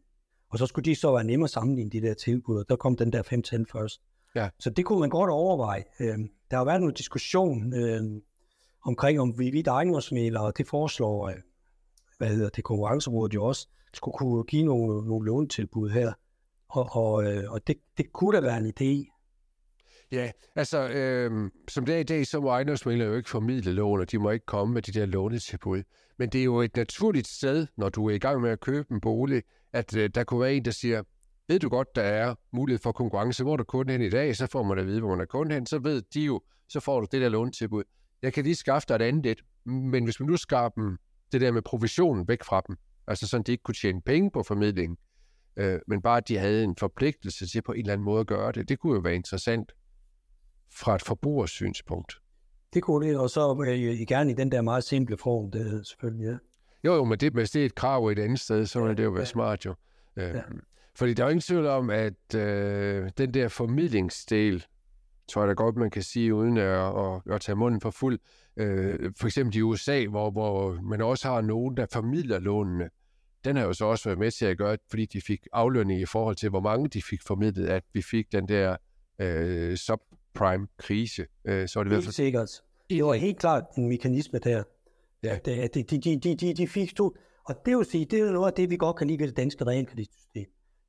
Og 0.50 0.58
så 0.58 0.66
skulle 0.66 0.84
de 0.84 0.94
så 0.94 1.12
være 1.12 1.24
nemmere 1.24 1.46
at 1.46 1.50
sammenligne 1.50 1.90
de 1.90 2.00
der 2.00 2.14
tilbud, 2.14 2.58
og 2.58 2.64
der 2.68 2.76
kom 2.76 2.96
den 2.96 3.12
der 3.12 3.22
fem 3.22 3.42
tal 3.42 3.66
først. 3.72 4.00
Ja. 4.34 4.48
Så 4.58 4.70
det 4.70 4.84
kunne 4.84 5.00
man 5.00 5.10
godt 5.10 5.30
overveje. 5.30 5.84
Øh, 6.00 6.18
der 6.50 6.56
har 6.56 6.64
været 6.64 6.82
en 6.82 6.92
diskussion 6.92 7.74
øh, 7.74 8.02
omkring, 8.84 9.20
om 9.20 9.38
vi 9.38 9.50
vidt 9.50 9.66
ejendomsmælere, 9.66 10.52
det 10.56 10.66
foreslår, 10.66 11.32
hvad 12.18 12.28
hedder 12.28 12.48
det, 12.48 12.64
konkurrencerådet 12.64 13.34
jo 13.34 13.44
også, 13.44 13.68
skulle 13.94 14.16
kunne 14.18 14.44
give 14.44 14.62
nogle, 14.62 15.08
nogle 15.08 15.26
lånetilbud 15.26 15.90
her. 15.90 16.12
Og, 16.68 16.88
og, 16.92 17.24
øh, 17.24 17.52
og 17.52 17.66
det, 17.66 17.76
det 17.98 18.12
kunne 18.12 18.36
da 18.36 18.40
være 18.40 18.58
en 18.58 18.72
idé. 18.78 19.16
Ja, 20.12 20.30
altså, 20.56 20.88
øh, 20.88 21.50
som 21.68 21.86
det 21.86 21.94
er 21.94 21.98
i 21.98 22.02
dag, 22.02 22.26
så 22.26 22.40
må 22.40 22.48
ejendomsmælere 22.48 23.08
jo 23.08 23.14
ikke 23.14 23.30
formidle 23.30 23.72
lån, 23.72 24.00
og 24.00 24.10
de 24.10 24.18
må 24.18 24.30
ikke 24.30 24.46
komme 24.46 24.74
med 24.74 24.82
de 24.82 24.92
der 24.92 25.06
lånetilbud. 25.06 25.82
Men 26.18 26.28
det 26.28 26.40
er 26.40 26.44
jo 26.44 26.60
et 26.60 26.76
naturligt 26.76 27.28
sted, 27.28 27.66
når 27.76 27.88
du 27.88 28.06
er 28.06 28.14
i 28.14 28.18
gang 28.18 28.40
med 28.40 28.50
at 28.50 28.60
købe 28.60 28.94
en 28.94 29.00
bolig, 29.00 29.42
at 29.72 29.96
øh, 29.96 30.10
der 30.14 30.24
kunne 30.24 30.40
være 30.40 30.54
en, 30.54 30.64
der 30.64 30.70
siger, 30.70 31.02
ved 31.48 31.58
du 31.58 31.68
godt, 31.68 31.96
der 31.96 32.02
er 32.02 32.34
mulighed 32.52 32.78
for 32.82 32.92
konkurrence, 32.92 33.42
hvor 33.42 33.56
du 33.56 33.64
kun 33.64 33.88
hen 33.88 34.02
i 34.02 34.10
dag, 34.10 34.36
så 34.36 34.46
får 34.46 34.62
man 34.62 34.78
at 34.78 34.86
vide, 34.86 35.00
hvor 35.00 35.10
man 35.10 35.20
er 35.20 35.24
kun 35.24 35.50
hen, 35.50 35.66
så 35.66 35.78
ved 35.78 36.02
de 36.14 36.20
jo, 36.20 36.40
så 36.68 36.80
får 36.80 37.00
du 37.00 37.06
det 37.12 37.20
der 37.20 37.28
lånetilbud. 37.28 37.84
Jeg 38.22 38.32
kan 38.32 38.44
lige 38.44 38.54
skaffe 38.54 38.86
dig 38.88 38.94
et 38.94 39.02
andet 39.02 39.26
et, 39.26 39.42
men 39.64 40.04
hvis 40.04 40.20
man 40.20 40.28
nu 40.28 40.36
skaffer 40.36 40.82
dem 40.82 40.98
det 41.32 41.40
der 41.40 41.52
med 41.52 41.62
provisionen 41.62 42.28
væk 42.28 42.44
fra 42.44 42.62
dem, 42.68 42.76
altså 43.06 43.28
sådan, 43.28 43.42
de 43.42 43.52
ikke 43.52 43.62
kunne 43.62 43.74
tjene 43.74 44.02
penge 44.02 44.30
på 44.30 44.42
formidlingen, 44.42 44.98
øh, 45.56 45.80
men 45.86 46.02
bare 46.02 46.16
at 46.16 46.28
de 46.28 46.38
havde 46.38 46.64
en 46.64 46.76
forpligtelse 46.76 47.46
til 47.46 47.62
på 47.62 47.72
en 47.72 47.78
eller 47.78 47.92
anden 47.92 48.04
måde 48.04 48.20
at 48.20 48.26
gøre 48.26 48.52
det, 48.52 48.68
det 48.68 48.78
kunne 48.78 48.94
jo 48.94 49.00
være 49.00 49.14
interessant 49.14 49.72
fra 50.72 50.94
et 50.94 51.02
forbrugersynspunkt. 51.02 52.14
Det 52.74 52.82
kunne 52.82 53.08
det, 53.08 53.18
og 53.18 53.30
så 53.30 53.64
øh, 53.68 54.06
gerne 54.08 54.30
i 54.30 54.34
den 54.34 54.52
der 54.52 54.62
meget 54.62 54.84
simple 54.84 55.16
form, 55.16 55.50
det 55.50 55.86
selvfølgelig, 55.86 56.26
ja. 56.26 56.36
Jo, 56.84 56.94
jo, 56.94 57.04
men 57.04 57.18
det, 57.18 57.32
hvis 57.32 57.50
det 57.50 57.62
er 57.62 57.66
et 57.66 57.74
krav 57.74 58.06
et 58.06 58.18
andet 58.18 58.40
sted, 58.40 58.66
så 58.66 58.84
vil 58.84 58.96
det 58.96 59.04
jo 59.04 59.10
være 59.10 59.20
ja. 59.20 59.24
smart 59.24 59.64
jo. 59.64 59.74
Øh, 60.16 60.24
ja. 60.24 60.42
Fordi 60.94 61.14
der 61.14 61.22
er 61.22 61.26
jo 61.26 61.30
ingen 61.30 61.40
tvivl 61.40 61.66
om, 61.66 61.90
at 61.90 62.34
øh, 62.34 63.10
den 63.18 63.34
der 63.34 63.48
formidlingsdel, 63.48 64.66
tror 65.30 65.42
jeg 65.42 65.48
da 65.48 65.52
godt, 65.52 65.76
man 65.76 65.90
kan 65.90 66.02
sige, 66.02 66.34
uden 66.34 66.56
at, 66.56 66.98
at, 66.98 67.34
at 67.34 67.40
tage 67.40 67.56
munden 67.56 67.80
for 67.80 67.90
fuld, 67.90 68.18
øh, 68.56 69.12
for 69.20 69.26
eksempel 69.26 69.56
i 69.56 69.62
USA, 69.62 70.06
hvor, 70.06 70.30
hvor 70.30 70.78
man 70.82 71.00
også 71.00 71.28
har 71.28 71.40
nogen, 71.40 71.76
der 71.76 71.86
formidler 71.92 72.38
lånene, 72.38 72.90
den 73.44 73.56
har 73.56 73.64
jo 73.64 73.72
så 73.72 73.84
også 73.84 74.08
været 74.08 74.18
med 74.18 74.30
til 74.30 74.46
at 74.46 74.58
gøre, 74.58 74.76
fordi 74.90 75.06
de 75.06 75.20
fik 75.20 75.46
aflønning 75.52 76.00
i 76.00 76.06
forhold 76.06 76.36
til, 76.36 76.48
hvor 76.48 76.60
mange 76.60 76.88
de 76.88 77.02
fik 77.02 77.20
formidlet, 77.26 77.66
at 77.66 77.82
vi 77.92 78.02
fik 78.02 78.32
den 78.32 78.48
der 78.48 78.76
øh, 79.20 79.76
subprime-krise. 79.76 81.26
Øh, 81.44 81.68
så 81.68 81.80
er 81.80 81.84
det 81.84 81.92
helt 81.92 82.04
fald... 82.04 82.12
sikkert. 82.12 82.50
Det 82.90 83.04
var 83.04 83.12
helt 83.12 83.38
klart 83.38 83.64
en 83.76 83.88
mekanisme 83.88 84.38
der. 84.38 84.62
Ja. 85.22 85.38
At, 85.46 85.74
de, 85.74 85.82
de, 85.82 86.20
de, 86.20 86.34
de, 86.34 86.54
de 86.54 86.68
fik 86.68 86.90
stort. 86.90 87.12
Og 87.48 87.54
det 87.66 87.76
vil 87.76 87.86
sige, 87.86 88.04
det 88.04 88.20
er 88.20 88.32
noget 88.32 88.46
af 88.46 88.56
det, 88.56 88.70
vi 88.70 88.76
godt 88.76 88.96
kan 88.96 89.06
lide 89.06 89.18
ved 89.18 89.28
det 89.28 89.36
danske 89.36 89.64
realkreditsystem. 89.64 90.46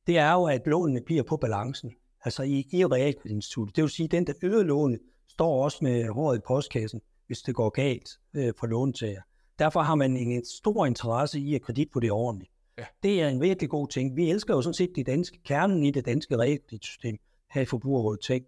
Det 0.08 0.18
er 0.18 0.34
jo, 0.34 0.46
at 0.46 0.62
lånene 0.68 1.02
bliver 1.06 1.24
på 1.24 1.38
balancen. 1.38 1.92
Altså 2.24 2.44
i, 2.44 2.68
i 2.72 2.86
realkreditinstituttet. 2.86 3.76
Det 3.76 3.82
vil 3.82 3.92
sige, 3.92 4.06
at 4.06 4.12
den, 4.12 4.28
der 4.28 4.34
yder 4.44 4.64
lånet, 4.64 5.00
står 5.30 5.64
også 5.64 5.78
med 5.82 6.08
håret 6.08 6.38
i 6.38 6.42
postkassen, 6.48 7.02
hvis 7.28 7.42
det 7.42 7.56
går 7.56 7.70
galt 7.70 8.10
øh, 8.34 8.54
for 8.60 8.68
låntager. 8.68 9.22
Derfor 9.60 9.80
har 9.80 9.96
man 9.96 10.18
en 10.18 10.46
stor 10.46 10.86
interesse 10.86 11.40
i 11.40 11.56
at 11.56 11.62
kredit 11.62 11.92
på 11.94 12.00
det 12.00 12.12
ordentligt. 12.12 12.52
Ja. 12.78 12.86
Det 13.04 13.22
er 13.22 13.28
en 13.28 13.42
virkelig 13.42 13.70
god 13.70 13.88
ting. 13.88 14.16
Vi 14.16 14.30
elsker 14.30 14.54
jo 14.54 14.62
sådan 14.62 14.74
set 14.74 14.92
de 14.96 15.04
danske, 15.04 15.40
kernen 15.46 15.84
i 15.84 15.92
det 15.92 16.06
danske 16.06 16.38
realkreditsystem 16.38 17.18
her 17.52 17.62
i 17.62 17.66
Forbrugerrådet 17.66 18.22
Tænk. 18.22 18.48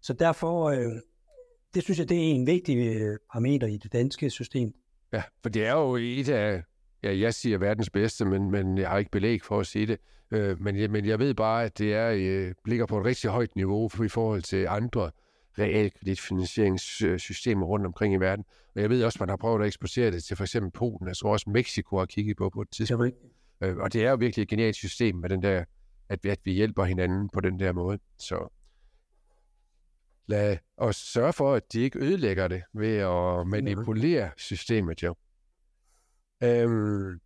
Så 0.00 0.12
derfor, 0.12 0.64
øh, 0.64 0.92
det 1.74 1.82
synes 1.82 1.98
jeg, 1.98 2.08
det 2.08 2.16
er 2.16 2.34
en 2.34 2.46
vigtig 2.46 2.76
øh, 2.76 3.18
parameter 3.32 3.66
i 3.66 3.76
det 3.76 3.92
danske 3.92 4.30
system. 4.30 4.74
Ja, 5.12 5.22
for 5.42 5.48
det 5.48 5.66
er 5.66 5.72
jo 5.72 5.96
et 5.96 6.28
af, 6.28 6.62
ja, 7.02 7.18
jeg 7.18 7.34
siger 7.34 7.58
verdens 7.58 7.90
bedste, 7.90 8.24
men, 8.24 8.50
men 8.50 8.78
jeg 8.78 8.88
har 8.88 8.98
ikke 8.98 9.10
belæg 9.10 9.42
for 9.42 9.60
at 9.60 9.66
sige 9.66 9.86
det. 9.86 9.98
Øh, 10.30 10.60
men, 10.60 10.92
men 10.92 11.06
jeg 11.06 11.18
ved 11.18 11.34
bare, 11.34 11.64
at 11.64 11.78
det 11.78 11.94
er, 11.94 12.10
øh, 12.10 12.54
ligger 12.66 12.86
på 12.86 12.98
et 12.98 13.04
rigtig 13.04 13.30
højt 13.30 13.56
niveau 13.56 13.90
i 14.04 14.08
forhold 14.08 14.42
til 14.42 14.66
andre 14.68 15.10
realkreditfinansieringssystemer 15.58 17.66
rundt 17.66 17.86
omkring 17.86 18.14
i 18.14 18.16
verden. 18.16 18.44
Og 18.74 18.80
jeg 18.80 18.90
ved 18.90 19.04
også, 19.04 19.16
at 19.16 19.20
man 19.20 19.28
har 19.28 19.36
prøvet 19.36 19.60
at 19.60 19.66
eksportere 19.66 20.10
det 20.10 20.24
til 20.24 20.36
for 20.36 20.44
eksempel 20.44 20.70
Polen. 20.70 21.08
Jeg 21.08 21.16
tror 21.16 21.32
også, 21.32 21.50
Mexico 21.50 21.98
har 21.98 22.06
kigget 22.06 22.36
på 22.36 22.50
på 22.50 22.62
et 22.62 22.70
tidspunkt. 22.70 23.16
Øh, 23.62 23.76
og 23.76 23.92
det 23.92 24.04
er 24.04 24.10
jo 24.10 24.16
virkelig 24.16 24.42
et 24.42 24.48
genialt 24.48 24.76
system 24.76 25.16
med 25.16 25.28
den 25.28 25.42
der, 25.42 25.64
at 26.08 26.26
at 26.26 26.38
vi 26.44 26.52
hjælper 26.52 26.84
hinanden 26.84 27.28
på 27.28 27.40
den 27.40 27.60
der 27.60 27.72
måde. 27.72 27.98
Så 28.18 28.48
lad 30.26 30.58
os 30.76 30.96
sørge 30.96 31.32
for, 31.32 31.54
at 31.54 31.72
de 31.72 31.80
ikke 31.80 31.98
ødelægger 31.98 32.48
det 32.48 32.62
ved 32.74 32.96
at 32.96 33.46
manipulere 33.46 34.30
systemet, 34.36 35.02
jo. 35.02 35.14
Øhm, 36.42 37.20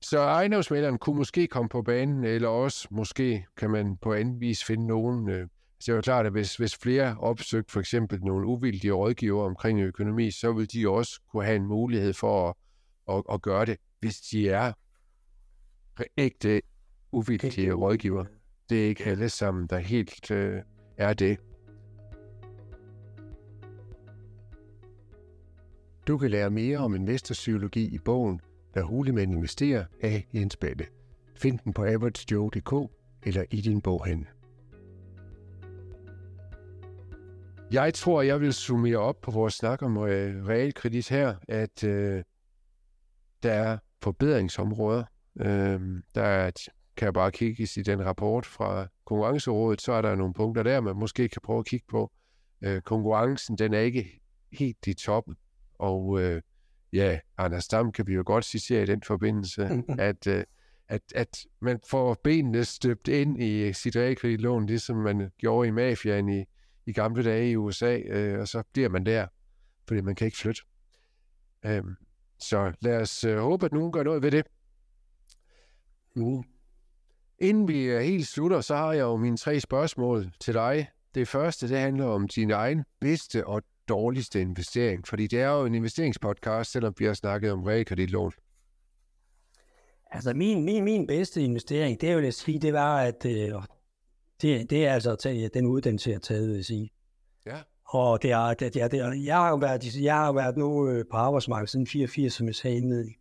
så 0.00 0.18
ejendomsmæleren 0.18 0.98
kunne 0.98 1.16
måske 1.16 1.46
komme 1.46 1.68
på 1.68 1.82
banen, 1.82 2.24
eller 2.24 2.48
også 2.48 2.88
måske 2.90 3.46
kan 3.56 3.70
man 3.70 3.96
på 3.96 4.12
anden 4.12 4.40
vis 4.40 4.64
finde 4.64 4.86
nogen. 4.86 5.28
Øh, 5.28 5.48
så 5.80 5.84
det 5.86 5.88
er 5.92 5.96
jo 5.96 6.00
klart, 6.00 6.26
at 6.26 6.32
hvis, 6.32 6.56
hvis 6.56 6.76
flere 6.76 7.16
opsøgte 7.18 7.72
for 7.72 7.80
eksempel 7.80 8.20
nogle 8.20 8.46
uvildige 8.46 8.92
rådgiver 8.92 9.44
omkring 9.44 9.80
økonomi, 9.80 10.30
så 10.30 10.52
vil 10.52 10.72
de 10.72 10.88
også 10.88 11.20
kunne 11.32 11.44
have 11.44 11.56
en 11.56 11.66
mulighed 11.66 12.12
for 12.12 12.48
at, 12.48 12.54
at, 13.16 13.22
at 13.34 13.42
gøre 13.42 13.66
det, 13.66 13.76
hvis 14.00 14.20
de 14.20 14.48
er 14.48 14.72
ægte 16.18 16.62
uvildige 17.12 17.72
rådgiver. 17.72 18.24
Det 18.70 18.84
er 18.84 18.88
ikke 18.88 19.04
alle 19.04 19.28
sammen, 19.28 19.66
der 19.66 19.78
helt 19.78 20.30
øh, 20.30 20.62
er 20.96 21.14
det. 21.14 21.38
Du 26.06 26.18
kan 26.18 26.30
lære 26.30 26.50
mere 26.50 26.78
om 26.78 26.94
investorpsykologi 26.94 27.94
i 27.94 27.98
bogen 27.98 28.40
hvad 28.78 28.86
Hulemænd 28.86 29.32
investerer 29.32 29.84
af 30.00 30.26
Jens 30.34 30.56
Balle. 30.56 30.86
Find 31.36 31.58
den 31.58 31.72
på 31.72 31.84
averagejoe.dk 31.84 32.92
eller 33.22 33.44
i 33.50 33.60
din 33.60 33.80
boghandel. 33.80 34.26
Jeg 37.72 37.94
tror, 37.94 38.22
jeg 38.22 38.40
vil 38.40 38.52
summere 38.52 38.96
op 38.96 39.20
på 39.20 39.30
vores 39.30 39.54
snak 39.54 39.82
om 39.82 39.96
øh, 39.96 40.46
realkredit 40.46 41.08
her, 41.08 41.34
at 41.48 41.84
øh, 41.84 42.22
der 43.42 43.52
er 43.52 43.78
forbedringsområder. 44.02 45.04
Øh, 45.40 45.80
der 46.14 46.22
er, 46.22 46.50
kan 46.96 47.06
jeg 47.06 47.14
bare 47.14 47.32
kigge 47.32 47.68
i 47.76 47.82
den 47.82 48.04
rapport 48.06 48.46
fra 48.46 48.86
Konkurrencerådet, 49.06 49.82
så 49.82 49.92
er 49.92 50.02
der 50.02 50.14
nogle 50.14 50.34
punkter 50.34 50.62
der, 50.62 50.80
man 50.80 50.96
måske 50.96 51.28
kan 51.28 51.42
prøve 51.44 51.58
at 51.58 51.66
kigge 51.66 51.86
på. 51.90 52.12
Øh, 52.62 52.80
konkurrencen, 52.80 53.58
den 53.58 53.74
er 53.74 53.80
ikke 53.80 54.20
helt 54.52 54.86
i 54.86 54.94
toppen. 54.94 55.36
Og 55.78 56.20
øh, 56.20 56.42
ja, 56.92 57.18
Anders 57.38 57.68
Dam 57.68 57.92
kan 57.92 58.06
vi 58.06 58.14
jo 58.14 58.22
godt 58.26 58.44
citere 58.44 58.82
i 58.82 58.86
den 58.86 59.02
forbindelse, 59.02 59.82
at, 59.98 60.26
øh, 60.26 60.44
at, 60.88 61.02
at 61.14 61.46
man 61.60 61.80
får 61.90 62.20
benene 62.24 62.64
støbt 62.64 63.08
ind 63.08 63.42
i 63.42 63.72
sit 63.72 63.96
realkreditlån, 63.96 64.66
ligesom 64.66 64.96
man 64.96 65.30
gjorde 65.38 65.68
i 65.68 65.70
mafiaen 65.70 66.28
i, 66.28 66.44
i 66.86 66.92
gamle 66.92 67.24
dage 67.24 67.50
i 67.50 67.56
USA, 67.56 67.98
øh, 67.98 68.40
og 68.40 68.48
så 68.48 68.62
bliver 68.72 68.88
man 68.88 69.06
der, 69.06 69.26
fordi 69.88 70.00
man 70.00 70.14
kan 70.14 70.24
ikke 70.24 70.38
flytte. 70.38 70.62
Øh, 71.64 71.82
så 72.40 72.72
lad 72.80 73.00
os 73.00 73.24
øh, 73.24 73.38
håbe, 73.38 73.66
at 73.66 73.72
nogen 73.72 73.92
gør 73.92 74.02
noget 74.02 74.22
ved 74.22 74.30
det. 74.30 74.46
Mm. 76.16 76.42
Inden 77.38 77.68
vi 77.68 77.74
helt 77.74 78.26
slutter, 78.26 78.60
så 78.60 78.76
har 78.76 78.92
jeg 78.92 79.02
jo 79.02 79.16
mine 79.16 79.36
tre 79.36 79.60
spørgsmål 79.60 80.32
til 80.40 80.54
dig. 80.54 80.88
Det 81.14 81.28
første, 81.28 81.68
det 81.68 81.78
handler 81.78 82.04
om 82.04 82.28
din 82.28 82.50
egen 82.50 82.84
bedste 83.00 83.46
og 83.46 83.62
dårligste 83.88 84.40
investering? 84.40 85.06
Fordi 85.06 85.26
det 85.26 85.40
er 85.40 85.48
jo 85.48 85.64
en 85.64 85.74
investeringspodcast, 85.74 86.72
selvom 86.72 86.94
vi 86.98 87.04
har 87.04 87.14
snakket 87.14 87.52
om 87.52 87.64
realkreditlån. 87.64 88.32
Altså 90.10 90.34
min, 90.34 90.64
min, 90.64 90.84
min 90.84 91.06
bedste 91.06 91.42
investering, 91.42 92.00
det 92.00 92.08
er 92.08 92.12
jo 92.12 92.26
at 92.26 92.34
sige, 92.34 92.58
det 92.58 92.72
var, 92.72 92.98
at 92.98 93.26
øh, 93.26 93.52
det, 94.42 94.70
det 94.70 94.86
er 94.86 94.92
altså 94.92 95.12
at 95.12 95.18
tage 95.18 95.50
den 95.54 95.66
uddannelse, 95.66 96.10
jeg 96.10 96.14
har 96.14 96.20
taget, 96.20 96.48
vil 96.48 96.56
jeg 96.56 96.64
sige. 96.64 96.90
Ja. 97.46 97.56
Og 97.84 98.22
det 98.22 98.30
er, 98.30 98.54
det, 98.54 98.76
er, 98.76 98.88
det 98.88 99.00
er, 99.00 99.12
jeg 99.12 99.36
har 99.36 99.48
jo 99.48 99.56
været, 99.56 100.02
jeg 100.02 100.14
har 100.14 100.32
været 100.32 100.56
nu 100.56 100.88
øh, 100.88 101.04
på 101.10 101.16
arbejdsmarkedet 101.16 101.70
siden 101.70 101.86
84, 101.86 102.32
som 102.32 102.46
jeg 102.46 102.54
sagde 102.54 102.76
indledning, 102.76 103.16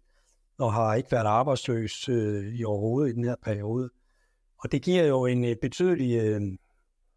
og 0.58 0.74
har 0.74 0.96
ikke 0.96 1.12
været 1.12 1.26
arbejdsløs 1.26 2.10
øh, 2.10 2.56
i 2.56 2.64
overhovedet 2.64 3.12
i 3.12 3.16
den 3.16 3.24
her 3.24 3.36
periode. 3.44 3.90
Og 4.60 4.72
det 4.72 4.82
giver 4.82 5.04
jo 5.04 5.26
en 5.26 5.46
øh, 5.46 5.56
betydelig, 5.62 6.22
øh, 6.22 6.42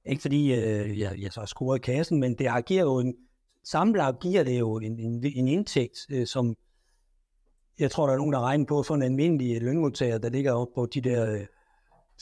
ikke 0.06 0.22
fordi 0.22 0.54
øh, 0.54 0.98
jeg, 0.98 1.18
jeg 1.18 1.32
så 1.32 1.40
har 1.40 1.46
scoret 1.46 1.82
kassen, 1.82 2.20
men 2.20 2.34
det 2.34 2.48
har, 2.48 2.60
giver 2.60 2.82
jo 2.82 2.98
en 2.98 3.14
samlet 3.64 4.20
giver 4.20 4.44
det 4.44 4.58
jo 4.58 4.76
en, 4.76 4.98
en, 4.98 5.24
en 5.24 5.48
indtægt, 5.48 5.98
øh, 6.10 6.26
som 6.26 6.56
jeg 7.78 7.90
tror, 7.90 8.06
der 8.06 8.12
er 8.12 8.18
nogen, 8.18 8.32
der 8.32 8.40
regner 8.40 8.64
på 8.64 8.82
for 8.82 8.94
en 8.94 9.02
almindelig 9.02 9.62
lønmodtager, 9.62 10.18
der 10.18 10.28
ligger 10.28 10.52
op 10.52 10.68
på 10.74 10.86
de 10.86 11.00
der 11.00 11.46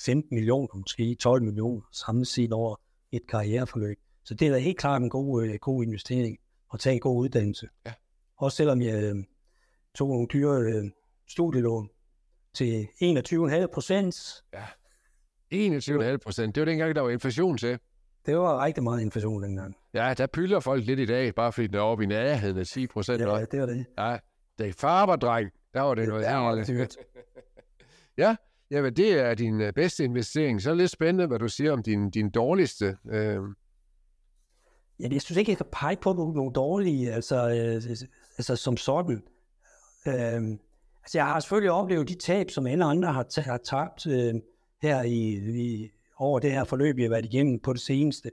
15 0.04 0.34
øh, 0.34 0.36
millioner, 0.36 0.76
måske 0.76 1.14
12 1.14 1.42
millioner 1.42 1.82
samlet 1.92 2.26
set 2.26 2.52
over 2.52 2.76
et 3.12 3.26
karriereforløb. 3.28 3.98
Så 4.24 4.34
det 4.34 4.48
er 4.48 4.52
da 4.52 4.58
helt 4.58 4.78
klart 4.78 5.02
en 5.02 5.10
god, 5.10 5.44
øh, 5.44 5.54
god 5.54 5.84
investering 5.84 6.38
at 6.74 6.80
tage 6.80 6.94
en 6.94 7.00
god 7.00 7.16
uddannelse. 7.16 7.68
Ja. 7.86 7.92
Også 8.36 8.56
selvom 8.56 8.82
jeg 8.82 9.02
øh, 9.02 9.16
tog 9.94 10.08
nogle 10.08 10.26
dyre 10.32 10.60
øh, 10.60 10.90
studielån 11.28 11.88
til 12.54 12.86
21,5 13.02 13.66
procent. 13.66 14.44
Ja, 14.52 14.64
21,5 15.54 16.16
procent. 16.16 16.54
Det 16.54 16.60
var 16.60 16.64
dengang, 16.64 16.94
der 16.94 17.00
var 17.00 17.10
inflation 17.10 17.58
til. 17.58 17.78
Det 18.26 18.36
var 18.36 18.64
rigtig 18.64 18.84
meget 18.84 19.00
inflation 19.00 19.42
dengang. 19.42 19.76
Ja, 19.98 20.14
der 20.14 20.26
pylder 20.26 20.60
folk 20.60 20.86
lidt 20.86 21.00
i 21.00 21.06
dag, 21.06 21.34
bare 21.34 21.52
fordi 21.52 21.66
den 21.66 21.74
er 21.76 21.80
oppe 21.80 22.04
i 22.04 22.06
nærheden 22.06 22.58
af 22.58 22.66
10 22.66 22.86
procent. 22.86 23.20
Ja, 23.20 23.44
det 23.44 23.60
var 23.60 23.66
det. 23.66 23.86
Ja, 23.98 24.16
det 24.58 24.68
er 24.68 24.72
farberdreng. 24.72 25.50
Der 25.74 25.80
var 25.80 25.94
det 25.94 26.02
ja, 26.02 26.08
noget 26.08 26.24
ærgerligt. 26.24 26.96
ja, 28.18 28.36
jamen 28.70 28.96
det 28.96 29.12
er 29.12 29.34
din 29.34 29.60
øh, 29.60 29.72
bedste 29.72 30.04
investering. 30.04 30.62
Så 30.62 30.70
er 30.70 30.74
det 30.74 30.80
lidt 30.80 30.90
spændende, 30.90 31.26
hvad 31.26 31.38
du 31.38 31.48
siger 31.48 31.72
om 31.72 31.82
din, 31.82 32.10
din 32.10 32.30
dårligste. 32.30 32.96
Øh... 33.10 33.42
Ja, 35.00 35.08
jeg 35.12 35.22
synes 35.22 35.36
ikke, 35.36 35.50
jeg 35.50 35.56
kan 35.56 35.66
pege 35.72 35.96
på 35.96 36.12
nogle, 36.12 36.34
nogle 36.34 36.52
dårlige, 36.52 37.12
altså, 37.12 37.36
øh, 37.36 37.96
altså 38.38 38.56
som 38.56 38.76
sådan. 38.76 39.22
Øh, 40.06 40.58
altså 41.02 41.18
jeg 41.18 41.26
har 41.26 41.40
selvfølgelig 41.40 41.72
oplevet 41.72 42.08
de 42.08 42.14
tab, 42.14 42.50
som 42.50 42.66
alle 42.66 42.84
andre 42.84 43.12
har, 43.12 43.40
har 43.40 43.56
tabt 43.56 44.06
øh, 44.06 44.34
her 44.82 45.02
i, 45.02 45.34
i 45.62 45.90
over 46.16 46.38
det 46.38 46.52
her 46.52 46.64
forløb, 46.64 46.96
vi 46.96 47.02
har 47.02 47.10
været 47.10 47.24
igennem 47.24 47.60
på 47.60 47.72
det 47.72 47.80
seneste. 47.80 48.30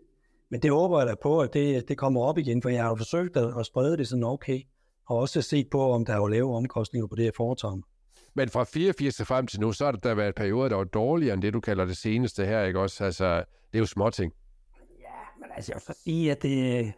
Men 0.52 0.62
det 0.62 0.72
håber 0.72 1.00
jeg 1.00 1.08
da 1.08 1.16
på, 1.22 1.40
at 1.40 1.54
det, 1.54 1.88
det 1.88 1.98
kommer 1.98 2.22
op 2.22 2.38
igen, 2.38 2.62
for 2.62 2.70
jeg 2.70 2.84
har 2.84 2.96
forsøgt 2.96 3.38
at, 3.38 3.60
at 3.60 3.66
sprede 3.66 3.98
det 3.98 4.08
sådan 4.08 4.24
okay, 4.24 4.62
og 5.08 5.18
også 5.18 5.42
set 5.42 5.70
på, 5.70 5.92
om 5.92 6.06
der 6.06 6.14
er 6.14 6.18
jo 6.18 6.28
lave 6.28 6.56
omkostninger 6.56 7.08
på 7.08 7.16
det, 7.16 7.26
jeg 7.26 7.34
foretager 7.38 7.82
Men 8.34 8.50
fra 8.50 8.64
84 8.64 9.16
til 9.16 9.26
frem 9.26 9.48
til 9.48 9.60
nu, 9.60 9.72
så 9.72 9.86
har 9.86 9.92
der 9.92 10.14
været 10.14 10.36
perioder, 10.36 10.70
der 10.70 10.76
var 10.76 10.84
dårligere 10.84 11.34
end 11.34 11.42
det, 11.42 11.54
du 11.54 11.60
kalder 11.60 11.86
det 11.86 11.98
seneste 11.98 12.46
her, 12.46 12.64
ikke 12.64 12.80
også? 12.80 13.04
Altså, 13.04 13.38
det 13.38 13.78
er 13.78 13.80
jo 13.80 13.86
småting. 13.86 14.34
Ja, 15.00 15.40
men 15.40 15.50
altså, 15.56 15.72
jeg 15.74 15.82
vil 15.88 15.96
sige, 16.04 16.32
at 16.32 16.42
det, 16.42 16.94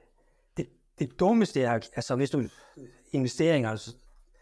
det, 0.58 0.68
det 1.00 1.20
dummeste 1.20 1.62
er, 1.62 1.74
altså 1.74 2.16
hvis 2.16 2.30
du 2.30 2.44
investeringer, 3.12 3.70
altså, 3.70 3.92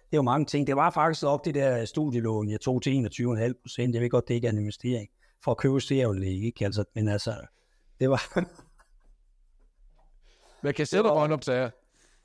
det 0.06 0.14
er 0.14 0.18
jo 0.18 0.22
mange 0.22 0.46
ting. 0.46 0.68
Det 0.68 0.76
var 0.76 0.90
faktisk 0.90 1.26
op 1.26 1.46
det 1.46 1.56
der 1.56 1.86
studielån, 1.86 2.50
jeg 2.50 2.62
tog 2.62 2.82
til 2.82 2.90
21,5 2.90 3.54
procent. 3.62 3.94
Jeg 3.94 4.02
ved 4.02 4.10
godt, 4.10 4.28
det 4.28 4.34
ikke 4.34 4.48
er 4.48 4.52
en 4.52 4.58
investering 4.58 5.10
for 5.44 5.52
at 5.52 5.58
købe 5.58 5.82
serieanlæg, 5.82 6.44
ikke? 6.44 6.66
Altså, 6.66 6.84
men 6.96 7.08
altså, 7.08 7.34
det 8.00 8.10
var... 8.10 8.22
med 10.66 10.74
kassettebåndoptager? 10.74 11.70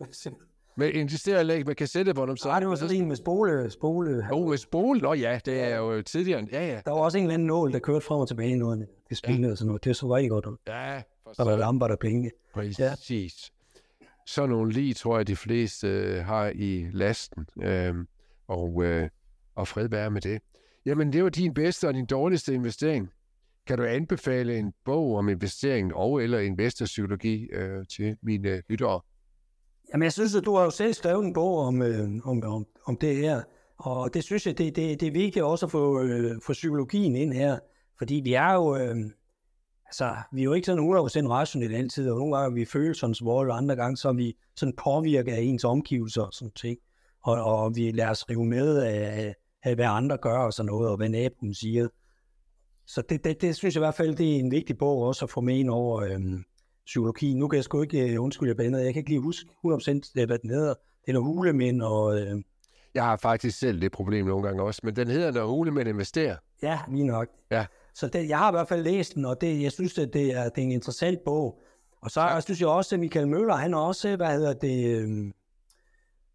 Med 0.77 0.91
investereranlæg 0.91 1.67
med 1.67 1.75
kassettebåndoptager? 1.75 2.53
Nej, 2.53 2.61
det 2.61 2.69
var 2.69 2.75
så 2.75 2.87
en 2.95 3.09
med 3.09 3.17
spole. 3.17 3.71
spole. 3.71 4.27
Jo, 4.31 4.49
med 4.49 4.57
spole? 4.59 5.01
Nå 5.01 5.15
ja, 5.15 5.41
det 5.45 5.61
er 5.61 5.77
jo 5.77 6.03
tidligere. 6.03 6.47
Ja, 6.53 6.67
ja. 6.67 6.81
Der 6.85 6.91
var 6.91 6.99
også 6.99 7.19
en 7.19 7.25
eller 7.25 7.35
anden 7.35 7.47
nål, 7.47 7.73
der 7.73 7.79
kørte 7.79 8.07
frem 8.07 8.21
og 8.21 8.29
tilbage 8.29 8.57
noget. 8.57 8.87
Det 9.09 9.17
spillede 9.17 9.47
ja. 9.47 9.53
og 9.53 9.59
sådan 9.59 9.67
noget. 9.67 9.85
Det 9.85 9.97
så 9.97 10.15
rigtig 10.17 10.31
godt 10.31 10.47
ud. 10.47 10.57
Ja, 10.67 11.03
for 11.25 11.33
Der 11.37 11.45
var 11.45 11.57
lamper, 11.57 11.89
der 11.89 11.97
blinkede. 11.97 12.35
Præcis. 12.55 12.79
Ja. 12.79 12.95
Så 14.27 14.47
nogle 14.47 14.73
lige, 14.73 14.95
tror 14.95 15.17
jeg, 15.17 15.27
de 15.27 15.37
fleste 15.37 15.89
øh, 15.89 16.25
har 16.25 16.53
i 16.55 16.87
lasten. 16.93 17.47
Øh, 17.63 17.95
og, 18.49 18.85
øh, 18.85 19.09
og 19.55 19.69
fred 19.69 19.89
være 19.89 20.11
med 20.11 20.21
det. 20.21 20.41
Jamen, 20.87 21.13
det 21.13 21.25
var 21.25 21.31
din 21.31 21.55
bedste 21.55 21.89
og 21.89 21.95
din 21.95 22.07
dårligste 22.07 22.55
investering. 22.55 23.11
Kan 23.67 23.79
du 23.79 23.85
anbefale 23.85 24.59
en 24.59 24.73
bog 24.85 25.17
om 25.17 25.29
investering 25.29 25.95
og 25.95 26.23
eller 26.23 26.39
investorpsykologi 26.39 27.49
øh, 27.53 27.87
til 27.87 28.17
mine 28.23 28.63
lyttere? 28.69 29.01
Jamen, 29.93 30.05
jeg 30.05 30.13
synes, 30.13 30.35
at 30.35 30.45
du 30.45 30.57
har 30.57 30.65
jo 30.65 30.71
selv 30.71 30.93
skrevet 30.93 31.25
en 31.25 31.33
bog 31.33 31.59
om, 31.59 31.83
øh, 31.83 32.09
om, 32.25 32.43
om, 32.45 32.67
om 32.87 32.97
det 32.97 33.17
her, 33.17 33.43
og 33.77 34.15
det 34.15 34.25
synes 34.25 34.47
jeg, 34.47 34.59
det, 34.59 34.77
det, 34.77 35.01
det 35.01 35.09
er 35.09 35.13
vigtigt 35.13 35.45
også 35.45 35.67
at 35.67 35.73
få, 35.73 36.03
øh, 36.03 36.41
få 36.43 36.53
psykologien 36.53 37.17
ind 37.17 37.33
her, 37.33 37.59
fordi 37.99 38.15
vi 38.25 38.35
er 38.35 38.53
jo, 38.53 38.77
øh, 38.77 38.97
altså, 39.87 40.17
vi 40.33 40.41
er 40.41 40.45
jo 40.45 40.53
ikke 40.53 40.67
sådan 40.67 40.85
100% 40.85 41.29
rationelle 41.29 41.77
altid, 41.77 42.11
og 42.11 42.19
nogle 42.19 42.37
gange 42.37 42.51
er 42.53 42.55
vi 42.55 42.65
følelsens 42.65 43.25
vold, 43.25 43.51
og 43.51 43.57
andre 43.57 43.77
gange 43.77 43.97
så 43.97 44.09
er 44.09 44.13
vi 44.13 44.37
sådan 44.57 44.75
påvirket 44.85 45.33
af 45.33 45.41
ens 45.41 45.65
omgivelser 45.65 46.23
og 46.23 46.33
sådan 46.33 46.53
ting, 46.53 46.79
og, 47.23 47.45
og 47.45 47.77
vi 47.77 47.91
lader 47.91 48.11
os 48.11 48.31
rive 48.31 48.45
med 48.45 48.79
af, 48.79 49.35
af, 49.63 49.75
hvad 49.75 49.87
andre 49.87 50.17
gør 50.17 50.39
og 50.39 50.53
sådan 50.53 50.67
noget, 50.67 50.91
og 50.91 50.97
hvad 50.97 51.09
naboen 51.09 51.55
siger. 51.55 51.89
Så 52.95 53.03
det, 53.09 53.25
det, 53.25 53.41
det 53.41 53.57
synes 53.57 53.75
jeg 53.75 53.81
i 53.81 53.85
hvert 53.85 53.95
fald, 53.95 54.17
det 54.17 54.37
er 54.37 54.39
en 54.39 54.51
vigtig 54.51 54.79
bog 54.79 55.03
også 55.03 55.25
at 55.25 55.31
få 55.31 55.41
med 55.41 55.57
ind 55.57 55.71
over 55.71 56.01
øhm, 56.03 56.45
psykologi. 56.87 57.35
Nu 57.35 57.49
kan 57.49 57.57
jeg 57.57 57.65
sgu 57.65 57.83
ikke, 57.83 58.19
uh, 58.19 58.25
undskylde 58.25 58.55
jeg 58.63 58.73
jeg 58.73 58.95
kan 58.95 59.01
ikke 59.01 59.11
lige 59.11 59.21
huske 59.21 59.51
100% 59.67 60.27
hvad 60.27 60.39
den 60.39 60.51
hedder. 60.51 60.75
Den 61.07 61.17
er 61.17 61.21
hulemænd 61.21 61.83
og... 61.83 62.21
Øh, 62.21 62.43
jeg 62.95 63.05
har 63.05 63.17
faktisk 63.17 63.59
selv 63.59 63.81
det 63.81 63.93
problem 63.93 64.27
nogle 64.27 64.47
gange 64.47 64.63
også, 64.63 64.81
men 64.85 64.97
den 64.97 65.09
hedder, 65.09 65.33
når 65.33 65.47
hulemænd 65.47 65.89
investerer. 65.89 66.37
Ja, 66.63 66.79
lige 66.91 67.07
nok. 67.07 67.29
Ja. 67.51 67.67
Så 67.95 68.09
det, 68.09 68.29
jeg 68.29 68.39
har 68.39 68.51
i 68.51 68.55
hvert 68.55 68.69
fald 68.69 68.83
læst 68.83 69.15
den, 69.15 69.25
og 69.25 69.41
det, 69.41 69.63
jeg 69.63 69.73
synes, 69.73 69.99
at 69.99 70.13
det 70.13 70.37
er, 70.37 70.49
det 70.49 70.59
er 70.59 70.67
en 70.67 70.73
interessant 70.73 71.19
bog. 71.25 71.61
Og 72.03 72.11
så 72.11 72.21
ja. 72.21 72.41
synes 72.41 72.61
jeg 72.61 72.69
også, 72.69 72.95
at 72.95 73.01
Michael 73.01 73.29
Møller, 73.29 73.55
han 73.55 73.75
er 73.75 73.79
også, 73.79 74.17
hvad 74.17 74.33
hedder 74.33 74.53
det, 74.53 74.87
øh, 74.87 75.33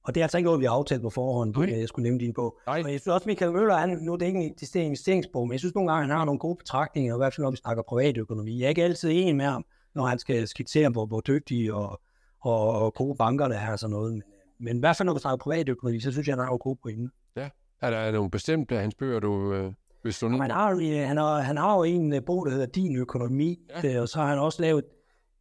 og 0.06 0.16
det 0.16 0.22
er 0.22 0.26
altså 0.26 0.38
ikke 0.38 0.46
noget, 0.46 0.60
vi 0.60 0.66
har 0.66 0.72
aftalt 0.72 1.02
på 1.02 1.10
forhånd, 1.10 1.58
okay. 1.58 1.80
jeg 1.80 1.88
skulle 1.88 2.04
nævne 2.04 2.20
din 2.20 2.34
bog. 2.34 2.58
Nej. 2.68 2.82
Og 2.86 2.92
jeg 2.92 3.00
synes 3.00 3.14
også, 3.14 3.30
Michael 3.30 3.52
Møller, 3.52 3.76
han, 3.76 3.90
nu 4.02 4.14
er 4.14 4.18
det 4.18 4.26
ikke 4.26 4.40
en 4.40 4.54
det 4.54 4.76
er 4.76 4.82
investeringsbog, 4.82 5.48
men 5.48 5.52
jeg 5.52 5.60
synes 5.60 5.76
nogle 5.76 5.92
gange, 5.92 6.08
han 6.08 6.18
har 6.18 6.26
nogle 6.26 6.40
gode 6.40 6.56
betragtninger, 6.56 7.16
i 7.16 7.18
hvert 7.18 7.34
fald 7.34 7.44
når 7.44 7.52
vi 7.52 7.58
snakker 7.58 7.84
privatøkonomi. 7.84 8.60
Jeg 8.60 8.66
er 8.66 8.70
ikke 8.70 8.84
altid 8.84 9.10
enig 9.12 9.36
med 9.36 9.46
ham, 9.46 9.66
når 9.96 10.06
han 10.06 10.20
skal 10.20 10.48
skitsere, 10.48 10.90
hvor, 10.90 11.06
hvor 11.06 11.22
dygtige 11.22 11.74
og, 11.74 12.02
og, 12.42 12.70
og 12.70 12.94
gode 12.94 13.16
banker 13.16 13.48
der 13.48 13.58
er 13.58 13.72
og 13.72 13.80
sådan 13.80 13.92
noget. 13.92 14.14
Men, 14.14 14.24
men 14.60 14.78
i 14.78 14.80
hvert 14.80 14.98
fald, 14.98 15.06
når 15.06 15.14
vi 15.14 15.20
snakker 15.20 15.38
privatøkonomi, 15.38 16.00
så 16.00 16.12
synes 16.12 16.28
jeg, 16.28 16.34
han 16.34 16.44
har 16.44 16.52
jo 16.52 16.58
gode 16.62 16.80
pointe. 16.84 17.10
Ja. 17.36 17.50
Er 17.82 17.90
der 17.90 18.12
nogle 18.12 18.32
bestemte 18.32 18.76
af 18.76 18.82
hans 18.82 18.96
bøger, 18.96 19.20
du... 19.20 19.54
Øh 19.54 19.74
hvis 20.06 20.20
du 20.20 20.28
nu... 20.28 20.42
Han 20.42 20.52
har, 20.52 21.06
han, 21.08 21.18
har, 21.18 21.40
han 21.40 21.58
har 21.58 21.76
jo 21.78 21.84
en 21.84 22.14
øh, 22.14 22.22
bog, 22.26 22.46
der 22.46 22.52
hedder 22.52 22.66
Din 22.66 22.96
Økonomi, 22.96 23.60
ja. 23.84 23.96
Øh, 23.96 24.02
og 24.02 24.10
så 24.10 24.20
har 24.20 24.28
han 24.28 24.40
også 24.40 24.62
lavet 24.62 24.84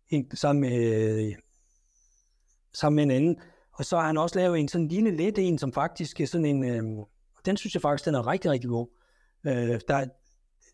en 0.08 0.36
sammen 0.36 0.60
med, 0.60 1.34
sammen 2.72 2.96
med 2.96 3.04
en 3.04 3.10
anden, 3.10 3.36
og 3.74 3.84
så 3.84 3.96
har 3.96 4.06
han 4.06 4.16
også 4.16 4.38
lavet 4.38 4.60
en 4.60 4.68
sådan 4.68 4.88
lille 4.88 5.10
let 5.10 5.38
en, 5.38 5.58
som 5.58 5.72
faktisk 5.72 6.20
er 6.20 6.26
sådan 6.26 6.44
en, 6.44 6.64
øh, 6.64 7.04
den 7.46 7.56
synes 7.56 7.74
jeg 7.74 7.82
faktisk, 7.82 8.06
den 8.06 8.14
er 8.14 8.26
rigtig, 8.26 8.50
rigtig 8.50 8.70
god. 8.70 8.86
Øh, 9.46 9.80
der, 9.88 10.06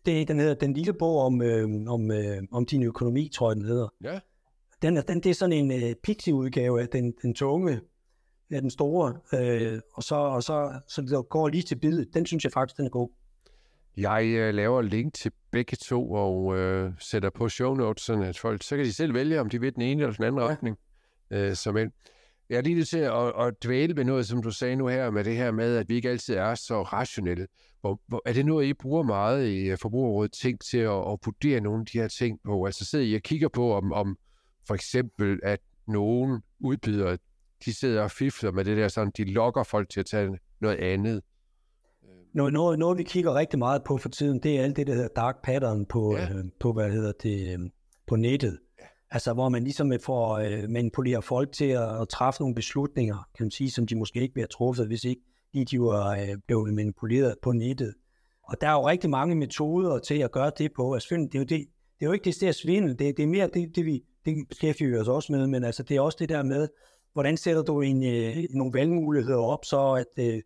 det, 0.05 0.27
den 0.27 0.39
hedder 0.39 0.53
Den 0.53 0.73
lille 0.73 0.93
bog 0.93 1.21
om, 1.21 1.41
øh, 1.41 1.69
om, 1.87 2.11
øh, 2.11 2.43
om 2.51 2.65
din 2.65 2.83
økonomi, 2.83 3.29
tror 3.33 3.49
jeg, 3.49 3.55
den 3.55 3.65
hedder. 3.65 3.87
Ja. 4.03 4.19
Den, 4.81 4.95
den, 4.95 5.19
det 5.23 5.29
er 5.29 5.33
sådan 5.33 5.53
en 5.53 5.71
øh, 5.71 5.95
pixie-udgave 6.03 6.81
af 6.81 6.87
den, 6.87 7.13
den 7.21 7.33
tunge, 7.33 7.81
af 8.51 8.61
den 8.61 8.69
store, 8.69 9.17
øh, 9.33 9.79
og, 9.93 10.03
så, 10.03 10.15
og 10.15 10.43
så, 10.43 10.79
så 10.87 11.01
det 11.01 11.29
går 11.29 11.47
lige 11.47 11.63
til 11.63 11.75
billedet. 11.75 12.13
Den 12.13 12.25
synes 12.25 12.43
jeg 12.43 12.51
faktisk, 12.51 12.77
den 12.77 12.85
er 12.85 12.89
god. 12.89 13.09
Jeg 13.97 14.25
øh, 14.25 14.53
laver 14.53 14.81
link 14.81 15.13
til 15.13 15.31
begge 15.51 15.77
to 15.77 16.11
og 16.11 16.57
øh, 16.57 16.91
sætter 16.99 17.29
på 17.29 17.49
show 17.49 17.73
notes, 17.73 18.03
sådan 18.03 18.23
at 18.23 18.39
folk, 18.39 18.63
så 18.63 18.75
kan 18.75 18.85
de 18.85 18.93
selv 18.93 19.13
vælge, 19.13 19.39
om 19.39 19.49
de 19.49 19.59
vil 19.59 19.75
den 19.75 19.81
ene 19.81 20.01
eller 20.01 20.15
den 20.15 20.23
anden 20.23 20.41
ja. 20.41 20.47
retning. 20.47 20.77
Øh, 21.31 21.55
som 21.55 21.77
en. 21.77 21.91
Jeg 22.51 22.57
er 22.57 22.61
lige 22.61 22.75
nødt 22.75 22.87
til 22.87 22.97
at, 22.97 23.33
at 23.39 23.63
dvæle 23.63 23.95
ved 23.95 24.05
noget, 24.05 24.25
som 24.25 24.43
du 24.43 24.51
sagde 24.51 24.75
nu 24.75 24.87
her, 24.87 25.11
med 25.11 25.23
det 25.23 25.35
her 25.35 25.51
med, 25.51 25.75
at 25.77 25.89
vi 25.89 25.95
ikke 25.95 26.09
altid 26.09 26.35
er 26.35 26.55
så 26.55 26.81
rationelle. 26.81 27.47
Hvor, 27.81 28.01
hvor, 28.07 28.21
er 28.25 28.33
det 28.33 28.45
noget, 28.45 28.65
I 28.65 28.73
bruger 28.73 29.03
meget 29.03 29.47
i 29.47 29.69
øh, 29.69 29.77
Forbrugerrådet 29.77 30.31
ting 30.31 30.61
til 30.61 30.77
at, 30.77 31.11
at 31.11 31.17
vurdere 31.25 31.61
nogle 31.61 31.79
af 31.79 31.85
de 31.85 31.99
her 31.99 32.07
ting 32.07 32.39
på? 32.45 32.65
Altså 32.65 32.85
sidder 32.85 33.05
I 33.05 33.15
og 33.15 33.21
kigger 33.21 33.49
på, 33.49 33.73
om, 33.73 33.93
om 33.93 34.17
for 34.67 34.75
eksempel, 34.75 35.39
at 35.43 35.59
nogen 35.87 36.41
udbyder, 36.59 37.17
de 37.65 37.73
sidder 37.73 38.03
og 38.03 38.11
fifler 38.11 38.51
med 38.51 38.65
det 38.65 38.77
der, 38.77 38.87
sådan, 38.87 39.11
de 39.17 39.23
lokker 39.23 39.63
folk 39.63 39.89
til 39.89 39.99
at 39.99 40.05
tage 40.05 40.37
noget 40.61 40.77
andet. 40.77 41.21
Noget, 42.33 42.53
noget, 42.53 42.79
noget, 42.79 42.97
vi 42.97 43.03
kigger 43.03 43.35
rigtig 43.35 43.59
meget 43.59 43.83
på 43.83 43.97
for 43.97 44.09
tiden, 44.09 44.39
det 44.39 44.59
er 44.59 44.63
alt 44.63 44.75
det, 44.75 44.87
der 44.87 44.93
hedder 44.93 45.09
dark 45.15 45.41
pattern 45.43 45.85
på, 45.85 46.17
ja. 46.17 46.33
øh, 46.33 46.45
på 46.59 46.73
hvad 46.73 46.91
hedder 46.91 47.11
det, 47.23 47.53
øh, 47.53 47.69
på 48.07 48.15
nettet. 48.15 48.59
Altså, 49.11 49.33
hvor 49.33 49.49
man 49.49 49.63
ligesom 49.63 49.91
får 49.99 50.37
øh, 50.37 50.69
manipulere 50.69 51.21
folk 51.21 51.51
til 51.51 51.65
at, 51.65 52.01
at 52.01 52.09
træffe 52.09 52.41
nogle 52.41 52.55
beslutninger, 52.55 53.27
kan 53.37 53.43
man 53.43 53.51
sige, 53.51 53.71
som 53.71 53.87
de 53.87 53.95
måske 53.95 54.21
ikke 54.21 54.35
ville 54.35 54.47
truffet, 54.47 54.87
hvis 54.87 55.03
ikke 55.03 55.21
de, 55.53 55.65
de 55.65 55.81
var 55.81 56.11
øh, 56.11 56.37
blevet 56.47 56.73
manipuleret 56.73 57.35
på 57.41 57.51
nettet. 57.51 57.93
Og 58.43 58.61
der 58.61 58.67
er 58.67 58.73
jo 58.73 58.87
rigtig 58.87 59.09
mange 59.09 59.35
metoder 59.35 59.99
til 59.99 60.15
at 60.15 60.31
gøre 60.31 60.51
det 60.57 60.71
på. 60.75 60.93
Altså, 60.93 61.15
det 61.15 61.35
er 61.35 61.39
jo, 61.39 61.43
det, 61.43 61.49
det 61.49 62.01
er 62.01 62.05
jo 62.05 62.11
ikke 62.11 62.25
det 62.25 62.41
der 62.41 62.51
svindel, 62.51 62.99
det, 62.99 63.17
det 63.17 63.23
er 63.23 63.27
mere 63.27 63.49
det, 63.53 63.75
det 63.75 63.85
vi 63.85 64.03
det 64.25 64.47
beskæftiger 64.49 65.01
os 65.01 65.07
også 65.07 65.31
med, 65.31 65.47
men 65.47 65.63
altså, 65.63 65.83
det 65.83 65.97
er 65.97 66.01
også 66.01 66.17
det 66.21 66.29
der 66.29 66.43
med, 66.43 66.67
hvordan 67.13 67.37
sætter 67.37 67.63
du 67.63 67.81
en, 67.81 68.03
øh, 68.03 68.37
nogle 68.49 68.73
valgmuligheder 68.73 69.39
op, 69.39 69.65
så 69.65 69.91
at 69.91 70.25
øh, 70.25 70.41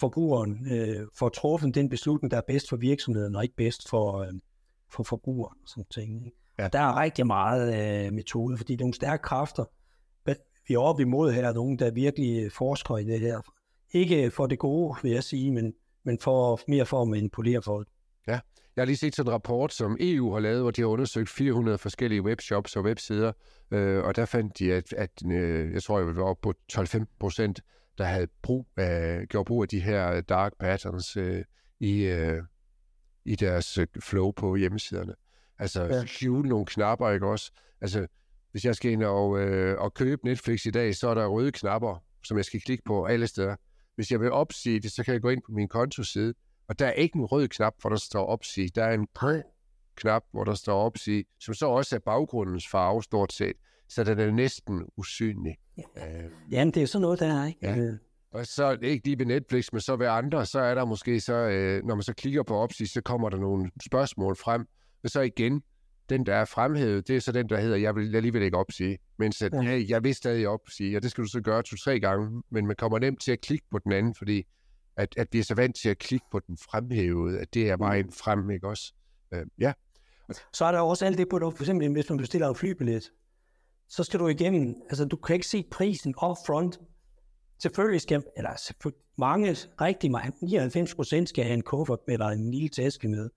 forbrugeren 0.00 0.72
øh, 0.72 1.06
får 1.18 1.28
truffet 1.28 1.74
den 1.74 1.88
beslutning, 1.88 2.30
der 2.30 2.36
er 2.36 2.42
bedst 2.46 2.68
for 2.68 2.76
virksomheden, 2.76 3.36
og 3.36 3.42
ikke 3.42 3.56
bedst 3.56 3.88
for, 3.88 4.18
øh, 4.18 4.32
for 4.90 5.02
forbrugeren. 5.02 5.58
Sådan 5.66 5.84
ting. 5.90 6.26
Ikke? 6.26 6.43
Ja. 6.58 6.68
Der 6.68 6.80
er 6.80 7.00
rigtig 7.00 7.26
meget 7.26 8.06
øh, 8.06 8.12
metode, 8.12 8.56
fordi 8.56 8.72
det 8.72 8.80
er 8.80 8.84
nogle 8.84 8.94
stærke 8.94 9.22
kræfter. 9.22 9.64
Vi 10.68 10.74
er 10.74 10.78
oppe 10.78 11.02
imod 11.02 11.32
her 11.32 11.52
nogen, 11.52 11.78
der 11.78 11.90
virkelig 11.90 12.52
forsker 12.52 12.96
i 12.96 13.04
det 13.04 13.20
her. 13.20 13.40
Ikke 13.92 14.30
for 14.30 14.46
det 14.46 14.58
gode, 14.58 14.96
vil 15.02 15.12
jeg 15.12 15.24
sige, 15.24 15.52
men, 15.52 15.74
men 16.04 16.18
for, 16.18 16.60
mere 16.68 16.86
for 16.86 17.02
at 17.02 17.08
manipulere 17.08 17.62
folk. 17.62 17.88
Ja, 18.26 18.40
jeg 18.76 18.82
har 18.82 18.84
lige 18.84 18.96
set 18.96 19.16
sådan 19.16 19.28
en 19.28 19.32
rapport, 19.32 19.72
som 19.72 19.96
EU 20.00 20.32
har 20.32 20.40
lavet, 20.40 20.60
hvor 20.60 20.70
de 20.70 20.80
har 20.80 20.88
undersøgt 20.88 21.28
400 21.28 21.78
forskellige 21.78 22.22
webshops 22.22 22.76
og 22.76 22.84
websider, 22.84 23.32
øh, 23.70 24.04
og 24.04 24.16
der 24.16 24.24
fandt 24.24 24.58
de, 24.58 24.72
at, 24.72 24.92
at 24.92 25.10
øh, 25.26 25.72
jeg 25.72 25.82
tror, 25.82 25.98
jeg 25.98 26.16
var 26.16 26.22
oppe 26.22 26.40
på 26.42 26.54
12-15 26.72 27.04
procent, 27.20 27.60
der 27.98 28.04
havde 28.04 28.26
brug 28.42 28.68
af, 28.76 29.26
gjort 29.28 29.46
brug 29.46 29.62
af 29.62 29.68
de 29.68 29.80
her 29.80 30.20
dark 30.20 30.52
patterns 30.60 31.16
øh, 31.16 31.44
i, 31.80 32.02
øh, 32.02 32.42
i 33.24 33.36
deres 33.36 33.78
øh, 33.78 33.86
flow 34.00 34.30
på 34.30 34.56
hjemmesiderne. 34.56 35.14
Altså 35.58 35.82
ja. 35.84 36.06
skjule 36.06 36.48
nogle 36.48 36.66
knapper, 36.66 37.10
ikke 37.10 37.26
også? 37.26 37.52
Altså, 37.80 38.06
hvis 38.50 38.64
jeg 38.64 38.76
skal 38.76 38.92
ind 38.92 39.02
og, 39.02 39.40
øh, 39.40 39.80
og 39.80 39.94
købe 39.94 40.24
Netflix 40.24 40.66
i 40.66 40.70
dag, 40.70 40.96
så 40.96 41.08
er 41.08 41.14
der 41.14 41.26
røde 41.26 41.52
knapper, 41.52 42.04
som 42.24 42.36
jeg 42.36 42.44
skal 42.44 42.60
klikke 42.60 42.84
på 42.86 43.04
alle 43.04 43.26
steder. 43.26 43.56
Hvis 43.94 44.10
jeg 44.10 44.20
vil 44.20 44.32
opsige 44.32 44.80
det, 44.80 44.92
så 44.92 45.04
kan 45.04 45.14
jeg 45.14 45.20
gå 45.22 45.28
ind 45.28 45.42
på 45.46 45.52
min 45.52 45.68
kontoside, 45.68 46.34
og 46.68 46.78
der 46.78 46.86
er 46.86 46.92
ikke 46.92 47.16
en 47.16 47.24
rød 47.24 47.48
knap, 47.48 47.74
hvor 47.80 47.90
der 47.90 47.96
står 47.96 48.26
opsige. 48.26 48.68
Der 48.74 48.84
er 48.84 48.94
en 48.94 49.06
grøn 49.14 49.42
knap, 49.96 50.22
hvor 50.32 50.44
der 50.44 50.54
står 50.54 50.80
opsige, 50.80 51.24
som 51.40 51.54
så 51.54 51.66
også 51.66 51.96
er 51.96 52.00
baggrundens 52.00 52.68
farve 52.68 53.02
stort 53.02 53.32
set. 53.32 53.56
Så 53.88 54.04
den 54.04 54.18
er 54.18 54.30
næsten 54.30 54.82
usynlig. 54.96 55.56
Ja. 55.76 55.82
Øh, 56.06 56.30
Jamen, 56.50 56.68
det 56.68 56.76
er 56.76 56.80
jo 56.80 56.86
sådan 56.86 57.02
noget, 57.02 57.20
der 57.20 57.42
er, 57.42 57.46
ikke? 57.46 57.66
Ja. 57.66 57.76
Øh. 57.76 57.96
Og 58.32 58.46
så 58.46 58.78
ikke 58.82 59.04
lige 59.06 59.18
ved 59.18 59.26
Netflix, 59.26 59.72
men 59.72 59.80
så 59.80 59.96
ved 59.96 60.06
andre, 60.06 60.46
så 60.46 60.58
er 60.60 60.74
der 60.74 60.84
måske 60.84 61.20
så, 61.20 61.34
øh, 61.34 61.84
når 61.84 61.94
man 61.94 62.02
så 62.02 62.14
klikker 62.14 62.42
på 62.42 62.56
opsige, 62.56 62.88
så 62.88 63.00
kommer 63.00 63.28
der 63.28 63.36
nogle 63.36 63.70
spørgsmål 63.86 64.36
frem, 64.36 64.66
men 65.04 65.10
så 65.10 65.20
igen, 65.20 65.62
den, 66.08 66.26
der 66.26 66.34
er 66.34 66.44
fremhævet, 66.44 67.08
det 67.08 67.16
er 67.16 67.20
så 67.20 67.32
den, 67.32 67.48
der 67.48 67.60
hedder, 67.60 67.76
jeg 67.76 67.94
vil 67.94 68.16
alligevel 68.16 68.42
ikke 68.42 68.56
opsige. 68.56 68.98
Mens 69.18 69.42
at, 69.42 69.52
ja. 69.52 69.60
hey, 69.60 69.88
jeg 69.88 70.04
vil 70.04 70.14
stadig 70.14 70.48
opsige, 70.48 70.96
og 70.96 71.02
det 71.02 71.10
skal 71.10 71.24
du 71.24 71.28
så 71.28 71.40
gøre 71.40 71.62
to-tre 71.62 72.00
gange, 72.00 72.42
men 72.50 72.66
man 72.66 72.76
kommer 72.76 72.98
nemt 72.98 73.22
til 73.22 73.32
at 73.32 73.40
klikke 73.40 73.66
på 73.70 73.78
den 73.78 73.92
anden, 73.92 74.14
fordi 74.14 74.42
at, 74.96 75.08
at 75.16 75.28
vi 75.32 75.38
er 75.38 75.42
så 75.42 75.54
vant 75.54 75.76
til 75.76 75.88
at 75.88 75.98
klikke 75.98 76.26
på 76.32 76.40
den 76.46 76.58
fremhævede, 76.70 77.40
at 77.40 77.54
det 77.54 77.70
er 77.70 77.76
vejen 77.76 78.06
mm. 78.06 78.12
frem, 78.12 78.50
ikke 78.50 78.68
også? 78.68 78.92
Øh, 79.34 79.46
ja. 79.58 79.72
Så 80.52 80.64
er 80.64 80.72
der 80.72 80.80
også 80.80 81.06
alt 81.06 81.18
det 81.18 81.28
på, 81.28 81.38
for 81.38 81.60
eksempel 81.60 81.92
hvis 81.92 82.10
man 82.10 82.18
bestiller 82.18 82.48
en 82.48 82.54
flybillet, 82.54 83.10
så 83.88 84.04
skal 84.04 84.20
du 84.20 84.28
igennem, 84.28 84.74
altså 84.88 85.04
du 85.04 85.16
kan 85.16 85.34
ikke 85.34 85.46
se 85.46 85.64
prisen 85.70 86.14
up 86.22 86.36
front. 86.46 86.80
Selvfølgelig 87.62 88.00
skal, 88.00 88.22
eller 88.36 88.72
mange, 89.18 89.50
rigtig 89.80 90.10
mange, 90.10 90.32
99 90.42 90.94
procent 90.94 91.28
skal 91.28 91.44
have 91.44 91.54
en 91.54 91.62
kuffert 91.62 91.98
med 92.06 92.14
eller 92.14 92.26
en 92.26 92.50
lille 92.50 92.68
taske 92.68 93.08
med. 93.08 93.30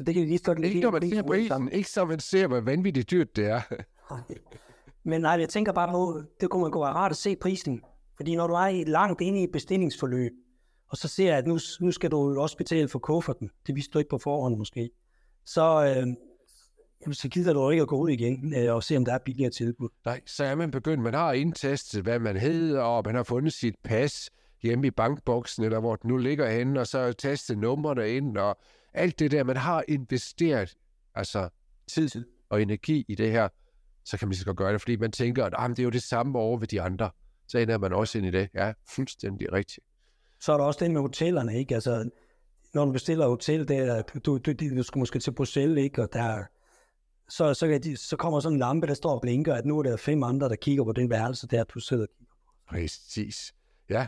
Så 0.00 0.04
det 0.04 0.14
kan 0.14 0.24
lige 0.24 0.38
stå 0.38 0.54
Ikke 0.54 0.80
når 0.80 0.90
man 0.90 1.10
ser 1.10 1.22
prisen, 1.22 1.72
ikke 1.72 1.88
så 1.88 2.04
man 2.04 2.20
ser, 2.20 2.46
hvor 2.46 2.60
vanvittigt 2.60 3.10
dyrt 3.10 3.36
det 3.36 3.46
er. 3.46 3.60
Men 5.10 5.20
nej, 5.20 5.32
jeg 5.32 5.48
tænker 5.48 5.72
bare 5.72 5.92
på, 5.92 6.22
det 6.40 6.50
kunne 6.50 6.62
man 6.62 6.70
gå 6.70 6.84
rart 6.84 7.10
at 7.10 7.16
se 7.16 7.36
prisen. 7.36 7.82
Fordi 8.16 8.36
når 8.36 8.46
du 8.46 8.54
er 8.54 8.84
langt 8.86 9.20
inde 9.20 9.40
i 9.40 9.44
et 9.44 9.52
bestillingsforløb, 9.52 10.32
og 10.88 10.96
så 10.96 11.08
ser 11.08 11.26
jeg, 11.26 11.38
at 11.38 11.46
nu, 11.46 11.58
nu 11.80 11.92
skal 11.92 12.10
du 12.10 12.40
også 12.40 12.56
betale 12.56 12.88
for 12.88 12.98
kufferten, 12.98 13.50
det 13.66 13.74
vidste 13.74 13.92
du 13.92 13.98
ikke 13.98 14.08
på 14.08 14.18
forhånd 14.18 14.56
måske, 14.56 14.90
så, 15.44 15.84
øh, 15.84 16.06
jamen, 17.02 17.14
så 17.14 17.28
gider 17.28 17.52
du 17.52 17.70
ikke 17.70 17.82
at 17.82 17.88
gå 17.88 17.96
ud 17.96 18.08
igen 18.08 18.54
øh, 18.56 18.74
og 18.74 18.82
se, 18.82 18.96
om 18.96 19.04
der 19.04 19.14
er 19.14 19.18
billigere 19.18 19.50
tilbud. 19.50 19.88
Nej, 20.04 20.20
så 20.26 20.44
er 20.44 20.54
man 20.54 20.70
begyndt, 20.70 21.02
man 21.02 21.14
har 21.14 21.32
indtastet, 21.32 22.02
hvad 22.02 22.18
man 22.18 22.36
hedder, 22.36 22.80
og 22.80 23.02
man 23.06 23.14
har 23.14 23.22
fundet 23.22 23.52
sit 23.52 23.74
pas 23.84 24.30
hjemme 24.62 24.86
i 24.86 24.90
bankboksen, 24.90 25.64
eller 25.64 25.80
hvor 25.80 25.96
det 25.96 26.04
nu 26.04 26.16
ligger 26.16 26.50
henne, 26.50 26.80
og 26.80 26.86
så 26.86 27.12
tastet 27.12 27.58
numrene 27.58 28.10
ind, 28.10 28.36
og 28.36 28.58
alt 28.92 29.18
det 29.18 29.30
der, 29.30 29.44
man 29.44 29.56
har 29.56 29.84
investeret 29.88 30.76
altså 31.14 31.48
tid 31.88 32.24
og 32.48 32.62
energi 32.62 33.04
i 33.08 33.14
det 33.14 33.30
her, 33.30 33.48
så 34.04 34.18
kan 34.18 34.28
man 34.28 34.34
så 34.34 34.44
godt 34.44 34.56
gøre 34.56 34.72
det, 34.72 34.80
fordi 34.80 34.96
man 34.96 35.12
tænker, 35.12 35.44
at 35.44 35.54
ah, 35.56 35.70
det 35.70 35.78
er 35.78 35.82
jo 35.82 35.90
det 35.90 36.02
samme 36.02 36.38
over 36.38 36.58
ved 36.58 36.68
de 36.68 36.82
andre. 36.82 37.10
Så 37.48 37.58
ender 37.58 37.78
man 37.78 37.92
også 37.92 38.18
ind 38.18 38.26
i 38.26 38.30
det. 38.30 38.48
Ja, 38.54 38.72
fuldstændig 38.88 39.52
rigtigt. 39.52 39.86
Så 40.40 40.52
er 40.52 40.56
der 40.56 40.64
også 40.64 40.84
det 40.84 40.90
med 40.90 41.00
hotellerne, 41.00 41.58
ikke? 41.58 41.74
Altså, 41.74 42.10
når 42.74 42.84
du 42.84 42.92
bestiller 42.92 43.28
hotel, 43.28 43.68
der, 43.68 44.02
du, 44.02 44.38
du, 44.38 44.52
du 44.76 44.82
skal 44.82 44.98
måske 44.98 45.18
til 45.18 45.32
Bruxelles, 45.32 45.84
ikke? 45.84 46.02
Og 46.02 46.08
der, 46.12 46.44
så, 47.28 47.54
så, 47.54 47.68
kan 47.68 47.82
de, 47.82 47.96
så 47.96 48.16
kommer 48.16 48.40
sådan 48.40 48.54
en 48.54 48.58
lampe, 48.58 48.86
der 48.86 48.94
står 48.94 49.14
og 49.14 49.20
blinker, 49.20 49.54
at 49.54 49.64
nu 49.64 49.78
er 49.78 49.82
der 49.82 49.96
fem 49.96 50.22
andre, 50.22 50.48
der 50.48 50.56
kigger 50.56 50.84
på 50.84 50.92
den 50.92 51.10
værelse, 51.10 51.46
der 51.46 51.64
du 51.64 51.80
sidder 51.80 52.02
og 52.02 52.08
kigger 52.18 52.34
på. 52.46 52.52
Præcis. 52.68 53.54
Ja, 53.88 54.06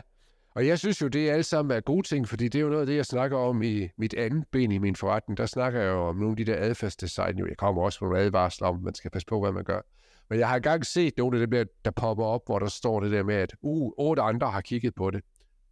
og 0.55 0.67
jeg 0.67 0.79
synes 0.79 1.01
jo, 1.01 1.07
det 1.07 1.29
er 1.29 1.33
alt 1.33 1.45
sammen 1.45 1.77
er 1.77 1.81
gode 1.81 2.07
ting, 2.07 2.27
fordi 2.27 2.47
det 2.47 2.59
er 2.59 2.63
jo 2.63 2.69
noget 2.69 2.81
af 2.81 2.87
det, 2.87 2.95
jeg 2.95 3.05
snakker 3.05 3.37
om 3.37 3.61
i 3.63 3.89
mit 3.97 4.13
andet 4.13 4.43
ben 4.51 4.71
i 4.71 4.77
min 4.77 4.95
forretning. 4.95 5.37
Der 5.37 5.45
snakker 5.45 5.81
jeg 5.81 5.89
jo 5.89 6.07
om 6.07 6.15
nogle 6.15 6.31
af 6.31 6.35
de 6.35 6.45
der 6.45 6.57
adfærdsdesign. 6.57 7.37
Jeg 7.37 7.57
kommer 7.57 7.81
også 7.81 7.97
med 8.01 8.09
nogle 8.09 8.25
advarsler 8.25 8.67
om, 8.67 8.75
at 8.75 8.81
man 8.81 8.95
skal 8.95 9.11
passe 9.11 9.25
på, 9.25 9.39
hvad 9.39 9.51
man 9.51 9.63
gør. 9.63 9.81
Men 10.29 10.39
jeg 10.39 10.47
har 10.47 10.55
engang 10.55 10.85
set 10.85 11.13
nogle 11.17 11.41
af 11.41 11.47
dem, 11.47 11.67
der 11.85 11.91
popper 11.91 12.25
op, 12.25 12.41
hvor 12.45 12.59
der 12.59 12.67
står 12.67 12.99
det 12.99 13.11
der 13.11 13.23
med, 13.23 13.35
at 13.35 13.53
uh, 13.61 13.91
otte 13.97 14.21
andre 14.21 14.51
har 14.51 14.61
kigget 14.61 14.95
på 14.95 15.11
det. 15.11 15.21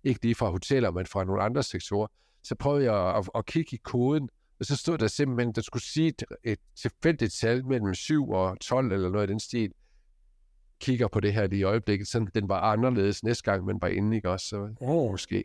Ikke 0.03 0.19
lige 0.23 0.35
fra 0.35 0.49
hoteller, 0.49 0.91
men 0.91 1.05
fra 1.05 1.23
nogle 1.23 1.43
andre 1.43 1.63
sektorer. 1.63 2.07
Så 2.43 2.55
prøvede 2.55 2.91
jeg 2.91 3.15
at, 3.15 3.29
at 3.35 3.45
kigge 3.45 3.75
i 3.75 3.79
koden, 3.83 4.29
og 4.59 4.65
så 4.65 4.77
stod 4.77 4.97
der 4.97 5.07
simpelthen, 5.07 5.49
at 5.49 5.55
der 5.55 5.61
skulle 5.61 5.83
sige 5.83 6.07
et, 6.07 6.23
et 6.43 6.59
tilfældigt 6.75 7.33
tal 7.33 7.65
mellem 7.65 7.93
7 7.93 8.29
og 8.29 8.59
12 8.59 8.91
eller 8.91 9.09
noget 9.09 9.29
i 9.29 9.31
den 9.31 9.39
stil. 9.39 9.71
Kigger 10.81 11.07
på 11.07 11.19
det 11.19 11.33
her 11.33 11.47
lige 11.47 11.59
i 11.59 11.63
øjeblikket, 11.63 12.07
så 12.07 12.25
den 12.35 12.49
var 12.49 12.59
anderledes 12.59 13.23
næste 13.23 13.43
gang, 13.43 13.65
man 13.65 13.77
var 13.81 13.87
inde, 13.87 14.15
ikke 14.15 14.29
også? 14.29 14.47
Så, 14.47 14.75
oh. 14.81 15.11
Måske. 15.11 15.43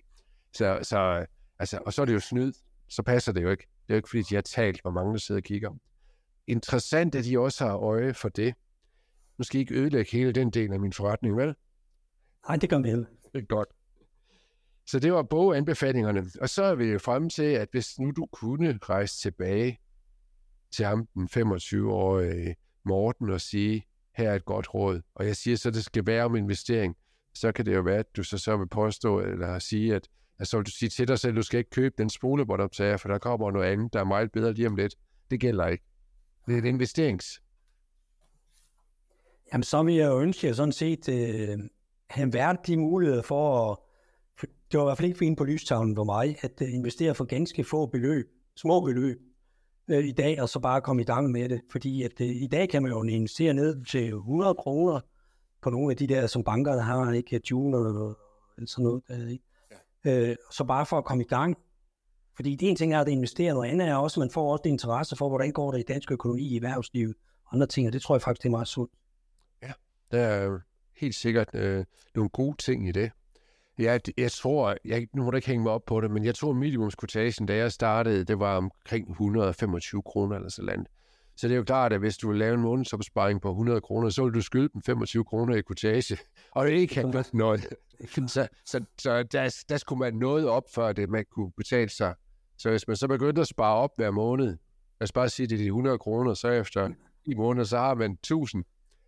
Så, 0.53 0.79
så, 0.83 1.27
altså, 1.59 1.79
og 1.87 1.93
så 1.93 2.03
er 2.03 2.07
det 2.07 2.15
jo 2.15 2.21
snyd, 2.21 2.53
så 2.89 3.03
passer 3.03 3.33
det 3.33 3.43
jo 3.43 3.51
ikke. 3.51 3.63
Det 3.63 3.93
er 3.93 3.95
jo 3.95 3.97
ikke, 3.97 4.09
fordi 4.09 4.23
de 4.23 4.35
har 4.35 4.43
talt, 4.43 4.83
hvor 4.83 4.91
mange 4.91 5.13
der 5.13 5.19
sidder 5.19 5.41
og 5.41 5.45
kigger. 5.45 5.71
Interessant, 6.47 7.15
at 7.15 7.25
de 7.25 7.39
også 7.39 7.67
har 7.67 7.77
øje 7.77 8.15
for 8.15 8.29
det. 8.29 8.55
Nu 9.39 9.45
skal 9.45 9.59
I 9.59 9.61
ikke 9.61 9.75
ødelægge 9.75 10.13
hele 10.13 10.33
den 10.33 10.51
del 10.51 10.73
af 10.73 10.81
min 10.81 10.93
forretning, 10.93 11.37
vel? 11.37 11.55
Nej, 12.49 12.57
det 12.57 12.71
gør 12.71 12.79
vi 12.79 12.89
heller. 12.89 13.07
Det 13.33 13.43
er 13.43 13.47
godt. 13.47 13.69
Så 14.87 14.99
det 14.99 15.13
var 15.13 15.23
boganbefalingerne. 15.23 16.31
Og 16.41 16.49
så 16.49 16.63
er 16.63 16.75
vi 16.75 16.85
jo 16.85 16.99
fremme 16.99 17.29
til, 17.31 17.43
at 17.43 17.69
hvis 17.71 17.99
nu 17.99 18.11
du 18.11 18.27
kunne 18.27 18.79
rejse 18.83 19.21
tilbage 19.21 19.81
til 20.71 20.85
ham, 20.85 21.07
den 21.15 21.29
25-årige 21.37 22.57
Morten, 22.85 23.31
og 23.31 23.41
sige, 23.41 23.87
her 24.17 24.31
er 24.31 24.35
et 24.35 24.45
godt 24.45 24.75
råd, 24.75 25.01
og 25.15 25.27
jeg 25.27 25.37
siger 25.37 25.57
så, 25.57 25.71
det 25.71 25.85
skal 25.85 26.07
være 26.07 26.25
om 26.25 26.37
investering, 26.37 26.97
så 27.35 27.53
kan 27.53 27.67
det 27.67 27.75
jo 27.75 27.81
være, 27.81 27.99
at 27.99 28.17
du 28.17 28.23
så, 28.23 28.39
så 28.39 28.57
vil 28.57 28.69
påstå, 28.69 29.21
eller 29.21 29.59
sige, 29.59 29.95
at, 29.95 30.09
at 30.39 30.49
så 30.49 30.57
vil 30.57 30.67
du 30.67 30.71
sige 30.71 30.89
til 30.89 31.09
dig 31.09 31.19
selv, 31.19 31.31
at 31.31 31.37
du 31.37 31.43
skal 31.43 31.59
ikke 31.59 31.71
købe 31.71 31.95
den 31.99 32.11
spolebåndoptager, 32.11 32.97
for 32.97 33.09
der 33.09 33.19
kommer 33.19 33.51
noget 33.51 33.67
andet, 33.67 33.93
der 33.93 34.01
er 34.01 34.05
meget 34.05 34.33
bedre 34.33 34.53
lige 34.53 34.69
om 34.69 34.77
lidt. 34.77 34.95
Det 35.31 35.41
gælder 35.41 35.67
ikke. 35.67 35.85
Det 36.47 36.55
er 36.55 36.59
et 36.59 36.65
investerings. 36.65 37.43
Jamen, 39.53 39.63
så 39.63 39.83
vil 39.83 39.95
jeg 39.95 40.07
jo 40.07 40.21
ønske, 40.21 40.47
at 40.47 40.49
jeg 40.49 40.57
sådan 40.57 40.73
set 40.73 41.09
øh, 41.09 41.59
have 42.11 42.33
været 42.33 42.67
de 42.67 42.77
muligheder 42.77 43.23
for 43.23 43.71
at 43.71 43.77
det 44.73 44.79
var 44.79 44.85
i 44.85 44.87
hvert 44.87 44.99
fald 44.99 45.07
ikke 45.07 45.19
fint 45.19 45.39
på 45.39 45.45
lystavlen 45.45 45.97
for 45.97 46.05
mig, 46.05 46.37
at 46.41 46.63
øh, 46.63 46.75
investere 46.75 47.15
for 47.15 47.25
ganske 47.25 47.65
få 47.65 47.87
beløb, 47.87 48.27
små 48.57 48.81
beløb, 48.81 49.19
uh, 49.89 50.05
i 50.05 50.13
dag, 50.13 50.43
og 50.43 50.49
så 50.49 50.61
bare 50.61 50.81
komme 50.81 51.03
i 51.03 51.05
gang 51.05 51.31
med 51.31 51.49
det. 51.49 51.61
Fordi 51.71 52.03
at 52.03 52.21
uh, 52.21 52.27
i 52.27 52.47
dag 52.47 52.69
kan 52.69 52.83
man 52.83 52.93
jo 52.93 53.03
investere 53.03 53.55
ned 53.55 53.85
til 53.85 54.09
100 54.09 54.55
kroner 54.55 55.01
på 55.63 55.71
nogle 55.71 55.91
af 55.91 55.97
de 55.97 56.07
der, 56.07 56.27
som 56.27 56.45
bankerne 56.45 56.83
har, 56.83 57.13
ikke 57.13 57.41
June 57.51 57.77
eller, 57.77 58.15
eller 58.57 58.69
sådan 58.69 58.85
noget. 58.85 59.03
Der, 59.09 59.29
ikke? 59.29 59.45
Ja. 60.05 60.31
Uh, 60.31 60.37
så 60.51 60.65
bare 60.65 60.87
for 60.87 60.99
at 60.99 61.05
komme 61.05 61.25
i 61.25 61.27
gang. 61.27 61.57
Fordi 62.37 62.57
det 62.57 62.69
ene 62.69 62.77
ting 62.77 62.95
er 62.95 63.01
at 63.01 63.09
investere, 63.09 63.55
noget 63.55 63.71
andet 63.71 63.89
er 63.89 63.95
også, 63.95 64.21
at 64.21 64.23
man 64.23 64.31
får 64.31 64.53
også 64.53 64.63
det 64.63 64.71
interesse 64.71 65.17
for, 65.17 65.29
hvordan 65.29 65.53
går 65.53 65.73
det 65.73 65.79
i 65.79 65.83
dansk 65.83 66.13
økonomi, 66.13 66.43
i 66.43 66.57
erhvervslivet, 66.57 67.15
og 67.45 67.55
andre 67.55 67.67
ting, 67.67 67.87
og 67.87 67.93
det 67.93 68.03
tror 68.03 68.15
jeg 68.15 68.23
faktisk, 68.23 68.43
det 68.43 68.49
er 68.49 68.51
meget 68.51 68.69
sundt. 68.69 68.93
Ja, 69.63 69.73
der 70.11 70.19
er 70.19 70.59
helt 70.97 71.15
sikkert 71.15 71.55
øh, 71.55 71.85
nogle 72.15 72.31
gode 72.31 72.57
ting 72.57 72.89
i 72.89 72.93
det. 72.93 73.11
Ja, 73.79 73.99
jeg 74.17 74.33
tror, 74.33 74.77
jeg, 74.85 75.09
nu 75.15 75.25
må 75.25 75.31
du 75.31 75.37
ikke 75.37 75.49
hænge 75.49 75.63
mig 75.63 75.73
op 75.73 75.85
på 75.87 76.01
det, 76.01 76.11
men 76.11 76.25
jeg 76.25 76.35
tror 76.35 76.53
minimumskvotagen, 76.53 77.47
da 77.47 77.57
jeg 77.57 77.73
startede, 77.73 78.25
det 78.25 78.39
var 78.39 78.57
omkring 78.57 79.11
125 79.11 80.03
kroner 80.03 80.37
eller 80.37 80.49
sådan 80.49 80.67
noget. 80.67 80.87
Så 81.37 81.49
det 81.49 81.55
er 81.55 81.57
jo 81.57 81.65
klart, 81.65 81.93
at 81.93 81.99
hvis 81.99 82.17
du 82.17 82.29
vil 82.29 82.39
lave 82.39 82.55
en 82.55 82.61
månedsopsparing 82.61 83.41
på 83.41 83.51
100 83.51 83.81
kroner, 83.81 84.09
så 84.09 84.25
vil 84.25 84.35
du 84.35 84.41
skylde 84.41 84.69
dem 84.75 84.83
25 84.83 85.25
kroner 85.25 85.55
i 85.55 85.61
kvotage. 85.61 86.19
Og 86.55 86.67
det 86.67 86.75
er 86.75 86.79
ikke 86.79 86.95
helt 86.95 87.35
noget. 87.35 87.67
Så, 88.27 88.49
så, 88.67 88.85
så 88.99 89.23
der, 89.23 89.65
der 89.69 89.77
skulle 89.77 89.99
man 89.99 90.15
noget 90.15 90.49
op, 90.49 90.65
før 90.75 90.93
det 90.93 91.09
man 91.11 91.25
kunne 91.31 91.53
betale 91.57 91.89
sig. 91.91 92.15
Så 92.59 92.71
hvis 92.71 92.89
man 92.89 92.97
så 92.97 93.09
begyndte 93.09 93.41
at 93.41 93.49
spare 93.49 93.77
op 93.77 93.91
hver 93.97 94.11
måned, 94.11 94.47
lad 94.47 94.57
os 95.01 95.13
bare 95.13 95.29
sige, 95.29 95.47
det 95.47 95.55
er 95.55 95.59
de 95.59 95.67
100 95.67 95.99
kroner, 95.99 96.35
så 96.35 96.49
efter 96.49 96.91
i 97.25 97.35
måneder, 97.35 97.65
så 97.65 97.79
har 97.79 97.95
man 97.95 98.13
1000. 98.13 98.65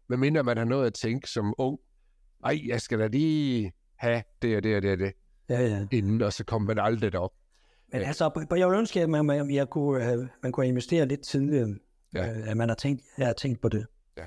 Men 0.09 0.21
mindre 0.21 0.43
man 0.43 0.57
har 0.57 0.65
noget 0.65 0.87
at 0.87 0.95
tænke 0.95 1.31
som 1.31 1.55
ung. 1.59 1.79
Ej, 2.45 2.61
jeg 2.67 2.81
skal 2.81 2.99
da 2.99 3.07
lige 3.07 3.73
have 3.99 4.23
det 4.43 4.57
og 4.57 4.63
det 4.63 4.77
og 4.77 4.83
det 4.83 4.93
og 4.93 4.99
det, 4.99 5.13
ja, 5.49 5.61
ja. 5.61 5.87
inden, 5.93 6.23
og 6.23 6.33
så 6.33 6.45
kommer 6.45 6.75
man 6.75 6.85
aldrig 6.85 7.13
derop. 7.13 7.33
Men 7.93 8.03
altså, 8.03 8.47
jeg 8.57 8.69
vil 8.69 8.79
ønske, 8.79 9.03
at 9.03 9.11
man, 9.11 9.25
man, 9.25 9.51
jeg 9.51 9.69
kunne, 9.71 10.03
have, 10.03 10.29
man 10.43 10.53
kunne 10.53 10.69
investere 10.69 11.07
lidt 11.07 11.21
tidligere, 11.23 11.75
ja. 12.15 12.31
Øh, 12.31 12.51
at 12.51 12.57
man 12.57 12.69
har 12.69 12.77
tænkt, 12.77 13.03
jeg 13.19 13.27
har 13.27 13.35
tænkt 13.35 13.61
på 13.61 13.69
det. 13.69 13.87
Ja. 14.19 14.27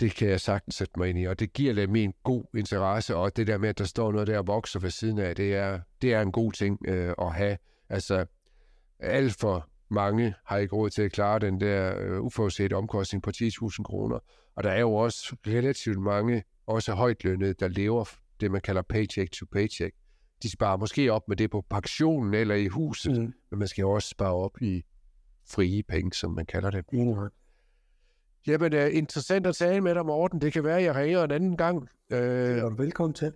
Det 0.00 0.14
kan 0.14 0.28
jeg 0.28 0.40
sagtens 0.40 0.74
sætte 0.74 0.92
mig 0.96 1.08
ind 1.08 1.18
i, 1.18 1.24
og 1.24 1.40
det 1.40 1.52
giver 1.52 1.72
lidt 1.72 1.90
min 1.90 2.12
god 2.24 2.44
interesse, 2.56 3.16
og 3.16 3.36
det 3.36 3.46
der 3.46 3.58
med, 3.58 3.68
at 3.68 3.78
der 3.78 3.84
står 3.84 4.12
noget 4.12 4.26
der 4.26 4.38
og 4.38 4.46
vokser 4.46 4.80
ved 4.80 4.90
siden 4.90 5.18
af, 5.18 5.36
det 5.36 5.54
er, 5.54 5.80
det 6.02 6.14
er 6.14 6.20
en 6.20 6.32
god 6.32 6.52
ting 6.52 6.78
øh, 6.88 7.14
at 7.18 7.34
have. 7.34 7.58
Altså, 7.88 8.26
alt 9.00 9.36
for 9.40 9.68
mange 9.88 10.34
har 10.46 10.56
ikke 10.56 10.76
råd 10.76 10.90
til 10.90 11.02
at 11.02 11.12
klare 11.12 11.38
den 11.38 11.60
der 11.60 11.98
øh, 11.98 12.20
uforudsete 12.20 12.74
omkostning 12.74 13.22
på 13.22 13.30
10.000 13.36 13.82
kroner, 13.82 14.18
og 14.56 14.64
der 14.64 14.70
er 14.70 14.80
jo 14.80 14.94
også 14.94 15.36
relativt 15.46 16.00
mange, 16.00 16.42
også 16.66 16.92
højtlønnede, 16.92 17.54
der 17.54 17.68
lever 17.68 18.04
det, 18.40 18.50
man 18.50 18.60
kalder 18.60 18.82
paycheck 18.82 19.32
to 19.32 19.46
paycheck. 19.52 19.94
De 20.42 20.50
sparer 20.50 20.76
måske 20.76 21.12
op 21.12 21.28
med 21.28 21.36
det 21.36 21.50
på 21.50 21.64
pensionen 21.70 22.34
eller 22.34 22.54
i 22.54 22.66
huset, 22.66 23.20
mm. 23.20 23.32
men 23.50 23.58
man 23.58 23.68
skal 23.68 23.82
jo 23.82 23.90
også 23.90 24.08
spare 24.08 24.34
op 24.34 24.62
i 24.62 24.82
frie 25.48 25.82
penge, 25.82 26.12
som 26.12 26.30
man 26.30 26.46
kalder 26.46 26.70
det. 26.70 26.84
Mm. 26.92 27.14
Jamen, 28.46 28.72
er 28.72 28.86
interessant 28.86 29.46
at 29.46 29.56
tale 29.56 29.80
med 29.80 29.94
dig, 29.94 30.06
Morten. 30.06 30.40
Det 30.40 30.52
kan 30.52 30.64
være, 30.64 30.78
at 30.78 30.84
jeg 30.84 30.94
ringer 30.94 31.24
en 31.24 31.30
anden 31.30 31.56
gang. 31.56 31.88
Øh, 32.10 32.18
det 32.18 32.58
er 32.58 32.68
du 32.68 32.76
velkommen 32.76 33.14
til. 33.14 33.32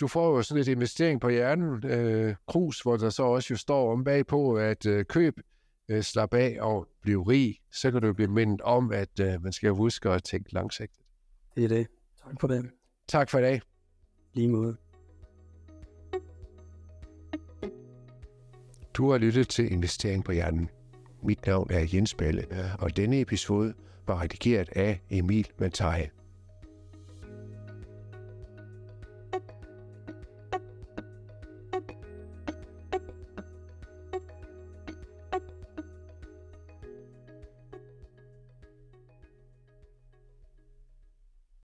Du 0.00 0.08
får 0.08 0.36
jo 0.36 0.42
sådan 0.42 0.60
et 0.60 0.68
investering 0.68 1.20
på 1.20 1.28
hjernen, 1.28 1.86
øh, 1.86 2.34
krus, 2.48 2.80
hvor 2.80 2.96
der 2.96 3.10
så 3.10 3.22
også 3.22 3.46
jo 3.50 3.56
står 3.56 3.92
om 3.92 4.04
bagpå, 4.04 4.56
at 4.56 4.86
øh, 4.86 5.04
køb, 5.04 5.40
øh, 5.88 6.02
slap 6.02 6.34
af 6.34 6.56
og 6.60 6.88
blive 7.02 7.22
rig. 7.22 7.58
Så 7.72 7.90
kan 7.90 8.02
du 8.02 8.12
blive 8.12 8.30
mindet 8.30 8.60
om, 8.60 8.92
at 8.92 9.20
øh, 9.20 9.42
man 9.42 9.52
skal 9.52 9.70
huske 9.70 10.10
at 10.10 10.24
tænke 10.24 10.54
langsigtet. 10.54 11.04
Det 11.56 11.64
er 11.64 11.68
det. 11.68 11.86
Tak 12.24 12.40
for 12.40 12.46
det. 12.46 12.70
Tak 13.08 13.30
for 13.30 13.38
i 13.38 13.42
dag. 13.42 13.60
Lige 14.36 14.48
måde. 14.48 14.76
Du 18.94 19.10
har 19.10 19.18
lyttet 19.18 19.48
til 19.48 19.72
Investering 19.72 20.24
på 20.24 20.32
Hjernen. 20.32 20.70
Mit 21.22 21.46
navn 21.46 21.70
er 21.70 21.86
Jens 21.94 22.14
Balle, 22.14 22.44
og 22.78 22.96
denne 22.96 23.20
episode 23.20 23.74
var 24.06 24.20
redigeret 24.22 24.68
af 24.68 25.00
Emil 25.10 25.48
Mataje. 25.58 26.10